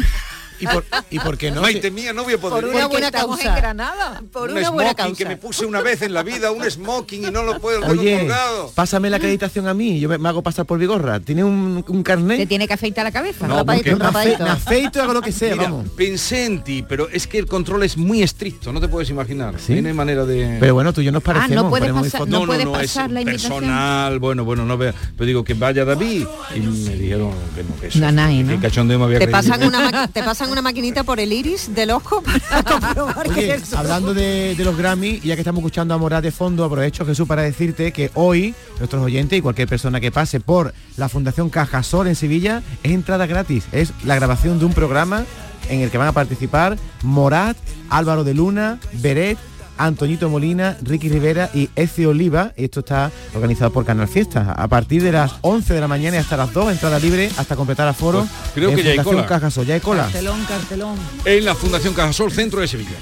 ¿Y 0.62 0.68
por, 0.68 0.86
¿Y 1.09 1.20
por 1.20 1.38
qué 1.38 1.51
no? 1.51 1.62
Maite 1.62 1.91
mía, 1.91 2.14
no 2.14 2.24
voy 2.24 2.34
a 2.34 2.38
poder. 2.39 2.64
Por 2.64 2.74
una 2.76 2.88
buena 2.88 3.12
causa. 3.12 3.49
en 3.49 3.55
Granada. 3.55 4.22
Por 4.32 4.49
un 4.51 4.57
una 4.57 4.70
buena 4.70 4.91
smoking 4.91 5.16
que 5.16 5.24
causa. 5.24 5.30
me 5.30 5.38
puse 5.38 5.66
una 5.66 5.82
vez 5.82 6.01
en 6.03 6.14
la 6.14 6.24
vida, 6.24 6.51
un 6.51 6.64
smoking 6.70 7.26
y 7.28 7.32
no 7.32 7.43
lo 7.43 7.59
puedo 7.59 7.86
Oye, 7.88 8.20
colgado. 8.20 8.72
pásame 8.76 9.09
la 9.09 9.18
acreditación 9.18 9.68
a 9.68 9.74
mí, 9.74 9.99
yo 9.99 10.07
me, 10.09 10.18
me 10.18 10.30
hago 10.30 10.41
pasar 10.41 10.66
por 10.66 10.80
Vigorra. 10.80 11.20
¿Tiene 11.20 11.43
un, 11.43 11.84
un 11.88 12.03
carnet? 12.03 12.38
¿Te 12.38 12.45
tiene 12.45 12.68
que 12.68 12.74
afeitar 12.74 13.03
la 13.03 13.12
cabeza? 13.12 13.47
No, 13.47 13.66
porque- 13.66 13.95
me, 13.95 14.05
afe- 14.05 14.38
me 14.39 14.49
afeito 14.49 14.99
y 14.99 15.01
hago 15.01 15.14
lo 15.14 15.22
que 15.22 15.32
sea, 15.32 15.51
Mira, 15.55 15.64
vamos. 15.70 15.89
pensé 15.95 16.45
en 16.45 16.64
ti, 16.64 16.86
pero 16.88 17.09
es 17.09 17.28
que 17.28 17.38
el 17.39 17.45
control 17.47 17.84
es 17.84 17.97
muy 17.97 18.22
estricto, 18.24 18.72
no 18.72 18.80
te 18.80 18.88
puedes 18.88 19.09
imaginar. 19.09 19.55
¿Sí? 19.59 19.74
Tiene 19.74 19.93
manera 19.93 20.26
de... 20.26 20.57
Pero 20.59 20.74
bueno, 20.74 20.93
tú 20.93 21.01
y 21.01 21.05
yo 21.05 21.12
nos 21.12 21.24
parecemos. 21.24 21.57
Ah, 21.57 21.62
no 21.64 21.70
puedes 21.70 21.91
pasar- 21.91 22.28
no 22.28 22.39
no, 22.41 22.45
puedes 22.45 22.66
no, 22.66 22.76
es 22.80 22.82
pasar 22.93 23.09
la 23.12 23.22
invitación. 23.22 23.53
personal, 23.59 24.20
bueno, 24.20 24.45
bueno, 24.45 24.66
no 24.66 24.78
vea, 24.78 24.93
pero 25.18 25.26
digo 25.26 25.43
que 25.43 25.53
vaya 25.53 25.86
David 25.86 26.26
y 26.55 26.59
me 26.59 26.95
dijeron 26.95 27.32
que 27.55 27.64
no, 27.64 27.80
que 27.80 27.88
eso, 27.88 27.99
Nanay, 27.99 28.38
que 28.45 28.55
¿no? 28.55 28.62
cachondeo 28.62 28.99
me 28.99 29.05
había 29.05 29.20
Te 29.20 29.28
pasan, 29.28 29.64
una 29.64 30.07
te 30.07 30.24
pasan 30.24 30.51
una 30.52 30.62
maquinita 30.62 31.04
por 31.04 31.20
el 31.20 31.32
iris 31.34 31.74
del 31.74 31.91
ojo 31.91 32.22
para 32.22 32.64
comprobar 32.80 33.24
que 33.30 33.39
Oye, 33.39 33.54
eso. 33.56 33.78
hablando 33.78 34.14
de, 34.14 34.56
de 34.56 34.66
los 34.66 34.78
Grammy, 34.78 35.20
ya 35.22 35.36
que 35.36 35.41
estamos 35.41 35.60
escuchando 35.60 35.93
a 35.93 35.97
Morat 35.97 36.24
de 36.24 36.32
fondo, 36.32 36.64
aprovecho 36.64 37.06
Jesús 37.06 37.28
para 37.28 37.41
decirte 37.43 37.91
que 37.91 38.12
hoy 38.16 38.54
nuestros 38.80 39.02
oyentes 39.04 39.39
y 39.39 39.41
cualquier 39.41 39.68
persona 39.68 39.99
que 39.99 40.12
pase 40.12 40.39
por 40.39 40.74
la 40.97 41.10
Fundación 41.10 41.49
Cajasol 41.49 42.08
en 42.08 42.16
Sevilla 42.16 42.62
es 42.84 42.91
entrada 42.91 43.26
gratis. 43.26 43.66
Es 43.72 43.93
la 44.04 44.16
grabación 44.16 44.60
de 44.60 44.66
un 44.66 44.74
programa 44.74 45.26
en 45.70 45.82
el 45.82 45.89
que 45.91 45.97
van 45.97 46.08
a 46.08 46.12
participar 46.12 46.78
Morat, 47.04 47.58
Álvaro 47.89 48.24
de 48.24 48.34
Luna, 48.34 48.80
Beret, 48.93 49.38
Antoñito 49.78 50.30
Molina, 50.30 50.78
Ricky 50.82 51.09
Rivera 51.09 51.49
y 51.53 51.69
Ezio 51.76 52.09
Oliva. 52.09 52.53
Y 52.57 52.65
esto 52.65 52.82
está 52.82 53.11
organizado 53.34 53.72
por 53.72 53.86
Canal 53.86 54.07
Fiesta. 54.07 54.53
A 54.53 54.67
partir 54.67 55.03
de 55.03 55.11
las 55.11 55.34
11 55.41 55.74
de 55.74 55.82
la 55.82 55.88
mañana 55.88 56.17
y 56.17 56.19
hasta 56.19 56.38
las 56.38 56.53
2, 56.53 56.72
entrada 56.72 56.99
libre 56.99 57.30
hasta 57.38 57.55
completar 57.55 57.88
aforo. 57.88 58.19
Pues 58.19 58.51
creo 58.53 58.69
en 58.69 58.76
que 58.76 58.84
ya 58.84 58.91
hay 58.91 58.99
cola. 58.99 59.26
Cajasol. 59.26 59.65
Ya 59.65 59.76
hay 59.76 59.82
cola. 59.82 60.03
Cartelón, 60.03 60.43
cartelón. 60.45 60.97
En 61.26 61.45
la 61.45 61.55
Fundación 61.55 61.93
Cajasol, 61.93 62.32
centro 62.32 62.61
de 62.61 62.67
Sevilla. 62.67 62.97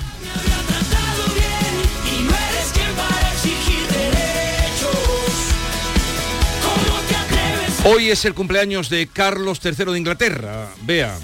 Hoy 7.86 8.10
es 8.10 8.26
el 8.26 8.34
cumpleaños 8.34 8.90
de 8.90 9.08
Carlos 9.08 9.62
III 9.64 9.86
de 9.86 9.98
Inglaterra. 9.98 10.68
Vea. 10.82 11.18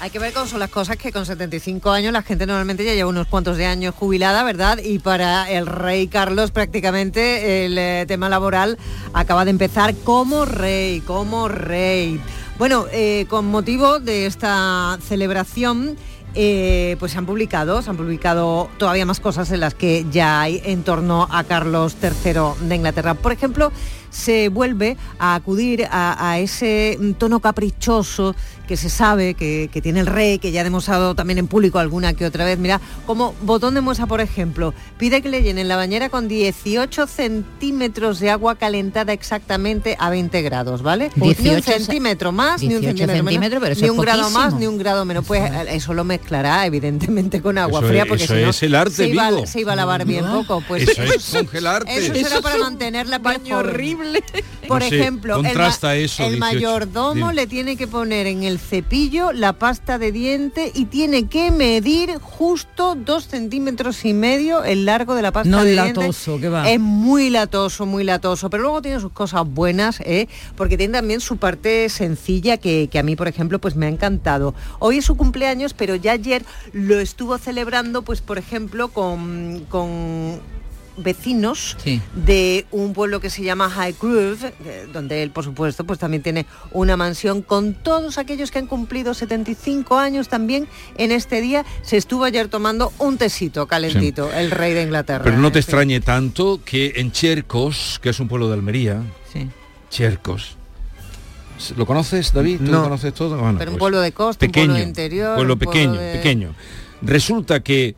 Hay 0.00 0.10
que 0.10 0.20
ver 0.20 0.32
cómo 0.32 0.46
son 0.46 0.60
las 0.60 0.70
cosas 0.70 0.96
que 0.96 1.10
con 1.10 1.26
75 1.26 1.90
años 1.90 2.12
la 2.12 2.22
gente 2.22 2.46
normalmente 2.46 2.84
ya 2.84 2.94
lleva 2.94 3.10
unos 3.10 3.26
cuantos 3.26 3.56
de 3.56 3.66
años 3.66 3.96
jubilada, 3.96 4.44
¿verdad? 4.44 4.78
Y 4.78 5.00
para 5.00 5.50
el 5.50 5.66
rey 5.66 6.06
Carlos 6.06 6.52
prácticamente 6.52 7.64
el 7.64 7.76
eh, 7.76 8.04
tema 8.06 8.28
laboral 8.28 8.78
acaba 9.12 9.44
de 9.44 9.50
empezar 9.50 9.96
como 10.04 10.44
rey, 10.44 11.00
como 11.00 11.48
rey. 11.48 12.20
Bueno, 12.58 12.86
eh, 12.92 13.26
con 13.28 13.46
motivo 13.46 13.98
de 13.98 14.26
esta 14.26 14.98
celebración, 15.02 15.96
eh, 16.34 16.96
pues 17.00 17.12
se 17.12 17.18
han 17.18 17.26
publicado, 17.26 17.82
se 17.82 17.90
han 17.90 17.96
publicado 17.96 18.68
todavía 18.78 19.04
más 19.04 19.18
cosas 19.18 19.50
en 19.50 19.60
las 19.60 19.74
que 19.74 20.06
ya 20.10 20.40
hay 20.40 20.62
en 20.64 20.84
torno 20.84 21.26
a 21.30 21.42
Carlos 21.42 21.96
III 22.00 22.68
de 22.68 22.76
Inglaterra. 22.76 23.14
Por 23.14 23.32
ejemplo, 23.32 23.72
se 24.10 24.48
vuelve 24.48 24.96
a 25.18 25.34
acudir 25.34 25.86
a, 25.90 26.38
ese 26.38 26.98
tono 27.18 27.40
caprichoso 27.40 28.34
que 28.68 28.76
se 28.76 28.90
sabe 28.90 29.34
que, 29.34 29.70
que 29.72 29.80
tiene 29.80 30.00
el 30.00 30.06
rey, 30.06 30.38
que 30.38 30.52
ya 30.52 30.60
ha 30.60 30.64
demostrado 30.64 31.14
también 31.14 31.38
en 31.38 31.48
público 31.48 31.78
alguna 31.78 32.12
que 32.12 32.26
otra 32.26 32.44
vez. 32.44 32.58
Mira, 32.58 32.80
como 33.06 33.34
botón 33.42 33.74
de 33.74 33.80
muestra, 33.80 34.06
por 34.06 34.20
ejemplo, 34.20 34.74
pide 34.98 35.22
que 35.22 35.30
le 35.30 35.42
llenen 35.42 35.68
la 35.68 35.76
bañera 35.76 36.10
con 36.10 36.28
18 36.28 37.06
centímetros 37.06 38.20
de 38.20 38.30
agua 38.30 38.56
calentada 38.56 39.12
exactamente 39.14 39.96
a 39.98 40.10
20 40.10 40.42
grados, 40.42 40.82
¿vale? 40.82 41.10
ni 41.16 41.28
un 41.28 41.34
18 41.34 41.62
centímetro 41.62 42.30
más, 42.30 42.60
ni 42.62 42.74
un 42.74 42.82
18 42.82 43.12
centímetro 43.12 43.60
menos, 43.60 43.78
pero 43.78 43.86
ni 43.86 43.98
un 43.98 44.04
grado 44.04 44.30
más, 44.30 44.54
ni 44.54 44.66
un 44.66 44.76
grado 44.76 45.04
menos. 45.06 45.24
Pues 45.26 45.50
eh, 45.50 45.66
eso 45.70 45.94
lo 45.94 46.04
mezclará 46.04 46.66
evidentemente 46.66 47.40
con 47.40 47.56
agua 47.56 47.80
Eso 47.80 47.88
fría, 47.88 48.06
porque 48.06 48.24
eso 48.24 48.34
si 48.34 48.42
no 48.42 48.50
es 48.50 48.62
el 48.62 48.74
arte 48.74 48.94
se 48.94 49.08
iba, 49.08 49.30
vivo. 49.30 49.46
se 49.46 49.60
iba 49.60 49.72
a 49.72 49.76
lavar 49.76 50.04
bien 50.04 50.26
poco. 50.26 50.62
Pues 50.68 50.86
Eso 50.86 51.02
es 51.02 51.30
congelarte. 51.32 51.96
Eso 51.98 52.14
será 52.14 52.42
para 52.42 52.58
mantener 52.58 53.06
la 53.06 53.18
baño 53.18 53.58
horrible. 53.58 54.22
No 54.68 54.74
Por 54.74 54.82
sé, 54.82 55.00
ejemplo, 55.00 55.36
el, 55.36 55.42
contrasta 55.44 55.96
eso, 55.96 56.22
el 56.24 56.34
18. 56.34 56.40
mayordomo 56.40 57.14
Dime. 57.28 57.34
le 57.34 57.46
tiene 57.46 57.76
que 57.76 57.86
poner 57.86 58.26
en 58.26 58.42
el 58.42 58.58
cepillo 58.58 59.32
la 59.32 59.54
pasta 59.54 59.98
de 59.98 60.12
diente 60.12 60.70
y 60.74 60.84
tiene 60.84 61.26
que 61.28 61.50
medir 61.50 62.18
justo 62.20 62.94
dos 62.94 63.26
centímetros 63.28 64.04
y 64.04 64.12
medio 64.12 64.62
el 64.64 64.84
largo 64.84 65.14
de 65.14 65.22
la 65.22 65.32
pasta 65.32 65.48
No 65.50 65.64
de 65.64 65.72
diente. 65.72 66.00
latoso, 66.00 66.38
¿qué 66.38 66.48
va? 66.48 66.70
Es 66.70 66.78
muy 66.80 67.30
latoso, 67.30 67.86
muy 67.86 68.04
latoso, 68.04 68.50
pero 68.50 68.62
luego 68.62 68.82
tiene 68.82 69.00
sus 69.00 69.12
cosas 69.12 69.44
buenas, 69.48 70.00
¿eh? 70.00 70.28
porque 70.56 70.76
tiene 70.76 70.92
también 70.92 71.20
su 71.20 71.38
parte 71.38 71.88
sencilla 71.88 72.58
que, 72.58 72.88
que 72.90 72.98
a 72.98 73.02
mí, 73.02 73.16
por 73.16 73.28
ejemplo, 73.28 73.58
pues 73.60 73.74
me 73.74 73.86
ha 73.86 73.88
encantado. 73.88 74.54
Hoy 74.78 74.98
es 74.98 75.04
su 75.06 75.16
cumpleaños, 75.16 75.72
pero 75.74 75.94
ya 75.96 76.12
ayer 76.12 76.44
lo 76.72 76.98
estuvo 77.00 77.38
celebrando, 77.38 78.02
pues 78.02 78.20
por 78.20 78.36
ejemplo, 78.38 78.88
con, 78.88 79.64
con 79.68 80.40
vecinos 80.98 81.76
Sí. 81.82 82.00
de 82.14 82.66
un 82.70 82.92
pueblo 82.92 83.20
que 83.20 83.30
se 83.30 83.42
llama 83.42 83.70
High 83.70 83.96
Grove, 84.00 84.52
eh, 84.64 84.86
donde 84.92 85.22
él, 85.22 85.30
por 85.30 85.44
supuesto, 85.44 85.84
pues 85.84 85.98
también 85.98 86.22
tiene 86.22 86.46
una 86.72 86.96
mansión 86.96 87.42
con 87.42 87.74
todos 87.74 88.18
aquellos 88.18 88.50
que 88.50 88.58
han 88.58 88.66
cumplido 88.66 89.14
75 89.14 89.98
años 89.98 90.28
también 90.28 90.68
en 90.96 91.12
este 91.12 91.40
día. 91.40 91.64
Se 91.82 91.96
estuvo 91.96 92.24
ayer 92.24 92.48
tomando 92.48 92.92
un 92.98 93.16
tesito 93.18 93.66
calentito, 93.66 94.32
el 94.32 94.50
rey 94.50 94.74
de 94.74 94.82
Inglaterra. 94.82 95.24
Pero 95.24 95.38
no 95.38 95.48
te 95.50 95.60
fin. 95.62 95.68
extrañe 95.68 96.00
tanto 96.00 96.60
que 96.64 96.94
en 96.96 97.12
Chercos, 97.12 97.98
que 98.02 98.10
es 98.10 98.20
un 98.20 98.28
pueblo 98.28 98.48
de 98.48 98.54
Almería, 98.54 99.02
Sí. 99.32 99.48
Chercos. 99.90 100.56
¿Lo 101.76 101.86
conoces, 101.86 102.32
David? 102.32 102.58
¿Tú 102.58 102.64
No. 102.70 102.78
lo 102.78 102.82
conoces 102.84 103.12
todo? 103.14 103.36
Bueno, 103.36 103.58
Pero 103.58 103.70
un 103.72 103.76
pues, 103.78 103.80
pueblo 103.80 104.00
de 104.00 104.12
costa, 104.12 104.46
un 104.46 104.52
pequeño, 104.52 104.66
pueblo 104.66 104.82
de 104.82 104.88
interior. 104.88 105.34
pueblo 105.34 105.54
un 105.54 105.58
pueblo 105.58 105.72
pequeño, 105.72 106.00
de- 106.00 106.12
pequeño. 106.16 106.54
Resulta 107.02 107.60
que 107.60 107.96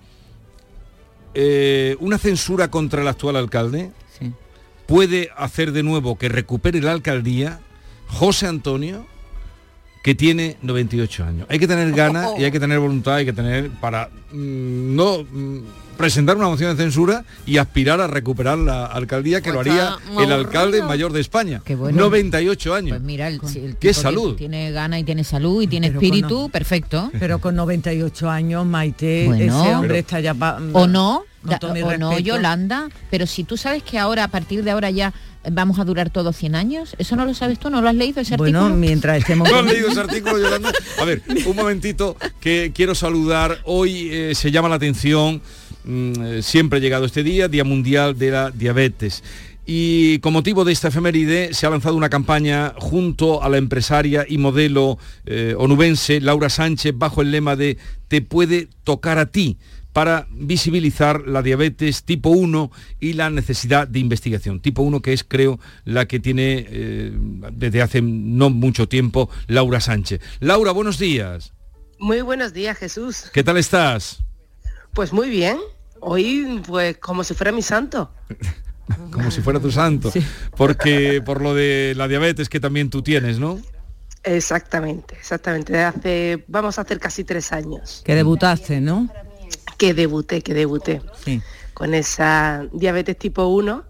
eh, 1.34 1.96
una 2.00 2.18
censura 2.18 2.70
contra 2.70 3.02
el 3.02 3.08
actual 3.08 3.36
alcalde 3.36 3.90
Sí. 4.18 4.32
puede 4.86 5.30
hacer 5.36 5.72
de 5.72 5.82
nuevo 5.82 6.18
que 6.18 6.28
recupere 6.28 6.80
la 6.80 6.92
alcaldía 6.92 7.60
José 8.08 8.46
Antonio, 8.48 9.06
que 10.02 10.14
tiene 10.14 10.56
98 10.62 11.24
años. 11.24 11.46
Hay 11.48 11.58
que 11.58 11.68
tener 11.68 11.92
ganas 11.92 12.30
y 12.38 12.44
hay 12.44 12.50
que 12.50 12.58
tener 12.58 12.78
voluntad, 12.80 13.14
hay 13.16 13.24
que 13.24 13.32
tener 13.32 13.70
para 13.70 14.08
mm, 14.32 14.96
no 14.96 15.22
mm, 15.22 15.58
presentar 16.00 16.36
una 16.36 16.48
moción 16.48 16.76
de 16.76 16.82
censura 16.82 17.24
y 17.46 17.58
aspirar 17.58 18.00
a 18.00 18.06
recuperar 18.06 18.58
la 18.58 18.86
alcaldía 18.86 19.40
que 19.40 19.52
Pues 19.52 19.66
lo 19.66 19.72
haría 19.72 19.96
el 20.22 20.32
alcalde 20.32 20.82
mayor 20.82 21.12
de 21.12 21.20
España. 21.20 21.60
Qué 21.64 21.74
bueno. 21.74 21.98
98 22.00 22.74
años. 22.74 22.90
Pues 22.90 23.02
mira, 23.02 23.28
el, 23.28 23.40
el 23.54 23.76
Qué 23.76 23.94
salud. 23.94 24.36
Tiene 24.36 24.70
gana 24.72 24.98
y 24.98 25.04
tiene 25.04 25.24
salud 25.24 25.62
y 25.62 25.66
tiene 25.66 25.88
Pero 25.88 26.00
espíritu, 26.00 26.42
con- 26.42 26.50
perfecto. 26.50 27.10
Pero 27.20 27.38
con 27.40 27.54
98 27.54 28.30
años, 28.30 28.66
Maite, 28.66 29.26
Bueno. 29.26 29.44
ese 29.62 29.74
hombre 29.74 29.88
Pero- 29.88 30.00
está 30.00 30.20
ya... 30.20 30.34
pa- 30.34 30.58
o 30.72 30.86
no, 30.86 31.24
da- 31.42 31.58
o 31.62 31.96
no. 31.96 32.18
Yolanda, 32.18 32.88
pero 33.10 33.26
si 33.26 33.44
tú 33.44 33.56
sabes 33.56 33.82
que 33.82 33.98
ahora, 33.98 34.24
a 34.24 34.28
partir 34.28 34.62
de 34.64 34.70
ahora 34.70 34.90
ya 34.90 35.12
vamos 35.50 35.78
a 35.78 35.84
durar 35.84 36.10
todos 36.10 36.36
100 36.36 36.54
años, 36.54 36.94
¿eso 36.98 37.16
no 37.16 37.24
lo 37.24 37.32
sabes 37.32 37.58
tú? 37.58 37.70
¿No 37.70 37.80
lo 37.80 37.88
has 37.88 37.94
leído 37.94 38.20
ese 38.20 38.36
Bueno, 38.36 38.58
artículo? 38.60 38.76
mientras 38.78 39.18
estemos... 39.20 39.50
¿No 39.50 39.56
has 39.58 39.64
leído 39.64 39.88
ese 39.88 40.00
artículo, 40.00 40.38
Yolanda? 40.38 40.70
A 41.00 41.04
ver, 41.04 41.22
un 41.46 41.56
momentito 41.56 42.16
que 42.40 42.72
quiero 42.74 42.94
saludar. 42.94 43.58
Hoy 43.64 44.08
eh, 44.12 44.34
se 44.34 44.50
llama 44.50 44.68
la 44.68 44.74
atención, 44.74 45.40
mm, 45.84 46.12
eh, 46.22 46.42
siempre 46.42 46.78
ha 46.78 46.82
llegado 46.82 47.04
este 47.04 47.22
día, 47.22 47.48
Día 47.48 47.64
Mundial 47.64 48.18
de 48.18 48.30
la 48.30 48.50
Diabetes. 48.50 49.22
Y 49.72 50.18
con 50.18 50.32
motivo 50.32 50.64
de 50.64 50.72
esta 50.72 50.88
efeméride 50.88 51.54
se 51.54 51.66
ha 51.66 51.70
lanzado 51.70 51.94
una 51.94 52.08
campaña 52.08 52.74
junto 52.76 53.42
a 53.42 53.48
la 53.48 53.58
empresaria 53.58 54.26
y 54.28 54.38
modelo 54.38 54.98
eh, 55.26 55.54
onubense 55.56 56.20
Laura 56.20 56.48
Sánchez 56.48 56.92
bajo 56.96 57.22
el 57.22 57.30
lema 57.30 57.54
de 57.54 57.78
Te 58.08 58.20
puede 58.20 58.68
tocar 58.82 59.18
a 59.18 59.26
ti 59.26 59.58
para 59.92 60.26
visibilizar 60.30 61.26
la 61.26 61.42
diabetes 61.42 62.04
tipo 62.04 62.30
1 62.30 62.70
y 63.00 63.12
la 63.12 63.30
necesidad 63.30 63.86
de 63.86 63.98
investigación. 63.98 64.60
Tipo 64.60 64.82
1 64.82 65.02
que 65.02 65.12
es, 65.12 65.24
creo, 65.24 65.60
la 65.84 66.06
que 66.06 66.20
tiene 66.20 66.66
eh, 66.68 67.12
desde 67.52 67.82
hace 67.82 68.02
no 68.02 68.50
mucho 68.50 68.88
tiempo 68.88 69.30
Laura 69.46 69.80
Sánchez. 69.80 70.20
Laura, 70.40 70.72
buenos 70.72 70.98
días. 70.98 71.52
Muy 71.98 72.22
buenos 72.22 72.52
días, 72.52 72.78
Jesús. 72.78 73.30
¿Qué 73.32 73.44
tal 73.44 73.56
estás? 73.56 74.22
Pues 74.94 75.12
muy 75.12 75.28
bien. 75.28 75.58
Hoy, 76.00 76.62
pues 76.66 76.96
como 76.98 77.24
si 77.24 77.34
fuera 77.34 77.52
mi 77.52 77.62
santo. 77.62 78.10
Como 79.12 79.30
si 79.30 79.40
fuera 79.40 79.60
tu 79.60 79.70
santo. 79.70 80.12
Porque 80.56 81.22
por 81.24 81.40
lo 81.40 81.54
de 81.54 81.94
la 81.96 82.08
diabetes 82.08 82.48
que 82.48 82.58
también 82.58 82.90
tú 82.90 83.02
tienes, 83.02 83.38
¿no? 83.38 83.60
Exactamente, 84.24 85.14
exactamente. 85.14 85.72
De 85.72 85.84
hace, 85.84 86.44
vamos 86.48 86.76
a 86.76 86.82
hacer 86.82 86.98
casi 86.98 87.22
tres 87.22 87.52
años 87.52 88.02
Que 88.04 88.14
debutaste, 88.16 88.80
¿no? 88.80 89.08
que 89.78 89.94
debuté, 89.94 90.42
que 90.42 90.54
debuté 90.54 91.00
Sí. 91.24 91.40
con 91.72 91.94
esa 91.94 92.66
diabetes 92.72 93.16
tipo 93.16 93.46
1 93.46 93.84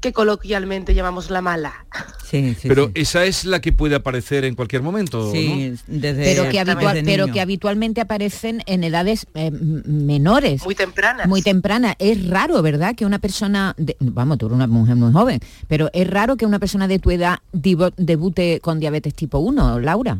que 0.00 0.12
coloquialmente 0.12 0.94
llamamos 0.94 1.28
la 1.30 1.42
mala. 1.42 1.84
Sí, 2.24 2.56
sí, 2.58 2.68
Pero 2.68 2.86
sí. 2.86 2.92
esa 2.94 3.24
es 3.26 3.44
la 3.44 3.60
que 3.60 3.72
puede 3.72 3.96
aparecer 3.96 4.44
en 4.44 4.54
cualquier 4.54 4.82
momento, 4.82 5.30
Sí, 5.32 5.72
¿no? 5.72 5.78
desde, 5.98 6.24
pero 6.24 6.48
que, 6.48 6.58
habitual- 6.60 6.94
desde 6.94 7.04
pero 7.04 7.26
que 7.32 7.40
habitualmente 7.40 8.00
aparecen 8.00 8.62
en 8.66 8.84
edades 8.84 9.26
eh, 9.34 9.50
menores. 9.50 10.64
Muy 10.64 10.74
tempranas. 10.74 11.26
Muy 11.28 11.42
temprana. 11.42 11.96
Es 11.98 12.28
raro, 12.28 12.62
¿verdad? 12.62 12.94
Que 12.94 13.04
una 13.04 13.18
persona, 13.18 13.74
de- 13.76 13.96
vamos, 14.00 14.38
tú 14.38 14.46
eres 14.46 14.56
una 14.56 14.66
mujer 14.66 14.96
muy 14.96 15.12
joven, 15.12 15.40
pero 15.68 15.90
es 15.92 16.08
raro 16.08 16.36
que 16.36 16.46
una 16.46 16.58
persona 16.58 16.88
de 16.88 16.98
tu 16.98 17.10
edad 17.10 17.40
divo- 17.52 17.92
debute 17.96 18.60
con 18.60 18.80
diabetes 18.80 19.14
tipo 19.14 19.38
1, 19.38 19.80
Laura. 19.80 20.18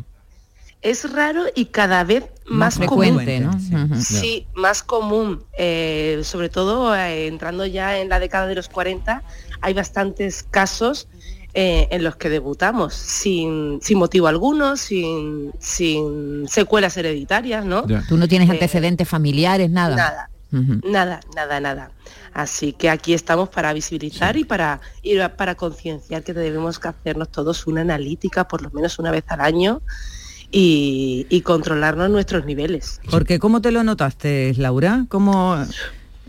es 0.83 1.11
raro 1.13 1.43
y 1.55 1.65
cada 1.65 2.03
vez 2.03 2.25
más, 2.47 2.75
frecuente, 2.75 3.41
común. 3.43 3.89
¿no? 3.89 4.01
Sí, 4.01 4.47
más 4.55 4.81
común. 4.83 5.43
eh, 5.57 6.21
sobre 6.23 6.49
todo 6.49 6.95
eh, 6.95 7.27
entrando 7.27 7.65
ya 7.67 7.99
en 7.99 8.09
la 8.09 8.19
década 8.19 8.47
de 8.47 8.55
los 8.55 8.67
40, 8.67 9.21
hay 9.61 9.73
bastantes 9.73 10.43
casos 10.43 11.07
eh, 11.53 11.87
en 11.91 12.03
los 12.03 12.15
que 12.15 12.29
debutamos 12.29 12.93
sin, 12.93 13.79
sin 13.81 13.97
motivo 13.97 14.27
alguno, 14.27 14.77
sin, 14.77 15.51
sin 15.59 16.47
secuelas 16.47 16.95
hereditarias, 16.97 17.65
¿no? 17.65 17.83
Tú 18.07 18.17
no 18.17 18.27
tienes 18.27 18.49
Eh, 18.49 18.53
antecedentes 18.53 19.07
familiares, 19.07 19.69
nada. 19.69 19.95
Nada. 19.95 20.29
Nada, 20.83 21.21
nada, 21.33 21.61
nada. 21.61 21.91
Así 22.33 22.73
que 22.73 22.89
aquí 22.89 23.13
estamos 23.13 23.47
para 23.47 23.71
visibilizar 23.71 24.35
y 24.35 24.43
para 24.43 24.81
y 25.01 25.17
para 25.37 25.55
concienciar 25.55 26.23
que 26.23 26.33
debemos 26.33 26.79
hacernos 26.83 27.29
todos 27.29 27.67
una 27.67 27.81
analítica 27.81 28.47
por 28.47 28.61
lo 28.61 28.69
menos 28.71 28.99
una 28.99 29.11
vez 29.11 29.23
al 29.27 29.39
año 29.39 29.81
y, 30.51 31.25
y 31.29 31.41
controlarnos 31.41 32.09
nuestros 32.09 32.45
niveles. 32.45 32.99
Porque 33.09 33.39
¿cómo 33.39 33.61
te 33.61 33.71
lo 33.71 33.83
notaste, 33.83 34.53
Laura? 34.57 35.05
¿Cómo 35.07 35.65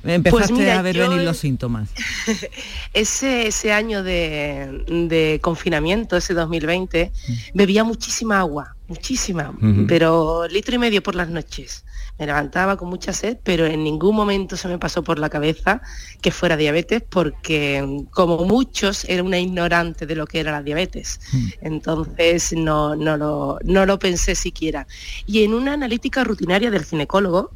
empezaste 0.05 0.48
Pues 0.48 0.59
mira, 0.59 0.78
a 0.78 0.82
ver 0.82 0.96
yo- 0.96 1.09
venir 1.09 1.24
los 1.24 1.36
síntomas? 1.38 1.88
Ese, 2.92 3.46
ese 3.46 3.72
año 3.72 4.03
de, 4.03 4.84
de 5.09 5.38
confinamiento, 5.42 6.16
ese 6.16 6.34
2020, 6.34 7.11
bebía 7.55 7.84
muchísima 7.84 8.38
agua, 8.40 8.76
muchísima, 8.88 9.55
pero 9.88 10.46
litro 10.48 10.74
y 10.74 10.78
medio 10.78 11.03
por 11.03 11.14
las 11.14 11.28
noches. 11.28 11.84
Me 12.18 12.26
levantaba 12.26 12.76
con 12.76 12.90
mucha 12.90 13.14
sed, 13.14 13.38
pero 13.42 13.64
en 13.64 13.82
ningún 13.82 14.14
momento 14.14 14.57
se 14.59 14.68
me 14.68 14.78
pasó 14.78 15.03
por 15.03 15.18
la 15.18 15.30
cabeza 15.30 15.80
que 16.20 16.30
fuera 16.30 16.59
diabetes, 16.59 17.03
porque 17.09 18.05
como 18.11 18.44
muchos 18.44 19.05
era 19.07 19.22
una 19.22 19.38
ignorante 19.38 20.05
de 20.07 20.14
lo 20.14 20.26
que 20.26 20.40
era 20.40 20.53
la 20.53 20.62
diabetes. 20.62 21.18
Entonces 21.62 22.53
no, 22.53 22.94
no, 22.94 23.16
lo, 23.16 23.59
no 23.64 23.86
lo 23.86 23.98
pensé 23.98 24.34
siquiera. 24.34 24.86
Y 25.26 25.42
en 25.44 25.55
una 25.55 25.72
analítica 25.72 26.22
rutinaria 26.24 26.70
del 26.70 26.84
ginecólogo, 26.84 27.53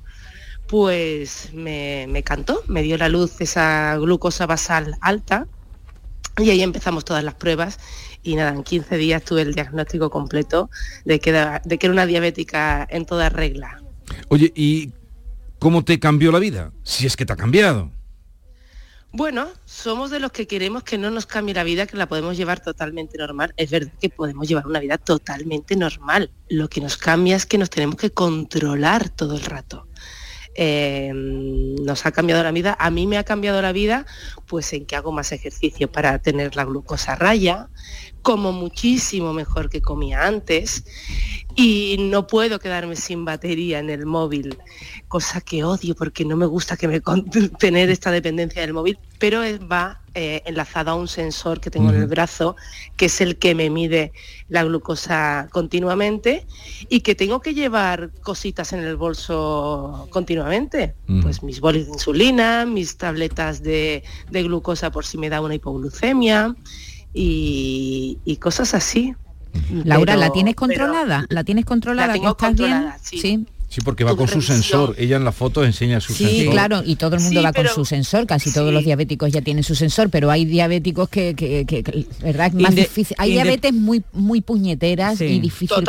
pues 0.69 1.53
me, 1.53 2.07
me 2.09 2.23
cantó, 2.23 2.63
me 2.67 2.83
dio 2.83 2.99
la 2.99 3.09
luz 3.09 3.41
esa 3.41 3.97
glucosa 3.97 4.47
basal 4.47 4.97
alta 5.01 5.47
y 6.39 6.51
ahí 6.51 6.63
empezamos 6.63 7.05
todas 7.05 7.25
las 7.25 7.35
pruebas 7.35 7.79
y 8.23 8.35
nada, 8.35 8.51
en 8.51 8.65
15 8.65 8.97
días 8.97 9.23
tuve 9.23 9.43
el 9.43 9.55
diagnóstico 9.55 10.11
completo 10.11 10.69
de 11.05 11.21
que, 11.21 11.33
de 11.33 11.79
que 11.79 11.87
era 11.87 11.93
una 11.93 12.07
diabética 12.07 12.87
en 12.91 13.07
toda 13.07 13.29
regla. 13.29 13.81
Oye, 14.29 14.53
¿y 14.55 14.93
cómo 15.59 15.85
te 15.85 16.01
cambió 16.01 16.33
la 16.33 16.39
vida? 16.39 16.73
Si 16.83 17.07
es 17.07 17.17
que 17.17 17.25
te 17.25 17.33
ha 17.33 17.37
cambiado. 17.37 17.91
Bueno, 19.13 19.49
somos 19.65 20.11
de 20.11 20.21
los 20.21 20.33
que 20.33 20.47
queremos 20.47 20.83
que 20.83 20.99
no 20.99 21.11
nos 21.11 21.25
cambie 21.25 21.55
la 21.55 21.65
vida, 21.65 21.87
que 21.87 21.97
la 21.97 22.07
podemos 22.07 22.37
llevar 22.37 22.61
totalmente 22.61 23.17
normal. 23.17 23.55
Es 23.57 23.71
verdad 23.71 23.93
que 23.99 24.11
podemos 24.11 24.47
llevar 24.47 24.67
una 24.67 24.81
vida 24.81 24.99
totalmente 24.99 25.75
normal. 25.77 26.31
Lo 26.49 26.69
que 26.69 26.83
nos 26.83 26.99
cambia 26.99 27.37
es 27.37 27.47
que 27.47 27.57
nos 27.57 27.71
tenemos 27.71 27.97
que 27.97 28.11
controlar 28.11 29.09
todo 29.09 29.37
el 29.37 29.45
rato. 29.45 29.87
Eh, 30.59 31.13
nos 31.15 32.07
ha 32.07 32.13
cambiado 32.13 32.43
la 32.43 32.51
vida. 32.51 32.77
A 32.79 32.91
mí 32.91 33.07
me 33.07 33.19
ha 33.19 33.25
cambiado 33.25 33.61
la 33.61 33.73
vida 33.73 34.07
pues 34.47 34.73
en 34.73 34.87
que 34.87 34.97
hago 34.97 35.13
más 35.13 35.33
ejercicio 35.33 35.91
para 35.91 36.19
tener 36.21 36.57
la 36.57 36.65
glucosa 36.65 37.15
raya, 37.15 37.69
como 38.27 38.51
muchísimo 38.51 39.33
mejor 39.33 39.71
que 39.71 39.81
comía 39.81 40.27
antes 40.27 40.83
y 41.55 41.97
no 42.11 42.27
puedo 42.27 42.59
quedarme 42.59 42.97
sin 42.97 43.25
batería 43.25 43.79
en 43.79 43.89
el 43.89 44.05
móvil, 44.05 44.59
cosa 45.07 45.41
que 45.41 45.63
odio 45.63 45.95
porque 45.95 46.25
no 46.25 46.37
me 46.37 46.47
gusta 46.47 46.77
que 46.77 46.89
me 46.89 47.01
tener 47.61 47.89
esta 47.89 48.11
dependencia 48.11 48.63
del 48.63 48.73
móvil, 48.73 48.99
pero 49.21 49.43
va 49.71 50.01
eh, 50.15 50.43
enlazado 50.45 50.91
a 50.91 50.95
un 50.97 51.07
sensor 51.07 51.61
que 51.61 51.71
tengo 51.71 51.91
en 51.91 52.03
el 52.03 52.09
brazo, 52.09 52.57
que 52.97 53.07
es 53.07 53.21
el 53.21 53.37
que 53.37 53.55
me 53.55 53.71
mide 53.71 54.11
la 54.49 54.65
glucosa 54.65 55.49
continuamente 55.53 56.49
y 56.89 57.03
que 57.03 57.15
tengo 57.15 57.41
que 57.41 57.55
llevar 57.55 58.11
cositas 58.23 58.73
en 58.73 58.81
el 58.81 58.97
bolso 58.97 60.09
continuamente, 60.11 60.97
pues 61.23 61.45
mis 61.45 61.61
bolis 61.61 61.87
de 61.87 61.93
insulina, 61.93 62.67
mis 62.67 62.97
tabletas 62.97 63.63
de, 63.63 64.03
de 64.33 64.43
glucosa 64.43 64.91
por 64.91 65.07
si 65.07 65.17
me 65.17 65.31
da 65.31 65.41
una 65.41 65.55
hipoglucemia 65.55 66.57
y, 67.17 68.19
y 68.25 68.37
cosas 68.37 68.75
así. 68.75 69.15
Laura, 69.85 70.13
Pero- 70.15 70.21
¿la 70.27 70.31
tienes 70.33 70.55
controlada? 70.55 71.25
¿La 71.31 71.43
tienes 71.43 71.65
controlada? 71.65 72.09
La 72.09 72.13
¿Que 72.13 72.19
tengo 72.21 72.33
estás 72.33 72.49
controlada, 72.49 72.99
bien? 73.11 73.21
sí. 73.23 73.47
Sí, 73.69 73.81
porque 73.81 74.05
va 74.05 74.17
con 74.17 74.29
su 74.29 74.41
sensor. 74.43 74.95
Ella 74.97 75.17
en 75.17 75.25
la 75.25 75.33
foto 75.33 75.65
enseña 75.65 76.01
su 76.01 76.13
Sí, 76.15 76.25
sensor. 76.25 76.53
claro, 76.53 76.83
y 76.87 76.95
todo 76.97 77.17
el 77.17 77.23
mundo 77.23 77.41
Sí, 77.41 77.45
va 77.45 77.53
pero- 77.53 77.69
con 77.71 77.75
su 77.75 77.85
sensor, 77.85 78.25
casi 78.25 78.53
todos 78.53 78.73
los 78.73 78.85
diabéticos 78.85 79.33
ya 79.33 79.41
tienen 79.43 79.65
su 79.65 79.75
sensor, 79.75 80.09
pero 80.09 80.31
hay 80.31 80.45
diabéticos 80.45 81.09
que, 81.09 81.35
que- 81.35 81.65
que- 81.67 81.83
que- 81.83 82.07
verdad, 82.23 82.53
más 82.53 82.73
Inde- 82.73 82.83
difícil. 82.83 83.17
Hay 83.19 83.31
inde- 83.33 83.43
diabetes 83.43 83.73
muy 83.75 84.05
muy 84.13 84.41
puñeteras 84.41 85.19
Sí. 85.19 85.25
y 85.25 85.41
difíciles. 85.41 85.89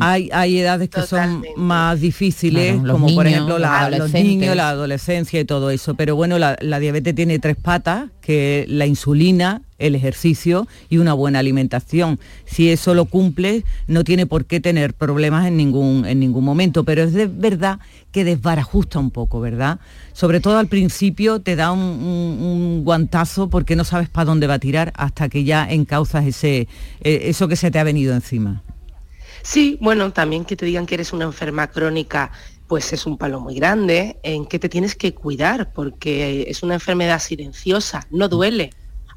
Hay, 0.00 0.30
hay 0.32 0.58
edades 0.58 0.90
que 0.90 1.02
son 1.02 1.44
más 1.56 2.00
difíciles, 2.00 2.74
Claro, 2.80 2.92
como 2.94 3.14
por 3.14 3.26
ejemplo 3.26 3.58
los 3.58 3.60
la- 3.60 3.88
los 3.90 4.12
niños, 4.12 4.56
la 4.56 4.70
adolescencia 4.70 5.38
y 5.38 5.44
todo 5.44 5.70
eso. 5.70 5.94
Pero 5.94 6.16
bueno, 6.16 6.38
la, 6.40 6.56
la 6.60 6.80
diabetes 6.80 7.14
tiene 7.14 7.38
tres 7.38 7.56
patas, 7.56 8.10
que 8.20 8.62
es 8.62 8.68
la 8.68 8.86
insulina, 8.86 9.62
el 9.80 9.96
ejercicio 9.96 10.68
y 10.88 10.98
una 10.98 11.12
buena 11.14 11.40
alimentación. 11.40 12.20
Si 12.44 12.70
eso 12.70 12.94
lo 12.94 13.06
cumple, 13.06 13.64
no 13.88 14.04
tiene 14.04 14.26
por 14.26 14.44
qué 14.44 14.60
tener 14.60 14.94
problemas 14.94 15.46
en 15.46 15.56
ningún, 15.56 16.06
en 16.06 16.20
ningún 16.20 16.44
momento. 16.44 16.84
Pero 16.84 17.02
es 17.02 17.12
de 17.12 17.26
verdad 17.26 17.80
que 18.12 18.24
desbarajusta 18.24 18.98
un 18.98 19.10
poco, 19.10 19.40
¿verdad? 19.40 19.80
Sobre 20.12 20.40
todo 20.40 20.58
al 20.58 20.68
principio 20.68 21.40
te 21.40 21.56
da 21.56 21.72
un, 21.72 22.82
guantazo 22.84 23.50
porque 23.50 23.76
no 23.76 23.84
sabes 23.84 24.08
para 24.08 24.26
dónde 24.26 24.46
va 24.46 24.54
a 24.54 24.58
tirar 24.58 24.92
hasta 24.96 25.28
que 25.28 25.44
ya 25.44 25.68
encauzas 25.68 26.26
ese, 26.26 26.68
eh, 27.02 27.20
eso 27.24 27.48
que 27.48 27.56
se 27.56 27.70
te 27.70 27.78
ha 27.78 27.84
venido 27.84 28.14
encima. 28.14 28.62
Sí, 29.42 29.78
bueno, 29.80 30.12
también 30.12 30.44
que 30.44 30.56
te 30.56 30.66
digan 30.66 30.86
que 30.86 30.94
eres 30.94 31.12
una 31.12 31.24
enferma 31.24 31.68
crónica, 31.68 32.30
pues 32.66 32.92
es 32.92 33.06
un 33.06 33.16
palo 33.16 33.40
muy 33.40 33.54
grande, 33.54 34.18
en 34.22 34.46
que 34.46 34.58
te 34.58 34.68
tienes 34.68 34.94
que 34.94 35.14
cuidar, 35.14 35.72
porque 35.72 36.46
es 36.48 36.62
una 36.62 36.74
enfermedad 36.74 37.20
silenciosa, 37.20 38.06
no 38.10 38.28
duele. 38.28 38.70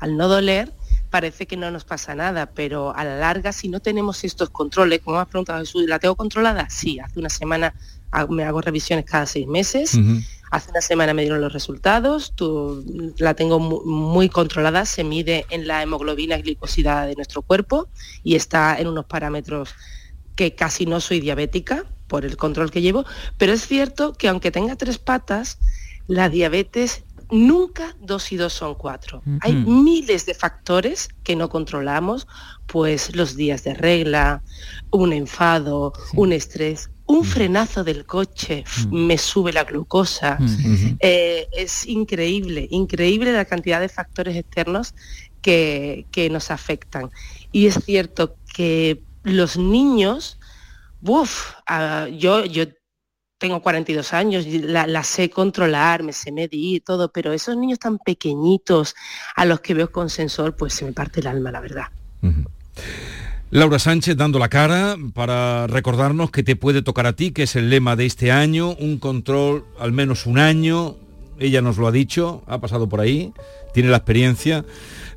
Al 0.04 0.18
no 0.18 0.28
doler, 0.28 0.74
parece 1.10 1.47
que 1.47 1.56
no 1.56 1.72
nos 1.72 1.86
pasa 1.86 2.14
nada, 2.14 2.47
pero 2.54 2.93
a 2.93 3.06
la 3.06 3.16
larga, 3.18 3.54
si 3.54 3.70
no 3.70 3.80
tenemos 3.80 4.26
estos 4.26 4.49
controles, 4.49 4.99
como 5.01 5.16
me 5.16 5.22
has 5.22 5.30
preguntado 5.30 5.60
Jesús, 5.60 5.86
¿la 5.88 5.97
tengo 5.99 6.16
controlada? 6.18 6.68
Sí, 6.70 6.99
hace 6.99 7.20
una 7.20 7.30
semana 7.30 7.74
me 8.30 8.43
hago 8.43 8.60
revisiones 8.60 9.06
cada 9.06 9.26
seis 9.26 9.47
meses. 9.47 9.97
Hace 10.51 10.72
una 10.72 10.82
semana 10.82 11.14
me 11.14 11.22
dieron 11.22 11.39
los 11.39 11.54
resultados, 11.54 12.34
tú- 12.36 12.84
la 13.18 13.34
tengo 13.34 13.60
mu- 13.60 13.82
muy 13.86 14.28
controlada, 14.28 14.86
se 14.86 15.04
mide 15.06 15.45
en 15.49 15.68
la 15.68 15.82
hemoglobina 15.82 16.38
glicosidada 16.38 17.06
de 17.06 17.16
nuestro 17.16 17.41
cuerpo 17.41 17.88
y 18.24 18.36
está 18.36 18.78
en 18.78 18.88
unos 18.88 19.06
parámetros 19.06 19.70
que 20.36 20.54
casi 20.54 20.86
no 20.86 20.99
soy 20.99 21.22
diabética 21.22 21.86
por 22.08 22.26
el 22.26 22.36
control 22.38 22.70
que 22.72 22.82
llevo, 22.82 23.06
pero 23.38 23.54
es 23.54 23.66
cierto 23.66 24.14
que 24.14 24.28
aunque 24.28 24.51
tenga 24.51 24.76
tres 24.76 24.97
patas, 24.99 25.58
la 26.08 26.28
diabetes 26.30 27.04
nunca 27.34 27.95
dos 27.99 28.31
y 28.31 28.38
dos 28.38 28.53
son 28.53 28.75
cuatro. 28.75 29.21
Hay 29.41 29.53
miles 29.55 30.25
de 30.25 30.34
factores 30.34 31.09
que 31.23 31.36
no 31.36 31.49
controlamos, 31.49 32.27
pues 32.67 33.15
los 33.15 33.36
días 33.36 33.63
de 33.63 33.73
regla, 33.73 34.43
un 34.91 35.11
enfado, 35.13 35.93
un 36.15 36.31
estrés, 36.31 36.89
un 37.05 37.25
frenazo 37.25 37.84
del 37.84 38.05
coche 38.05 38.63
f- 38.65 38.88
me 38.91 39.17
sube 39.17 39.51
la 39.51 39.63
glucosa. 39.63 40.38
Eh, 40.99 41.47
es 41.51 41.86
increíble, 41.88 42.67
increíble 42.71 43.34
la 43.34 43.45
cantidad 43.45 43.81
de 43.81 43.89
factores 43.89 44.36
externos 44.38 44.93
que, 45.41 46.05
que 46.11 46.29
nos 46.29 46.51
afectan. 46.51 47.09
Y 47.51 47.65
es 47.67 47.75
cierto 47.84 48.36
que 48.53 49.01
los 49.23 49.57
niños, 49.57 50.38
uf, 51.01 51.53
ah, 51.67 52.07
yo, 52.09 52.45
yo 52.45 52.65
tengo 53.44 53.62
42 53.62 54.14
años, 54.14 54.48
la, 54.48 54.88
la 54.88 55.04
sé 55.04 55.30
controlar, 55.30 56.02
me 56.02 56.14
sé 56.14 56.32
medir 56.32 56.82
todo, 56.82 57.12
pero 57.12 57.34
esos 57.34 57.58
niños 57.58 57.78
tan 57.78 57.98
pequeñitos 57.98 58.96
a 59.36 59.44
los 59.44 59.60
que 59.60 59.74
veo 59.74 59.91
con 59.91 60.10
sensor, 60.10 60.56
pues 60.56 60.74
se 60.76 60.86
me 60.86 60.94
parte 60.94 61.20
el 61.20 61.28
alma, 61.28 61.52
la 61.52 61.60
verdad. 61.60 61.88
Laura 63.50 63.80
Sánchez 63.80 64.16
dando 64.16 64.39
la 64.39 64.48
cara 64.48 64.96
para 65.14 65.68
recordarnos 65.68 66.32
que 66.32 66.44
te 66.44 66.56
puede 66.56 66.84
tocar 66.84 67.06
a 67.06 67.18
ti, 67.18 67.32
que 67.32 67.44
es 67.44 67.58
el 67.58 67.70
lema 67.70 67.98
de 67.98 68.06
este 68.06 68.32
año, 68.32 68.78
un 68.80 68.98
control 68.98 69.66
al 69.78 69.91
menos 69.91 70.26
un 70.26 70.39
año. 70.39 70.96
Ella 71.39 71.61
nos 71.61 71.77
lo 71.77 71.88
ha 71.88 71.91
dicho, 71.91 72.43
ha 72.47 72.59
pasado 72.59 72.88
por 72.88 73.01
ahí, 73.01 73.34
tiene 73.73 73.89
la 73.89 73.97
experiencia. 73.97 74.65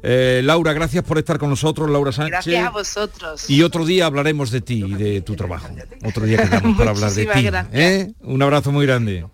Eh, 0.03 0.41
Laura, 0.45 0.73
gracias 0.73 1.05
por 1.05 1.19
estar 1.19 1.39
con 1.39 1.51
nosotros, 1.51 1.91
Laura 1.91 2.13
Sánchez. 2.13 2.31
Gracias 2.33 2.67
a 2.67 2.71
vosotros. 2.71 3.51
Y 3.51 3.63
otro 3.63 3.85
día 3.85 4.07
hablaremos 4.07 4.51
de 4.51 4.61
ti 4.61 4.85
y 4.87 4.95
de 4.95 5.21
tu 5.21 5.35
trabajo. 5.35 5.69
Otro 6.05 6.25
día 6.25 6.43
quedamos 6.43 6.77
para 6.77 6.91
hablar 6.91 7.13
de 7.13 7.27
ti. 7.27 7.49
¿eh? 7.73 8.13
Un 8.23 8.43
abrazo 8.43 8.73
muy 8.73 8.87
grande. 8.87 9.27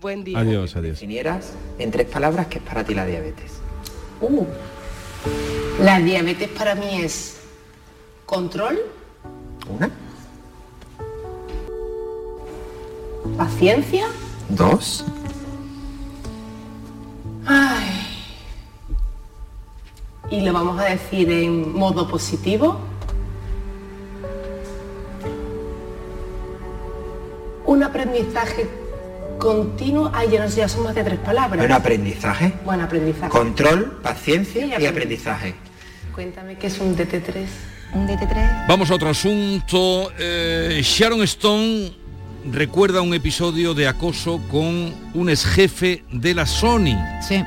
Buen 0.00 0.24
día. 0.24 0.38
Adiós, 0.38 0.76
adiós. 0.76 0.94
Definieras 0.94 1.52
en 1.78 1.90
tres 1.90 2.06
palabras 2.06 2.46
qué 2.46 2.56
es 2.58 2.64
para 2.64 2.84
ti 2.84 2.94
la 2.94 3.04
diabetes. 3.04 3.52
Uh, 4.22 4.46
la 5.82 6.00
diabetes 6.00 6.48
para 6.48 6.74
mí 6.74 7.02
es 7.02 7.38
control. 8.24 8.78
Una, 9.68 9.90
Paciencia. 13.36 14.06
dos, 14.48 15.04
Ay. 17.46 18.06
Y 20.30 20.40
lo 20.42 20.52
vamos 20.52 20.80
a 20.80 20.84
decir 20.84 21.30
en 21.30 21.72
modo 21.74 22.08
positivo. 22.08 22.90
aprendizaje 27.90 28.68
continuo, 29.38 30.10
ay, 30.14 30.30
ya 30.32 30.44
no 30.44 30.50
sé, 30.50 30.58
ya 30.58 30.68
son 30.68 30.84
más 30.84 30.94
de 30.94 31.02
tres 31.02 31.18
palabras. 31.18 31.58
Bueno, 31.58 31.74
aprendizaje. 31.74 32.52
Bueno, 32.64 32.84
aprendizaje. 32.84 33.30
Control, 33.30 34.00
paciencia 34.02 34.62
Sí, 34.76 34.82
y 34.82 34.86
aprendizaje. 34.86 35.54
Cuéntame 36.14 36.56
qué 36.56 36.66
es 36.66 36.78
un 36.78 36.96
DT3. 36.96 37.46
Un 37.94 38.06
DT3. 38.06 38.66
Vamos 38.68 38.90
a 38.90 38.94
otro 38.94 39.08
asunto. 39.08 40.12
Eh, 40.18 40.80
Sharon 40.82 41.22
Stone 41.22 41.92
recuerda 42.50 43.02
un 43.02 43.14
episodio 43.14 43.74
de 43.74 43.88
acoso 43.88 44.40
con 44.50 44.92
un 45.14 45.28
ex 45.30 45.44
jefe 45.44 46.04
de 46.12 46.34
la 46.34 46.46
Sony. 46.46 46.96
Sí, 47.26 47.42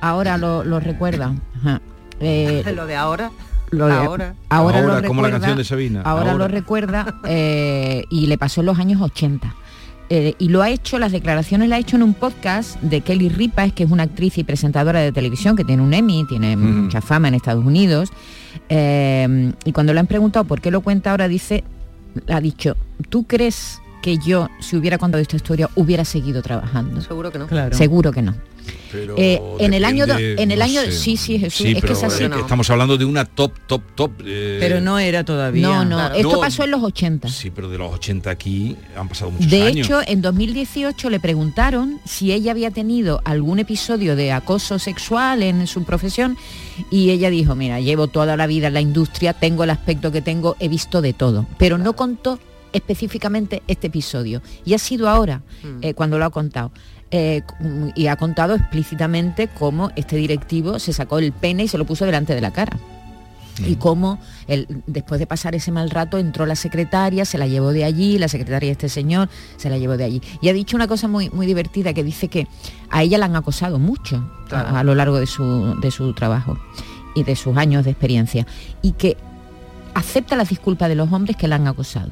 ahora 0.00 0.36
lo, 0.38 0.64
lo 0.64 0.80
recuerda. 0.80 1.34
Ajá. 1.56 1.80
Eh, 2.20 2.62
Lo 2.76 2.86
de 2.86 2.96
ahora. 2.96 3.30
lo 3.70 3.86
de- 3.86 3.92
ahora. 3.92 4.34
ahora, 4.48 4.78
Ahora, 4.78 5.00
lo 5.00 5.08
como 5.08 5.22
la 5.22 5.28
recuerda, 5.28 5.30
canción 5.32 5.56
de 5.58 5.64
Sabina, 5.64 6.02
Ahora, 6.02 6.32
ahora. 6.32 6.44
lo 6.44 6.48
recuerda 6.48 7.14
eh, 7.26 8.04
y 8.08 8.26
le 8.28 8.38
pasó 8.38 8.60
en 8.60 8.66
los 8.66 8.78
años 8.78 9.00
80. 9.02 9.54
Eh, 10.10 10.34
y 10.38 10.48
lo 10.50 10.62
ha 10.62 10.68
hecho, 10.70 10.98
las 10.98 11.12
declaraciones 11.12 11.68
la 11.68 11.76
ha 11.76 11.78
hecho 11.78 11.96
en 11.96 12.02
un 12.02 12.14
podcast 12.14 12.78
de 12.82 13.00
Kelly 13.00 13.30
Ripa, 13.30 13.68
que 13.70 13.84
es 13.84 13.90
una 13.90 14.02
actriz 14.04 14.36
y 14.38 14.44
presentadora 14.44 15.00
de 15.00 15.10
televisión 15.12 15.56
que 15.56 15.64
tiene 15.64 15.82
un 15.82 15.92
Emmy, 15.94 16.24
tiene 16.28 16.56
mucha 16.56 17.00
fama 17.00 17.28
en 17.28 17.34
Estados 17.34 17.64
Unidos. 17.64 18.10
Eh, 18.68 19.52
y 19.64 19.72
cuando 19.72 19.92
le 19.94 20.00
han 20.00 20.06
preguntado 20.06 20.44
por 20.44 20.60
qué 20.60 20.70
lo 20.70 20.82
cuenta 20.82 21.10
ahora, 21.10 21.26
dice, 21.26 21.64
ha 22.28 22.40
dicho, 22.40 22.76
¿tú 23.08 23.24
crees 23.24 23.80
que 24.04 24.18
yo, 24.18 24.50
si 24.60 24.76
hubiera 24.76 24.98
contado 24.98 25.22
esta 25.22 25.36
historia, 25.36 25.70
hubiera 25.76 26.04
seguido 26.04 26.42
trabajando? 26.42 27.00
Seguro 27.00 27.32
que 27.32 27.38
no. 27.38 27.48
Seguro 27.72 28.12
que 28.12 28.20
no. 28.20 28.34
Pero 28.92 29.14
Eh, 29.18 29.40
en 29.58 29.72
el 29.74 29.84
año 29.84 30.04
en 30.06 30.50
el 30.50 30.58
no 30.58 30.64
año 30.64 30.80
sé. 30.82 30.92
sí 30.92 31.16
sí 31.16 31.38
Jesús 31.38 31.58
Sí, 31.66 31.68
es 31.68 31.74
que 31.74 31.80
pero 31.82 31.92
es 31.94 32.02
así 32.04 32.24
eh, 32.24 32.30
estamos 32.38 32.68
hablando 32.70 32.96
de 32.96 33.04
una 33.04 33.24
top, 33.24 33.52
top, 33.66 33.82
top. 33.94 34.12
eh, 34.24 34.56
Pero 34.60 34.80
no 34.80 34.98
era 34.98 35.24
todavía. 35.24 35.66
no 35.66 35.84
no 35.84 35.96
Claro. 35.96 36.14
esto 36.14 36.32
No. 36.32 36.40
pasó 36.40 36.64
en 36.64 36.70
los 36.70 36.82
80 36.82 37.28
Sí, 37.28 37.50
pero 37.50 37.68
de 37.68 37.76
los 37.78 37.92
80 37.92 38.30
aquí 38.30 38.76
han 38.96 39.08
pasado 39.08 39.30
muchos 39.32 39.50
de 39.50 39.62
años. 39.62 39.86
hecho 39.86 40.00
en 40.06 40.22
2018 40.22 41.10
le 41.10 41.20
preguntaron 41.20 41.98
si 42.06 42.32
ella 42.32 42.52
había 42.52 42.70
tenido 42.70 43.20
algún 43.24 43.58
episodio 43.58 44.16
de 44.16 44.32
acoso 44.32 44.78
sexual 44.78 45.42
en 45.42 45.66
su 45.66 45.84
profesión 45.84 46.36
y 46.90 47.10
ella 47.10 47.28
dijo 47.30 47.54
mira 47.54 47.80
llevo 47.80 48.06
toda 48.08 48.36
la 48.36 48.46
vida 48.46 48.68
en 48.68 48.74
la 48.74 48.80
industria 48.80 49.32
tengo 49.34 49.64
el 49.64 49.70
aspecto 49.70 50.10
que 50.12 50.22
tengo 50.22 50.56
he 50.60 50.68
visto 50.68 51.02
de 51.02 51.12
todo 51.12 51.46
pero 51.58 51.76
no 51.78 51.94
contó 51.96 52.38
específicamente 52.74 53.62
este 53.66 53.86
episodio. 53.86 54.42
Y 54.66 54.74
ha 54.74 54.78
sido 54.78 55.08
ahora 55.08 55.42
eh, 55.80 55.94
cuando 55.94 56.18
lo 56.18 56.26
ha 56.26 56.30
contado. 56.30 56.72
Eh, 57.10 57.42
y 57.94 58.08
ha 58.08 58.16
contado 58.16 58.56
explícitamente 58.56 59.48
cómo 59.48 59.90
este 59.94 60.16
directivo 60.16 60.78
se 60.78 60.92
sacó 60.92 61.18
el 61.18 61.32
pene 61.32 61.64
y 61.64 61.68
se 61.68 61.78
lo 61.78 61.86
puso 61.86 62.04
delante 62.04 62.34
de 62.34 62.40
la 62.40 62.52
cara. 62.52 62.76
Y 63.64 63.76
cómo 63.76 64.18
él, 64.48 64.66
después 64.88 65.20
de 65.20 65.28
pasar 65.28 65.54
ese 65.54 65.70
mal 65.70 65.88
rato 65.90 66.18
entró 66.18 66.44
la 66.44 66.56
secretaria, 66.56 67.24
se 67.24 67.38
la 67.38 67.46
llevó 67.46 67.72
de 67.72 67.84
allí, 67.84 68.18
la 68.18 68.26
secretaria 68.26 68.66
de 68.66 68.72
este 68.72 68.88
señor 68.88 69.28
se 69.56 69.70
la 69.70 69.78
llevó 69.78 69.96
de 69.96 70.02
allí. 70.02 70.22
Y 70.40 70.48
ha 70.48 70.52
dicho 70.52 70.76
una 70.76 70.88
cosa 70.88 71.06
muy, 71.06 71.30
muy 71.30 71.46
divertida 71.46 71.92
que 71.94 72.02
dice 72.02 72.26
que 72.26 72.48
a 72.90 73.04
ella 73.04 73.16
la 73.16 73.26
han 73.26 73.36
acosado 73.36 73.78
mucho 73.78 74.28
a, 74.50 74.80
a 74.80 74.82
lo 74.82 74.96
largo 74.96 75.20
de 75.20 75.26
su, 75.26 75.78
de 75.80 75.92
su 75.92 76.12
trabajo 76.14 76.58
y 77.14 77.22
de 77.22 77.36
sus 77.36 77.56
años 77.56 77.84
de 77.84 77.92
experiencia. 77.92 78.44
Y 78.82 78.92
que 78.92 79.16
acepta 79.94 80.36
las 80.36 80.48
disculpas 80.48 80.88
de 80.88 80.94
los 80.94 81.10
hombres 81.12 81.36
que 81.36 81.48
la 81.48 81.56
han 81.56 81.66
acosado, 81.66 82.10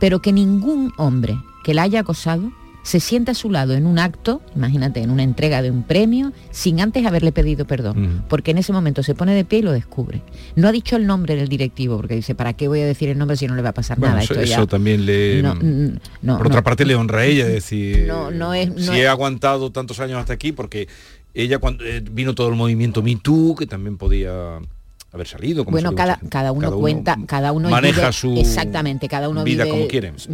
pero 0.00 0.20
que 0.20 0.32
ningún 0.32 0.92
hombre 0.96 1.38
que 1.64 1.74
la 1.74 1.82
haya 1.82 2.00
acosado 2.00 2.52
se 2.82 3.00
sienta 3.00 3.32
a 3.32 3.34
su 3.34 3.50
lado 3.50 3.74
en 3.74 3.84
un 3.84 3.98
acto, 3.98 4.40
imagínate, 4.54 5.00
en 5.02 5.10
una 5.10 5.24
entrega 5.24 5.60
de 5.60 5.72
un 5.72 5.82
premio, 5.82 6.32
sin 6.52 6.80
antes 6.80 7.04
haberle 7.04 7.32
pedido 7.32 7.64
perdón, 7.66 8.22
porque 8.28 8.52
en 8.52 8.58
ese 8.58 8.72
momento 8.72 9.02
se 9.02 9.16
pone 9.16 9.34
de 9.34 9.44
pie 9.44 9.58
y 9.58 9.62
lo 9.62 9.72
descubre. 9.72 10.22
No 10.54 10.68
ha 10.68 10.72
dicho 10.72 10.94
el 10.94 11.04
nombre 11.04 11.34
del 11.34 11.48
directivo, 11.48 11.96
porque 11.96 12.14
dice, 12.14 12.36
¿para 12.36 12.52
qué 12.52 12.68
voy 12.68 12.80
a 12.82 12.86
decir 12.86 13.08
el 13.08 13.18
nombre 13.18 13.36
si 13.36 13.48
no 13.48 13.56
le 13.56 13.62
va 13.62 13.70
a 13.70 13.74
pasar 13.74 13.98
Bueno, 13.98 14.14
nada? 14.14 14.22
eso, 14.24 14.34
Esto 14.34 14.46
ya- 14.46 14.54
eso 14.58 14.66
también 14.68 15.04
le... 15.04 15.42
No, 15.42 15.56
mm, 15.56 15.98
no, 16.22 16.38
por 16.38 16.46
otra 16.46 16.62
parte 16.62 16.84
le 16.84 16.94
honra 16.94 17.20
a 17.22 17.24
ella, 17.24 17.46
decir, 17.46 18.04
No, 18.06 18.30
no 18.30 18.54
es- 18.54 18.70
si 18.76 18.82
es- 18.82 18.88
he 18.98 19.08
aguantado 19.08 19.72
tantos 19.72 19.98
años 19.98 20.20
hasta 20.20 20.34
aquí, 20.34 20.52
porque 20.52 20.86
ella 21.34 21.58
cuando 21.58 21.84
eh, 21.84 22.04
vino 22.08 22.36
todo 22.36 22.48
el 22.50 22.54
movimiento 22.54 23.02
Me 23.02 23.16
Too, 23.16 23.56
que 23.58 23.66
también 23.66 23.96
podía 23.98 24.60
haber 25.16 25.26
salido. 25.28 25.64
como 25.64 25.74
bueno 25.74 25.94
cada, 25.94 26.12
mucha 26.14 26.20
gente. 26.20 26.30
cada 26.30 26.52
uno 26.52 26.72
cuenta 26.78 27.16
cada 27.26 27.52
uno 27.52 27.68
maneja 27.70 28.00
vive- 28.08 28.12
su 28.12 28.34
exactamente 28.36 29.08
cada 29.08 29.28
uno 29.28 29.44
vida 29.44 29.64
vive 29.64 29.76
como 29.76 29.88
quiere. 29.88 30.12
esas 30.16 30.26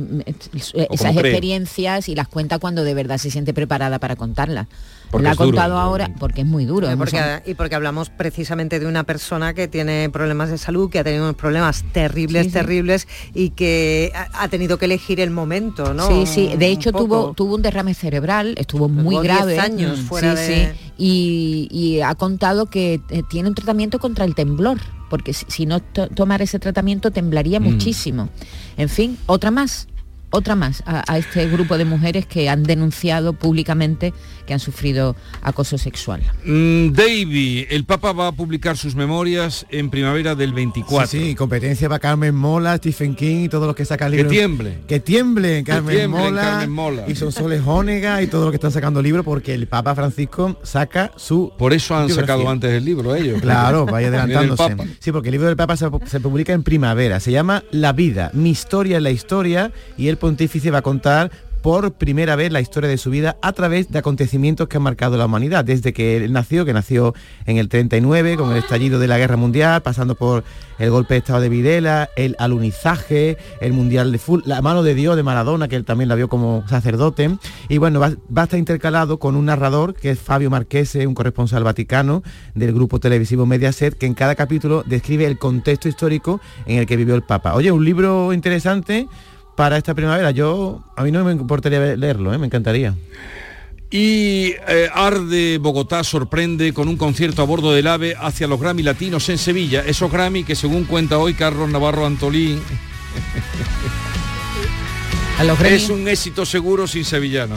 como 1.08 1.20
cree. 1.20 1.30
experiencias 1.32 2.08
y 2.08 2.14
las 2.14 2.28
cuenta 2.28 2.58
cuando 2.58 2.84
de 2.84 2.94
verdad 2.94 3.18
se 3.18 3.30
siente 3.30 3.54
preparada 3.54 3.98
para 3.98 4.16
contarlas 4.16 4.66
Porque 5.12 5.24
la 5.24 5.30
ha 5.30 5.34
duro, 5.34 5.46
contado 5.46 5.78
ahora 5.78 6.10
porque 6.18 6.40
es 6.40 6.46
muy 6.46 6.64
duro 6.64 6.86
Y 6.86 6.90
muy- 6.90 6.96
porque, 6.96 7.42
y 7.46 7.54
porque 7.54 7.74
hablamos 7.76 8.10
precisamente 8.10 8.80
de 8.80 8.86
una 8.86 9.04
persona 9.04 9.54
que 9.54 9.68
tiene 9.68 10.10
problemas 10.10 10.50
de 10.50 10.58
salud, 10.58 10.90
que 10.90 10.98
ha 10.98 11.04
tenido 11.04 11.22
unos 11.22 11.36
problemas 11.36 11.84
terribles, 11.92 12.44
Sí, 12.44 12.48
sí. 12.50 12.54
terribles 12.54 13.06
y 13.34 13.50
que 13.50 14.10
ha, 14.14 14.42
ha 14.42 14.48
tenido 14.48 14.78
que 14.78 14.86
elegir 14.86 15.20
el 15.20 15.30
momento, 15.30 15.94
¿no? 15.94 16.08
Sí, 16.08 16.24
sí. 16.26 16.56
De 16.56 16.66
hecho 16.68 16.90
tuvo 16.92 17.34
tuvo 17.34 17.54
un 17.54 17.62
derrame 17.62 17.94
cerebral, 17.94 18.54
estuvo 18.58 18.88
muy 18.88 19.14
Tuvo 19.14 19.22
10 19.22 19.34
grave. 19.36 19.58
años 19.60 20.00
Mm, 20.00 20.04
fuera 20.06 20.34
sí, 20.36 20.42
de- 20.52 20.72
sí. 20.74 20.92
Y, 20.98 21.68
y 21.70 22.00
ha 22.00 22.14
contado 22.14 22.66
que 22.66 23.00
eh, 23.10 23.22
tiene 23.28 23.48
un 23.50 23.54
tratamiento 23.54 23.98
contra 23.98 24.24
el 24.24 24.34
temblor, 24.34 24.78
porque 25.10 25.32
si, 25.34 25.44
si 25.48 25.66
no 25.66 25.80
to- 25.80 26.08
tomara 26.08 26.44
ese 26.44 26.58
tratamiento 26.58 27.10
temblaría 27.10 27.60
Mm. 27.60 27.64
muchísimo. 27.64 28.28
En 28.78 28.88
fin, 28.88 29.18
otra 29.26 29.50
más. 29.50 29.88
Otra 30.34 30.54
más 30.56 30.82
a, 30.86 31.04
a 31.12 31.18
este 31.18 31.46
grupo 31.46 31.76
de 31.76 31.84
mujeres 31.84 32.24
que 32.24 32.48
han 32.48 32.62
denunciado 32.62 33.34
públicamente 33.34 34.14
que 34.46 34.54
han 34.54 34.60
sufrido 34.60 35.16
acoso 35.42 35.78
sexual. 35.78 36.22
Mm, 36.44 36.92
Davy, 36.92 37.66
el 37.70 37.84
Papa 37.84 38.12
va 38.12 38.28
a 38.28 38.32
publicar 38.32 38.76
sus 38.76 38.94
memorias 38.94 39.66
en 39.70 39.90
primavera 39.90 40.34
del 40.34 40.52
24. 40.52 41.06
Sí, 41.06 41.20
sí, 41.28 41.34
competencia 41.34 41.88
para 41.88 41.98
Carmen 41.98 42.34
Mola, 42.34 42.76
Stephen 42.76 43.14
King 43.14 43.44
y 43.44 43.48
todos 43.48 43.66
los 43.66 43.76
que 43.76 43.84
sacan 43.84 44.10
Que 44.10 44.16
libros. 44.18 44.32
tiemble. 44.32 44.78
Que 44.86 45.00
tiemblen 45.00 45.64
Carmen, 45.64 45.96
tiemblen, 45.96 46.10
Mola, 46.24 46.42
Carmen 46.42 46.70
Mola. 46.70 47.04
y 47.08 47.14
Sonsoles 47.14 47.62
Jónega 47.62 48.22
y 48.22 48.26
todo 48.26 48.44
lo 48.46 48.50
que 48.50 48.56
están 48.56 48.72
sacando 48.72 49.00
libros 49.02 49.24
porque 49.24 49.54
el 49.54 49.66
Papa 49.66 49.94
Francisco 49.94 50.58
saca 50.62 51.12
su 51.16 51.52
Por 51.58 51.72
eso 51.72 51.94
han 51.94 52.06
biografía. 52.06 52.34
sacado 52.34 52.50
antes 52.50 52.70
el 52.70 52.84
libro 52.84 53.14
ellos. 53.14 53.40
Claro, 53.40 53.86
vaya 53.86 54.08
adelantándose. 54.08 54.76
Sí, 54.98 55.12
porque 55.12 55.28
el 55.28 55.32
libro 55.32 55.46
del 55.48 55.56
Papa 55.56 55.76
se, 55.76 55.86
se 56.06 56.20
publica 56.20 56.52
en 56.52 56.62
primavera. 56.62 57.20
Se 57.20 57.30
llama 57.32 57.62
La 57.70 57.92
vida, 57.92 58.30
mi 58.34 58.50
historia 58.50 58.96
en 58.98 59.02
la 59.04 59.10
historia 59.10 59.72
y 59.96 60.08
el 60.08 60.16
pontífice 60.16 60.70
va 60.70 60.78
a 60.78 60.82
contar 60.82 61.30
por 61.62 61.92
primera 61.92 62.36
vez 62.36 62.52
la 62.52 62.60
historia 62.60 62.90
de 62.90 62.98
su 62.98 63.10
vida 63.10 63.36
a 63.40 63.52
través 63.52 63.90
de 63.90 63.98
acontecimientos 63.98 64.68
que 64.68 64.76
han 64.76 64.82
marcado 64.82 65.16
la 65.16 65.26
humanidad, 65.26 65.64
desde 65.64 65.92
que 65.92 66.16
él 66.16 66.32
nació, 66.32 66.64
que 66.64 66.72
nació 66.72 67.14
en 67.46 67.56
el 67.56 67.68
39 67.68 68.36
con 68.36 68.50
el 68.50 68.58
estallido 68.58 68.98
de 68.98 69.06
la 69.06 69.16
guerra 69.16 69.36
mundial, 69.36 69.80
pasando 69.82 70.16
por 70.16 70.42
el 70.78 70.90
golpe 70.90 71.14
de 71.14 71.18
estado 71.18 71.40
de 71.40 71.48
Videla, 71.48 72.10
el 72.16 72.34
alunizaje, 72.40 73.38
el 73.60 73.72
mundial 73.72 74.10
de 74.10 74.18
fútbol, 74.18 74.42
la 74.46 74.60
mano 74.60 74.82
de 74.82 74.94
Dios 74.94 75.14
de 75.14 75.22
Maradona, 75.22 75.68
que 75.68 75.76
él 75.76 75.84
también 75.84 76.08
la 76.08 76.16
vio 76.16 76.28
como 76.28 76.64
sacerdote, 76.68 77.38
y 77.68 77.78
bueno, 77.78 78.00
va, 78.00 78.10
va 78.36 78.42
a 78.42 78.44
estar 78.44 78.58
intercalado 78.58 79.18
con 79.18 79.36
un 79.36 79.46
narrador 79.46 79.94
que 79.94 80.10
es 80.10 80.18
Fabio 80.18 80.50
Marquese, 80.50 81.06
un 81.06 81.14
corresponsal 81.14 81.62
vaticano 81.62 82.24
del 82.54 82.74
grupo 82.74 82.98
televisivo 82.98 83.46
Mediaset, 83.46 83.96
que 83.96 84.06
en 84.06 84.14
cada 84.14 84.34
capítulo 84.34 84.82
describe 84.84 85.26
el 85.26 85.38
contexto 85.38 85.88
histórico 85.88 86.40
en 86.66 86.78
el 86.78 86.86
que 86.86 86.96
vivió 86.96 87.14
el 87.14 87.22
Papa. 87.22 87.54
Oye, 87.54 87.70
un 87.70 87.84
libro 87.84 88.32
interesante 88.32 89.06
para 89.62 89.76
esta 89.76 89.94
primavera. 89.94 90.32
Yo, 90.32 90.82
a 90.96 91.04
mí 91.04 91.12
no 91.12 91.24
me 91.24 91.30
importaría 91.30 91.94
leerlo, 91.94 92.34
¿eh? 92.34 92.38
me 92.38 92.46
encantaría. 92.46 92.96
Y 93.92 94.54
eh, 94.66 94.88
Arde 94.92 95.58
Bogotá 95.58 96.02
sorprende 96.02 96.72
con 96.72 96.88
un 96.88 96.96
concierto 96.96 97.42
a 97.42 97.44
bordo 97.44 97.72
del 97.72 97.86
AVE 97.86 98.16
hacia 98.18 98.48
los 98.48 98.58
Grammy 98.58 98.82
Latinos 98.82 99.28
en 99.28 99.38
Sevilla. 99.38 99.84
Esos 99.86 100.10
Grammy 100.10 100.42
que 100.42 100.56
según 100.56 100.82
cuenta 100.82 101.18
hoy 101.18 101.34
Carlos 101.34 101.70
Navarro 101.70 102.06
Antolín 102.06 102.58
A 105.38 105.44
los 105.44 105.60
es 105.60 105.90
un 105.90 106.08
éxito 106.08 106.44
seguro 106.44 106.88
sin 106.88 107.04
sevillano. 107.04 107.54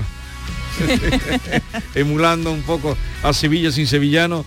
Emulando 1.96 2.52
un 2.52 2.62
poco 2.62 2.96
a 3.24 3.34
Sevilla 3.34 3.72
sin 3.72 3.88
sevillano. 3.88 4.46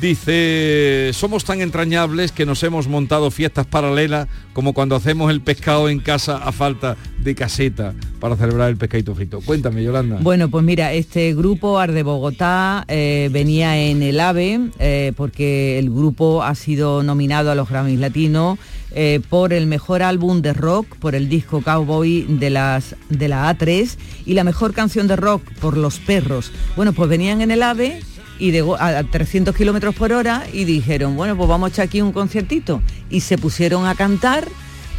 Dice, 0.00 1.10
somos 1.12 1.44
tan 1.44 1.60
entrañables 1.60 2.32
que 2.32 2.46
nos 2.46 2.62
hemos 2.62 2.88
montado 2.88 3.30
fiestas 3.30 3.66
paralelas 3.66 4.26
como 4.52 4.72
cuando 4.72 4.96
hacemos 4.96 5.30
el 5.30 5.40
pescado 5.40 5.88
en 5.88 6.00
casa 6.00 6.38
a 6.38 6.50
falta 6.50 6.96
de 7.18 7.34
caseta 7.34 7.94
para 8.18 8.36
celebrar 8.36 8.70
el 8.70 8.76
pescadito 8.76 9.14
frito. 9.14 9.40
Cuéntame, 9.40 9.82
Yolanda. 9.82 10.18
Bueno, 10.20 10.48
pues 10.48 10.64
mira, 10.64 10.92
este 10.92 11.34
grupo 11.34 11.78
Arde 11.78 12.02
Bogotá 12.02 12.84
eh, 12.88 13.28
venía 13.32 13.78
en 13.78 14.02
el 14.02 14.18
AVE 14.18 14.70
eh, 14.78 15.12
porque 15.16 15.78
el 15.78 15.90
grupo 15.90 16.42
ha 16.42 16.54
sido 16.54 17.02
nominado 17.02 17.50
a 17.50 17.54
los 17.54 17.68
Grammys 17.68 18.00
Latinos 18.00 18.58
eh, 18.94 19.20
por 19.28 19.52
el 19.52 19.66
mejor 19.66 20.02
álbum 20.02 20.42
de 20.42 20.52
rock, 20.52 20.96
por 20.96 21.14
el 21.14 21.28
disco 21.28 21.62
Cowboy 21.62 22.22
de, 22.28 22.50
las, 22.50 22.94
de 23.08 23.28
la 23.28 23.50
A3 23.50 23.96
y 24.26 24.34
la 24.34 24.44
mejor 24.44 24.74
canción 24.74 25.06
de 25.08 25.16
rock 25.16 25.42
por 25.60 25.76
Los 25.76 25.98
Perros. 25.98 26.52
Bueno, 26.76 26.92
pues 26.92 27.08
venían 27.08 27.40
en 27.40 27.50
el 27.50 27.62
AVE 27.62 28.00
y 28.38 28.50
de, 28.50 28.60
a 28.78 28.98
a 28.98 29.04
300 29.04 29.54
kilómetros 29.54 29.94
por 29.94 30.12
hora 30.12 30.44
y 30.52 30.64
dijeron, 30.64 31.16
bueno, 31.16 31.36
pues 31.36 31.48
vamos 31.48 31.70
a 31.70 31.72
echar 31.72 31.84
aquí 31.86 32.00
un 32.00 32.12
conciertito. 32.12 32.82
Y 33.10 33.20
se 33.20 33.38
pusieron 33.38 33.86
a 33.86 33.94
cantar. 33.94 34.46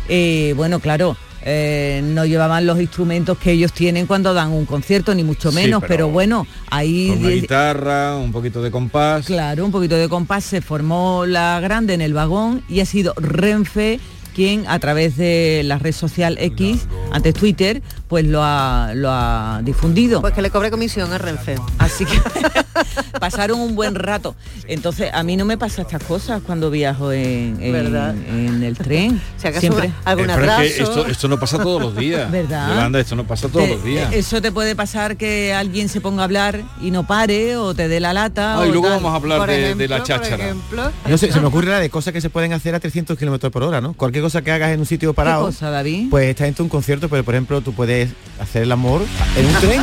eh, 0.10 0.54
bueno, 0.58 0.80
claro, 0.80 1.16
eh, 1.46 2.02
no 2.04 2.26
llevaban 2.26 2.66
los 2.66 2.80
instrumentos 2.80 3.38
que 3.38 3.52
ellos 3.52 3.74
tienen 3.74 4.06
cuando 4.06 4.34
dan 4.34 4.52
un 4.52 4.66
concierto, 4.66 5.14
ni 5.14 5.24
mucho 5.24 5.50
Sí, 5.52 5.56
menos, 5.56 5.82
pero 5.82 5.94
pero, 5.94 6.10
bueno, 6.10 6.48
ahí... 6.70 7.10
Con 7.10 7.18
una 7.20 7.30
guitarra, 7.30 8.16
un 8.18 8.32
poquito 8.32 8.62
de 8.62 8.72
compás. 8.72 9.26
Claro, 9.26 9.66
un 9.66 9.72
poquito 9.72 9.96
de 9.96 10.08
compás, 10.10 10.44
se 10.46 10.62
formó 10.62 11.26
la 11.26 11.60
grande 11.60 11.94
en 11.94 12.02
el 12.02 12.14
vagón 12.14 12.64
y 12.70 12.80
ha 12.80 12.86
sido 12.86 13.14
Renfe 13.18 14.00
quien 14.34 14.66
a 14.68 14.80
través 14.80 15.16
de 15.18 15.62
la 15.64 15.78
red 15.78 15.92
social 15.92 16.38
X, 16.40 16.88
antes 17.12 17.34
Twitter, 17.36 17.84
pues 18.08 18.26
lo 18.26 18.42
ha, 18.44 18.92
lo 18.96 19.10
ha 19.12 19.62
difundido. 19.64 20.22
Pues 20.22 20.34
que 20.34 20.42
le 20.42 20.50
cobre 20.50 20.72
comisión 20.72 21.14
a 21.14 21.18
Renfe. 21.20 21.56
Así 21.78 22.04
que 22.06 22.18
pasaron 23.20 23.60
un 23.60 23.76
buen 23.76 23.96
rato. 23.96 24.36
Entonces, 24.68 25.10
a 25.14 25.24
mí 25.24 25.38
no 25.38 25.46
me 25.46 25.58
pasa 25.58 25.82
estas 25.84 26.04
cosas 26.04 26.42
cuando 26.46 26.70
viajo 26.72 27.12
en, 27.12 27.58
en- 27.62 27.72
¿Verdad? 27.74 28.16
en 28.16 28.64
el 28.64 28.78
tren. 28.78 29.22
Si 29.38 29.48
acaso 29.48 29.62
Siempre. 29.62 29.92
algún 30.06 30.30
Eh, 30.30 30.34
es 30.66 30.76
que 30.76 30.84
esto, 30.84 31.06
esto 31.08 31.28
no 31.28 31.38
pasa 31.40 31.58
todos 31.58 31.82
los 31.82 31.96
días. 31.96 32.32
¿Verdad? 32.32 32.70
Yolanda, 32.70 33.00
esto 33.00 33.16
no 33.16 33.26
pasa 33.26 33.48
todos 33.50 33.66
Te- 33.66 33.74
los 33.76 33.84
días. 33.84 34.14
Eso 34.14 34.42
te 34.42 34.52
puede 34.52 34.76
pasar 34.76 35.18
que 35.18 35.54
alguien 35.54 35.90
se 35.90 36.00
ponga 36.02 36.22
a 36.22 36.26
hablar 36.26 36.62
y 36.82 36.92
no 36.92 37.06
pare 37.06 37.58
o 37.58 37.74
te 37.74 37.88
dé 37.88 38.00
la 38.00 38.14
lata. 38.14 38.60
Ah, 38.62 38.66
y 38.66 38.72
luego 38.72 38.88
tal. 38.88 38.98
vamos 38.98 39.12
a 39.12 39.16
hablar 39.16 39.50
de, 39.50 39.56
de 39.58 39.64
ejemplo, 39.66 39.88
la 39.88 39.98
por 39.98 40.08
cháchara. 40.08 40.36
ejemplo. 40.46 40.92
No 41.10 41.18
sé, 41.18 41.32
se 41.32 41.40
me 41.42 41.48
ocurre 41.48 41.68
la 41.70 41.80
de 41.80 41.90
cosas 41.90 42.14
que 42.14 42.22
se 42.22 42.30
pueden 42.30 42.54
hacer 42.54 42.74
a 42.76 42.80
300 42.80 43.18
kilómetros 43.18 43.52
por 43.52 43.64
hora, 43.64 43.82
¿no? 43.82 43.94
Cualquier 43.94 44.24
cosa 44.24 44.42
que 44.42 44.52
hagas 44.52 44.72
en 44.72 44.80
un 44.80 44.86
sitio 44.86 45.14
parado. 45.14 45.46
cosa, 45.46 45.70
David? 45.70 46.08
Pues 46.10 46.30
estás 46.30 46.48
en 46.48 46.56
un 46.60 46.70
concierto, 46.70 47.10
pero 47.10 47.24
por 47.24 47.34
ejemplo 47.34 47.62
tú 47.62 47.74
puedes 47.74 48.12
hacer 48.40 48.64
el 48.64 48.72
amor 48.72 49.02
en 49.38 49.46
un 49.46 49.54
tren. 49.56 49.82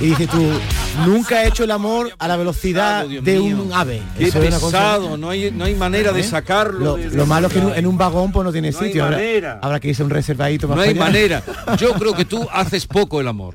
Y 0.00 0.06
dices 0.06 0.28
tú, 0.28 0.40
nunca 1.06 1.42
he 1.44 1.48
hecho 1.48 1.64
el 1.64 1.70
amor 1.70 2.10
a 2.18 2.28
la 2.28 2.36
velocidad 2.36 3.06
Dios 3.06 3.24
de 3.24 3.38
mío. 3.38 3.62
un 3.62 3.72
ave. 3.72 4.00
Qué 4.16 4.24
Eso 4.28 4.40
es 4.42 4.48
una 4.48 4.58
pesado, 4.60 5.16
no 5.16 5.30
hay, 5.30 5.50
no 5.50 5.64
hay 5.64 5.74
manera 5.74 6.12
de 6.12 6.20
¿Eh? 6.20 6.24
sacarlo. 6.24 6.78
Lo, 6.78 6.96
de- 6.96 7.10
lo 7.16 7.26
malo 7.26 7.48
es 7.48 7.52
que 7.52 7.58
en 7.58 7.66
un, 7.66 7.74
en 7.74 7.86
un 7.86 7.98
vagón 7.98 8.30
pues 8.32 8.44
no 8.44 8.52
tiene 8.52 8.70
No 8.70 8.78
sitio. 8.78 9.04
Habrá, 9.04 9.58
habrá 9.60 9.80
que 9.80 9.88
irse 9.88 10.02
un 10.04 10.10
reservadito 10.10 10.68
más 10.68 10.76
No 10.76 10.82
hay 10.82 10.90
allá. 10.90 11.00
manera. 11.00 11.42
Yo 11.78 11.92
creo 11.94 12.14
que 12.14 12.24
tú 12.24 12.46
haces 12.52 12.86
poco 12.86 13.20
el 13.20 13.28
amor. 13.28 13.54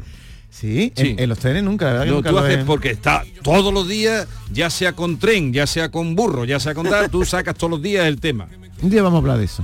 Sí, 0.49 0.93
Sí. 0.95 1.09
En, 1.11 1.19
en 1.19 1.29
los 1.29 1.39
trenes 1.39 1.63
nunca, 1.63 1.85
la 1.85 1.91
verdad 1.93 2.03
que 2.05 2.09
No, 2.11 2.15
nunca 2.17 2.29
tú 2.29 2.35
lo 2.35 2.41
haces 2.41 2.63
porque 2.63 2.91
está 2.91 3.23
todos 3.41 3.73
los 3.73 3.87
días, 3.87 4.27
ya 4.51 4.69
sea 4.69 4.93
con 4.93 5.17
tren, 5.17 5.51
ya 5.51 5.65
sea 5.65 5.89
con 5.89 6.15
burro, 6.15 6.45
ya 6.45 6.59
sea 6.59 6.73
con 6.75 6.87
tal, 6.87 7.09
tú 7.09 7.25
sacas 7.25 7.55
todos 7.55 7.71
los 7.71 7.81
días 7.81 8.05
el 8.05 8.19
tema. 8.19 8.47
Un 8.81 8.89
día 8.89 9.01
vamos 9.01 9.17
a 9.17 9.21
hablar 9.21 9.37
de 9.39 9.45
eso. 9.45 9.63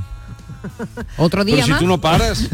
Otro 1.17 1.43
día 1.45 1.55
Pero 1.55 1.65
si 1.65 1.71
más. 1.71 1.79
tú 1.79 1.87
no 1.87 1.99
paras, 2.01 2.47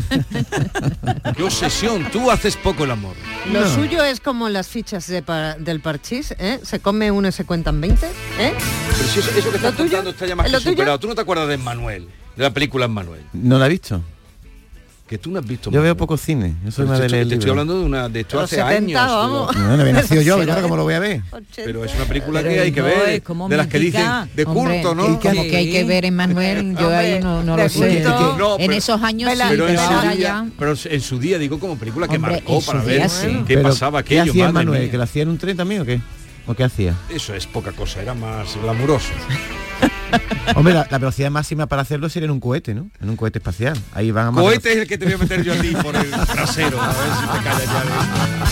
qué 1.35 1.43
obsesión, 1.43 2.05
tú 2.11 2.29
haces 2.31 2.55
poco 2.57 2.83
el 2.83 2.91
amor. 2.91 3.15
Lo 3.51 3.61
No. 3.61 3.75
suyo 3.75 4.03
es 4.03 4.19
como 4.19 4.49
las 4.49 4.67
fichas 4.67 5.07
de 5.07 5.21
pa- 5.21 5.55
del 5.55 5.79
parchís, 5.81 6.33
¿eh? 6.39 6.59
Se 6.63 6.79
come 6.79 7.11
uno 7.11 7.27
y 7.27 7.31
se 7.31 7.45
cuentan 7.45 7.79
20, 7.81 8.05
¿eh? 8.39 8.53
Pero 8.97 9.09
si 9.09 9.19
eso, 9.19 9.29
eso 9.31 9.49
que 9.49 9.55
estás 9.57 9.71
¿Lo 9.71 9.77
tuyo? 9.77 9.89
contando 9.89 10.09
está 10.11 10.25
ya 10.25 10.35
más 10.35 10.51
¿Lo 10.51 10.57
que 10.59 10.63
tuyo? 10.63 10.73
superado. 10.75 10.99
Tú 10.99 11.07
no 11.07 11.15
te 11.15 11.21
acuerdas 11.21 11.47
de 11.47 11.57
Manuel, 11.57 12.07
de 12.35 12.43
la 12.43 12.51
película 12.51 12.87
Manuel. 12.87 13.21
No 13.33 13.57
la 13.59 13.65
he 13.67 13.69
visto. 13.69 14.01
Que 15.07 15.19
tú 15.19 15.29
no 15.29 15.37
has 15.37 15.45
visto. 15.45 15.69
Yo 15.69 15.83
veo 15.83 15.95
poco 15.95 16.17
cine. 16.17 16.55
Yo 16.65 16.71
soy 16.71 16.87
más 16.87 16.97
te, 16.97 17.01
de 17.01 17.05
estoy- 17.05 17.17
leer 17.19 17.27
te 17.29 17.33
estoy 17.35 17.49
hablando 17.51 17.77
de 17.79 17.85
una 17.85 18.09
de 18.09 18.21
esto 18.21 18.39
hace 18.39 18.55
70, 18.55 18.75
años. 19.03 19.15
vamos. 19.15 19.49
pero- 19.53 19.65
No, 19.67 19.75
no 19.77 19.81
había 19.83 19.93
nacido 19.93 20.21
yo, 20.23 20.37
¿y 20.43 20.49
ahora 20.49 20.61
cómo 20.63 20.75
lo 20.77 20.83
voy 20.83 20.95
a 20.95 20.99
ver? 20.99 21.21
Pero 21.55 21.85
es 21.85 21.93
una 21.93 22.05
película 22.05 22.41
Pero 22.41 22.53
que 22.55 22.59
hay 22.59 22.71
que 22.71 22.81
no, 22.81 22.87
ver, 22.87 23.21
de 23.49 23.57
las 23.57 23.67
que 23.67 23.77
dicen 23.79 24.01
de 24.35 24.43
Hombre, 24.45 24.81
culto, 24.81 24.95
¿no? 24.95 25.19
Como 25.19 25.43
que 25.43 25.57
hay 25.57 25.71
que 25.71 25.83
ver 25.83 26.05
en 26.05 26.15
Manuel, 26.15 26.75
yo 26.79 26.89
ahí 26.89 27.19
no, 27.21 27.43
no 27.43 27.55
lo 27.55 27.69
sé. 27.69 28.01
No, 28.01 28.53
en 28.57 28.65
pero- 28.65 28.71
esos 28.71 28.99
años 29.03 29.31
sí, 29.31 29.39
pero, 29.47 29.67
en 29.67 29.77
su 29.77 30.17
día, 30.17 30.45
pero 30.57 30.73
en 30.85 31.01
su 31.01 31.19
día 31.19 31.37
digo 31.37 31.59
como 31.59 31.77
película 31.77 32.07
que 32.07 32.15
Hombre, 32.15 32.31
marcó 32.31 32.57
en 32.57 32.65
para 32.65 32.81
ver 32.83 33.07
sí. 33.07 33.27
qué 33.47 33.57
Pero, 33.57 33.69
pasaba 33.69 34.01
¿Qué 34.01 34.15
aquello, 34.19 34.31
hacía 34.31 34.43
madre 34.45 34.53
Manuel? 34.65 34.81
mía. 34.81 34.91
¿Que 34.91 34.97
lo 34.97 35.03
hacía 35.03 35.21
en 35.21 35.29
un 35.29 35.37
tren 35.37 35.55
también 35.55 35.81
o 35.81 35.85
qué? 35.85 36.01
¿O 36.47 36.55
qué 36.55 36.63
hacía? 36.63 36.95
Eso 37.09 37.35
es 37.35 37.45
poca 37.45 37.71
cosa, 37.73 38.01
era 38.01 38.15
más 38.15 38.55
glamuroso. 38.59 39.09
Hombre, 40.55 40.73
la, 40.73 40.87
la 40.89 40.97
velocidad 40.97 41.31
máxima 41.31 41.65
para 41.67 41.81
hacerlo 41.81 42.07
sería 42.09 42.25
en 42.25 42.31
un 42.31 42.39
cohete, 42.39 42.73
¿no? 42.73 42.89
En 43.01 43.09
un 43.09 43.15
cohete 43.17 43.39
espacial. 43.39 43.77
Ahí 43.93 44.11
van 44.11 44.27
a 44.27 44.31
más 44.31 44.43
Cohete 44.43 44.71
es 44.73 44.77
el 44.79 44.87
que 44.87 44.97
te 44.97 45.05
voy 45.05 45.13
a 45.15 45.17
meter 45.17 45.43
yo 45.43 45.53
a 45.53 45.57
ti 45.57 45.73
por 45.81 45.95
el 45.95 46.09
trasero, 46.33 46.81
a 46.81 46.87
ver 46.87 46.95
si 47.19 47.27
te 47.37 47.43
callas 47.43 47.65
ya. 47.65 48.45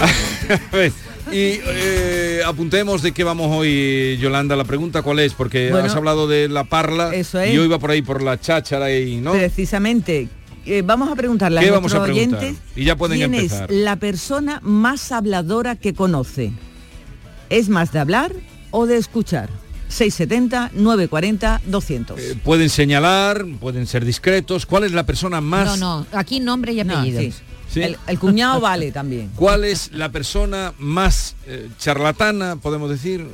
A 0.72 0.76
ver, 0.76 0.92
y 1.30 1.60
eh, 1.64 2.40
apuntemos 2.44 3.02
de 3.02 3.12
qué 3.12 3.22
vamos 3.22 3.48
hoy, 3.50 4.16
Yolanda. 4.20 4.56
La 4.56 4.64
pregunta 4.64 5.02
cuál 5.02 5.20
es, 5.20 5.32
porque 5.34 5.70
Bueno, 5.70 5.86
has 5.86 5.94
hablado 5.94 6.26
de 6.26 6.48
la 6.48 6.64
parla 6.64 7.14
eso 7.14 7.38
es. 7.38 7.52
y 7.52 7.54
yo 7.56 7.64
iba 7.64 7.78
por 7.78 7.90
ahí 7.92 8.02
por 8.02 8.20
la 8.22 8.40
cháchara 8.40 8.92
y 8.92 9.16
no. 9.20 9.32
Precisamente. 9.32 10.28
eh, 10.66 10.82
vamos 10.84 11.10
a 11.10 11.14
preguntarle 11.16 11.60
¿Qué 11.60 11.68
a 11.68 11.72
vamos 11.72 11.94
a 11.94 12.02
oyentes 12.02 12.56
Y 12.74 12.84
ya 12.84 12.96
pueden 12.96 13.18
quién 13.18 13.32
empezar. 13.34 13.70
es 13.70 13.76
la 13.78 13.96
persona 13.96 14.58
más 14.64 15.12
habladora 15.12 15.76
que 15.76 15.94
conoce. 15.94 16.52
¿Es 17.48 17.68
más 17.68 17.92
de 17.92 17.98
hablar 18.00 18.32
o 18.70 18.86
de 18.86 18.96
escuchar? 18.96 19.48
670 19.88 20.70
940 20.74 21.60
200. 21.66 22.20
Eh, 22.20 22.36
pueden 22.44 22.70
señalar, 22.70 23.44
pueden 23.60 23.86
ser 23.86 24.04
discretos. 24.04 24.64
¿Cuál 24.66 24.84
es 24.84 24.92
la 24.92 25.04
persona 25.04 25.40
más? 25.40 25.78
No, 25.78 26.04
no, 26.04 26.06
aquí 26.12 26.38
nombre 26.40 26.72
y 26.72 26.84
No, 26.84 26.98
apellidos. 26.98 27.22
sí. 27.22 27.32
Sí. 27.72 27.82
El, 27.82 27.96
el 28.08 28.18
cuñado 28.18 28.60
vale 28.60 28.90
también. 28.90 29.30
¿Cuál 29.36 29.64
es 29.64 29.92
la 29.92 30.10
persona 30.10 30.72
más 30.78 31.36
eh, 31.46 31.68
charlatana, 31.78 32.56
podemos 32.56 32.90
decir? 32.90 33.26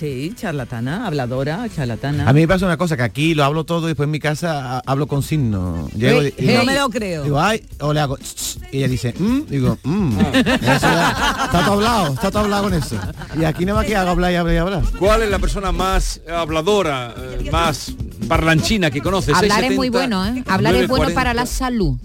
Sí, 0.00 0.32
charlatana, 0.34 1.06
habladora, 1.06 1.66
charlatana. 1.76 2.26
A 2.26 2.32
mí 2.32 2.40
me 2.40 2.48
pasa 2.48 2.64
una 2.64 2.78
cosa, 2.78 2.96
que 2.96 3.02
aquí 3.02 3.34
lo 3.34 3.44
hablo 3.44 3.64
todo 3.64 3.84
y 3.86 3.88
después 3.88 4.06
en 4.06 4.10
mi 4.12 4.18
casa 4.18 4.78
ha- 4.78 4.82
hablo 4.86 5.06
con 5.06 5.22
signos. 5.22 5.92
Llego 5.92 6.22
Hey, 6.22 6.32
y- 6.38 6.42
y 6.42 6.46
hey. 6.46 6.46
digo- 6.48 6.58
No 6.60 6.64
me 6.64 6.74
lo 6.74 6.88
creo. 6.88 7.22
Digo, 7.22 7.38
ay, 7.38 7.62
o 7.80 7.92
le 7.92 8.00
hago, 8.00 8.16
"Ch, 8.16 8.22
ch", 8.34 8.58
y 8.72 8.78
ella 8.78 8.88
dice, 8.88 9.12
"Mm", 9.18 9.40
digo, 9.50 9.76
"Mm". 9.84 10.18
Eso 10.18 10.62
ya- 10.62 11.42
está 11.44 11.64
todo 11.66 11.74
hablado, 11.74 12.14
está 12.14 12.30
todo 12.30 12.44
hablado 12.44 12.62
con 12.62 12.72
eso. 12.74 12.96
Y 13.38 13.44
aquí 13.44 13.66
nada 13.66 13.80
más 13.80 13.86
que 13.86 13.94
hago 13.94 14.08
hablar 14.08 14.32
y 14.32 14.36
hablar 14.36 14.54
y 14.54 14.56
hablar. 14.58 14.82
¿Cuál 14.98 15.20
es 15.22 15.30
la 15.30 15.38
persona 15.38 15.70
más 15.70 16.22
habladora, 16.34 17.14
eh, 17.18 17.50
más 17.52 17.92
parlanchina 18.28 18.90
que 18.90 19.00
conoces? 19.00 19.34
Hablar 19.34 19.64
es 19.64 19.76
muy 19.76 19.88
bueno, 19.88 20.24
¿eh? 20.26 20.42
Hablar 20.46 20.74
es 20.74 20.88
bueno 20.88 21.04
940. 21.08 21.14
para 21.14 21.34
la 21.34 21.46
salud. 21.46 21.96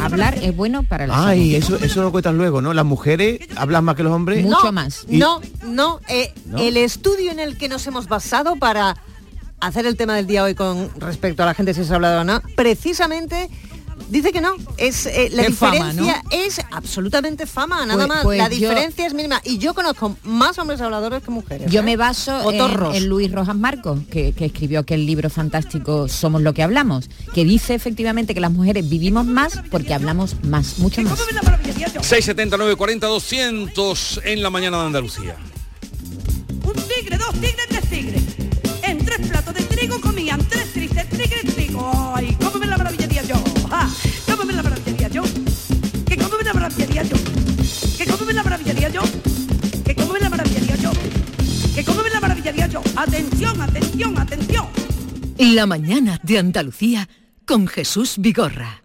Hablar 0.00 0.38
es 0.42 0.56
bueno 0.56 0.82
para 0.84 1.06
la 1.06 1.26
Ay, 1.28 1.52
salud. 1.60 1.76
eso, 1.78 1.84
eso 1.84 2.02
lo 2.02 2.10
cuentas 2.12 2.34
luego, 2.34 2.62
¿no? 2.62 2.72
Las 2.72 2.84
mujeres 2.86 3.40
hablan 3.56 3.84
más 3.84 3.94
que 3.96 4.02
los 4.02 4.12
hombres. 4.12 4.42
Mucho 4.42 4.64
no, 4.64 4.72
más. 4.72 5.04
Y- 5.08 5.18
No, 5.18 5.40
no, 5.64 6.00
eh, 6.08 6.32
¿No? 6.46 6.58
El 6.58 6.76
estudio 6.76 7.30
en 7.30 7.40
el 7.40 7.58
que 7.58 7.68
nos 7.68 7.86
hemos 7.86 8.08
basado 8.08 8.56
para 8.56 8.96
hacer 9.60 9.84
el 9.86 9.96
tema 9.96 10.14
del 10.16 10.26
día 10.26 10.42
hoy 10.44 10.54
con 10.54 10.90
respecto 10.98 11.42
a 11.42 11.46
la 11.46 11.54
gente 11.54 11.74
si 11.74 11.84
se 11.84 11.92
ha 11.92 11.96
hablado 11.96 12.22
o 12.22 12.24
no, 12.24 12.40
precisamente 12.56 13.50
dice 14.10 14.32
que 14.32 14.40
no. 14.40 14.52
Es 14.76 15.06
eh, 15.06 15.28
la 15.32 15.42
Es 15.42 15.56
fama, 15.56 15.92
diferencia 15.92 16.22
es 16.30 16.60
absolutamente 16.70 17.46
fama, 17.46 17.86
nada 17.86 17.94
Pues- 18.06 18.08
más. 18.08 18.24
pues 18.24 18.38
la 18.38 18.48
yo- 18.48 18.56
diferencia 18.56 19.06
es 19.06 19.14
mínima. 19.14 19.40
Y 19.44 19.58
yo 19.58 19.74
conozco 19.74 20.16
más 20.24 20.58
hombres 20.58 20.80
habladores 20.80 21.22
que 21.22 21.30
mujeres. 21.30 21.70
Yo 21.70 21.80
¿eh? 21.80 21.82
me 21.84 21.96
baso 21.96 22.50
en, 22.52 23.06
Luis 23.08 23.30
Rojas 23.32 23.56
Marcos, 23.56 24.00
que, 24.10 24.32
que 24.32 24.46
escribió 24.46 24.80
aquel 24.80 25.06
libro 25.06 25.30
fantástico 25.30 26.08
Somos 26.08 26.42
lo 26.42 26.52
que 26.52 26.62
hablamos, 26.62 27.08
que 27.34 27.44
dice 27.44 27.74
efectivamente 27.74 28.34
que 28.34 28.40
las 28.40 28.52
mujeres 28.52 28.88
vivimos 28.88 29.24
más 29.26 29.60
porque 29.70 29.94
hablamos 29.94 30.36
más, 30.44 30.78
mucho 30.78 31.02
más. 31.02 31.18
679 32.02 32.76
40 32.76 33.06
200 33.06 34.20
en 34.24 34.42
la 34.42 34.50
mañana 34.50 34.78
de 34.80 34.86
Andalucía. 34.86 35.36
Un 36.64 36.74
tigre, 36.74 37.16
dos 37.18 37.32
tigres, 37.34 37.66
tres 37.68 37.88
tigres. 37.90 38.22
En 38.82 38.98
tres 39.04 39.28
platos 39.28 39.54
de 39.54 39.62
trigo 39.62 40.00
comían 40.00 40.40
tres 40.48 40.72
tristes 40.72 41.08
tigres 41.08 41.54
trigo. 41.54 41.90
Ay, 42.14 42.36
cómo 42.42 42.58
me 42.58 42.66
la 46.52 46.54
maravillaría 46.54 47.02
yo? 47.04 47.16
¿Que 47.96 48.06
cómo 48.06 48.24
me 48.24 48.32
la 48.32 48.42
maravillaría 48.42 48.88
yo? 48.88 49.02
¿Que 49.84 49.94
cómo 49.94 50.12
me 50.12 50.20
la 50.20 50.30
maravillaría 50.30 50.76
yo? 50.76 50.90
¿Que 51.74 51.84
cómo 51.84 52.02
me 52.02 52.10
la 52.10 52.20
maravillaría 52.20 52.66
yo? 52.66 52.82
Atención, 52.96 53.62
atención, 53.62 54.18
atención. 54.18 54.66
La 55.38 55.66
mañana 55.66 56.18
de 56.24 56.38
Andalucía 56.38 57.08
con 57.46 57.68
Jesús 57.68 58.16
Vigorra. 58.18 58.82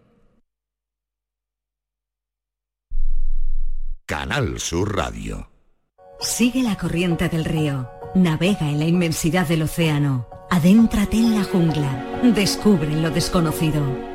Canal 4.06 4.60
Sur 4.60 4.96
Radio. 4.96 5.50
Sigue 6.20 6.62
la 6.62 6.78
corriente 6.78 7.30
del 7.30 7.46
río. 7.46 7.90
Navega 8.14 8.70
en 8.70 8.78
la 8.78 8.86
inmensidad 8.86 9.48
del 9.48 9.64
océano. 9.64 10.28
Adéntrate 10.52 11.18
en 11.18 11.36
la 11.36 11.44
jungla. 11.44 12.22
Descubre 12.24 12.96
lo 12.96 13.10
desconocido. 13.10 14.15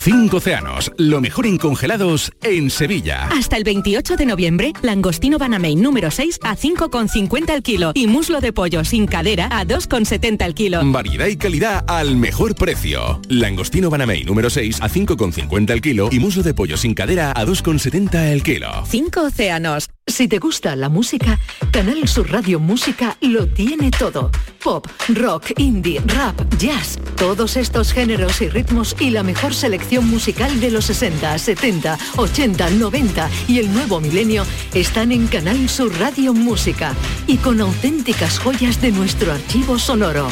Cinco 0.00 0.36
océanos, 0.36 0.92
lo 0.96 1.20
mejor 1.20 1.44
en 1.44 1.58
congelados 1.58 2.30
en 2.44 2.70
Sevilla. 2.70 3.28
Hasta 3.36 3.56
el 3.56 3.64
28 3.64 4.14
de 4.14 4.26
noviembre, 4.26 4.72
langostino 4.80 5.38
Banamey 5.38 5.74
número 5.74 6.12
6 6.12 6.38
a 6.44 6.54
5,50 6.54 7.50
el 7.52 7.62
kilo 7.64 7.90
y 7.94 8.06
muslo 8.06 8.40
de 8.40 8.52
pollo 8.52 8.84
sin 8.84 9.08
cadera 9.08 9.48
a 9.50 9.66
2,70 9.66 10.44
el 10.46 10.54
kilo. 10.54 10.80
Variedad 10.84 11.26
y 11.26 11.36
calidad 11.36 11.84
al 11.88 12.14
mejor 12.14 12.54
precio. 12.54 13.20
Langostino 13.28 13.90
Banamey 13.90 14.22
número 14.22 14.50
6 14.50 14.80
a 14.80 14.88
5,50 14.88 15.70
el 15.72 15.80
kilo 15.80 16.08
y 16.12 16.20
muslo 16.20 16.44
de 16.44 16.54
pollo 16.54 16.76
sin 16.76 16.94
cadera 16.94 17.32
a 17.32 17.44
2,70 17.44 18.28
el 18.30 18.44
kilo. 18.44 18.68
Cinco 18.86 19.22
océanos, 19.22 19.90
Si 20.06 20.28
te 20.28 20.38
gusta 20.38 20.76
la 20.76 20.88
música, 20.88 21.40
Canal 21.72 22.06
Sur 22.06 22.30
Radio 22.30 22.60
Música 22.60 23.18
lo 23.20 23.48
tiene 23.48 23.90
todo. 23.90 24.30
Pop, 24.62 24.86
rock, 25.08 25.52
indie, 25.58 26.00
rap, 26.06 26.40
jazz, 26.56 26.98
todos 27.16 27.56
estos 27.56 27.92
géneros 27.92 28.40
y 28.40 28.48
ritmos 28.48 28.96
y 29.00 29.10
la 29.10 29.22
mejor 29.22 29.54
selección 29.54 29.87
musical 29.96 30.60
de 30.60 30.70
los 30.70 30.84
60, 30.84 31.38
70, 31.38 31.98
80, 32.16 32.70
90 32.70 33.30
y 33.48 33.58
el 33.58 33.72
nuevo 33.72 34.00
milenio 34.00 34.44
están 34.74 35.12
en 35.12 35.26
Canal 35.26 35.68
Sur 35.68 35.98
Radio 35.98 36.34
Música 36.34 36.94
y 37.26 37.38
con 37.38 37.60
auténticas 37.60 38.38
joyas 38.38 38.80
de 38.80 38.92
nuestro 38.92 39.32
archivo 39.32 39.78
sonoro. 39.78 40.28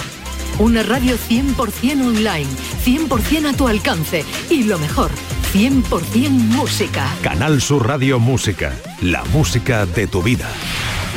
Una 0.58 0.82
radio 0.82 1.16
100% 1.16 2.06
online, 2.06 2.46
100% 2.84 3.52
a 3.52 3.56
tu 3.56 3.66
alcance 3.68 4.24
y 4.50 4.64
lo 4.64 4.78
mejor, 4.78 5.10
100% 5.52 6.28
música. 6.30 7.10
Canal 7.22 7.60
Sur 7.60 7.86
Radio 7.86 8.18
Música, 8.18 8.74
la 9.00 9.24
música 9.24 9.86
de 9.86 10.06
tu 10.06 10.22
vida. 10.22 10.48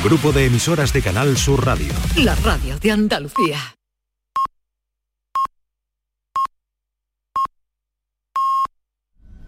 Grupo 0.03 0.31
de 0.31 0.45
emisoras 0.45 0.93
de 0.93 1.01
Canal 1.01 1.37
Sur 1.37 1.65
Radio. 1.65 1.93
La 2.15 2.35
radio 2.35 2.79
de 2.79 2.91
Andalucía. 2.91 3.78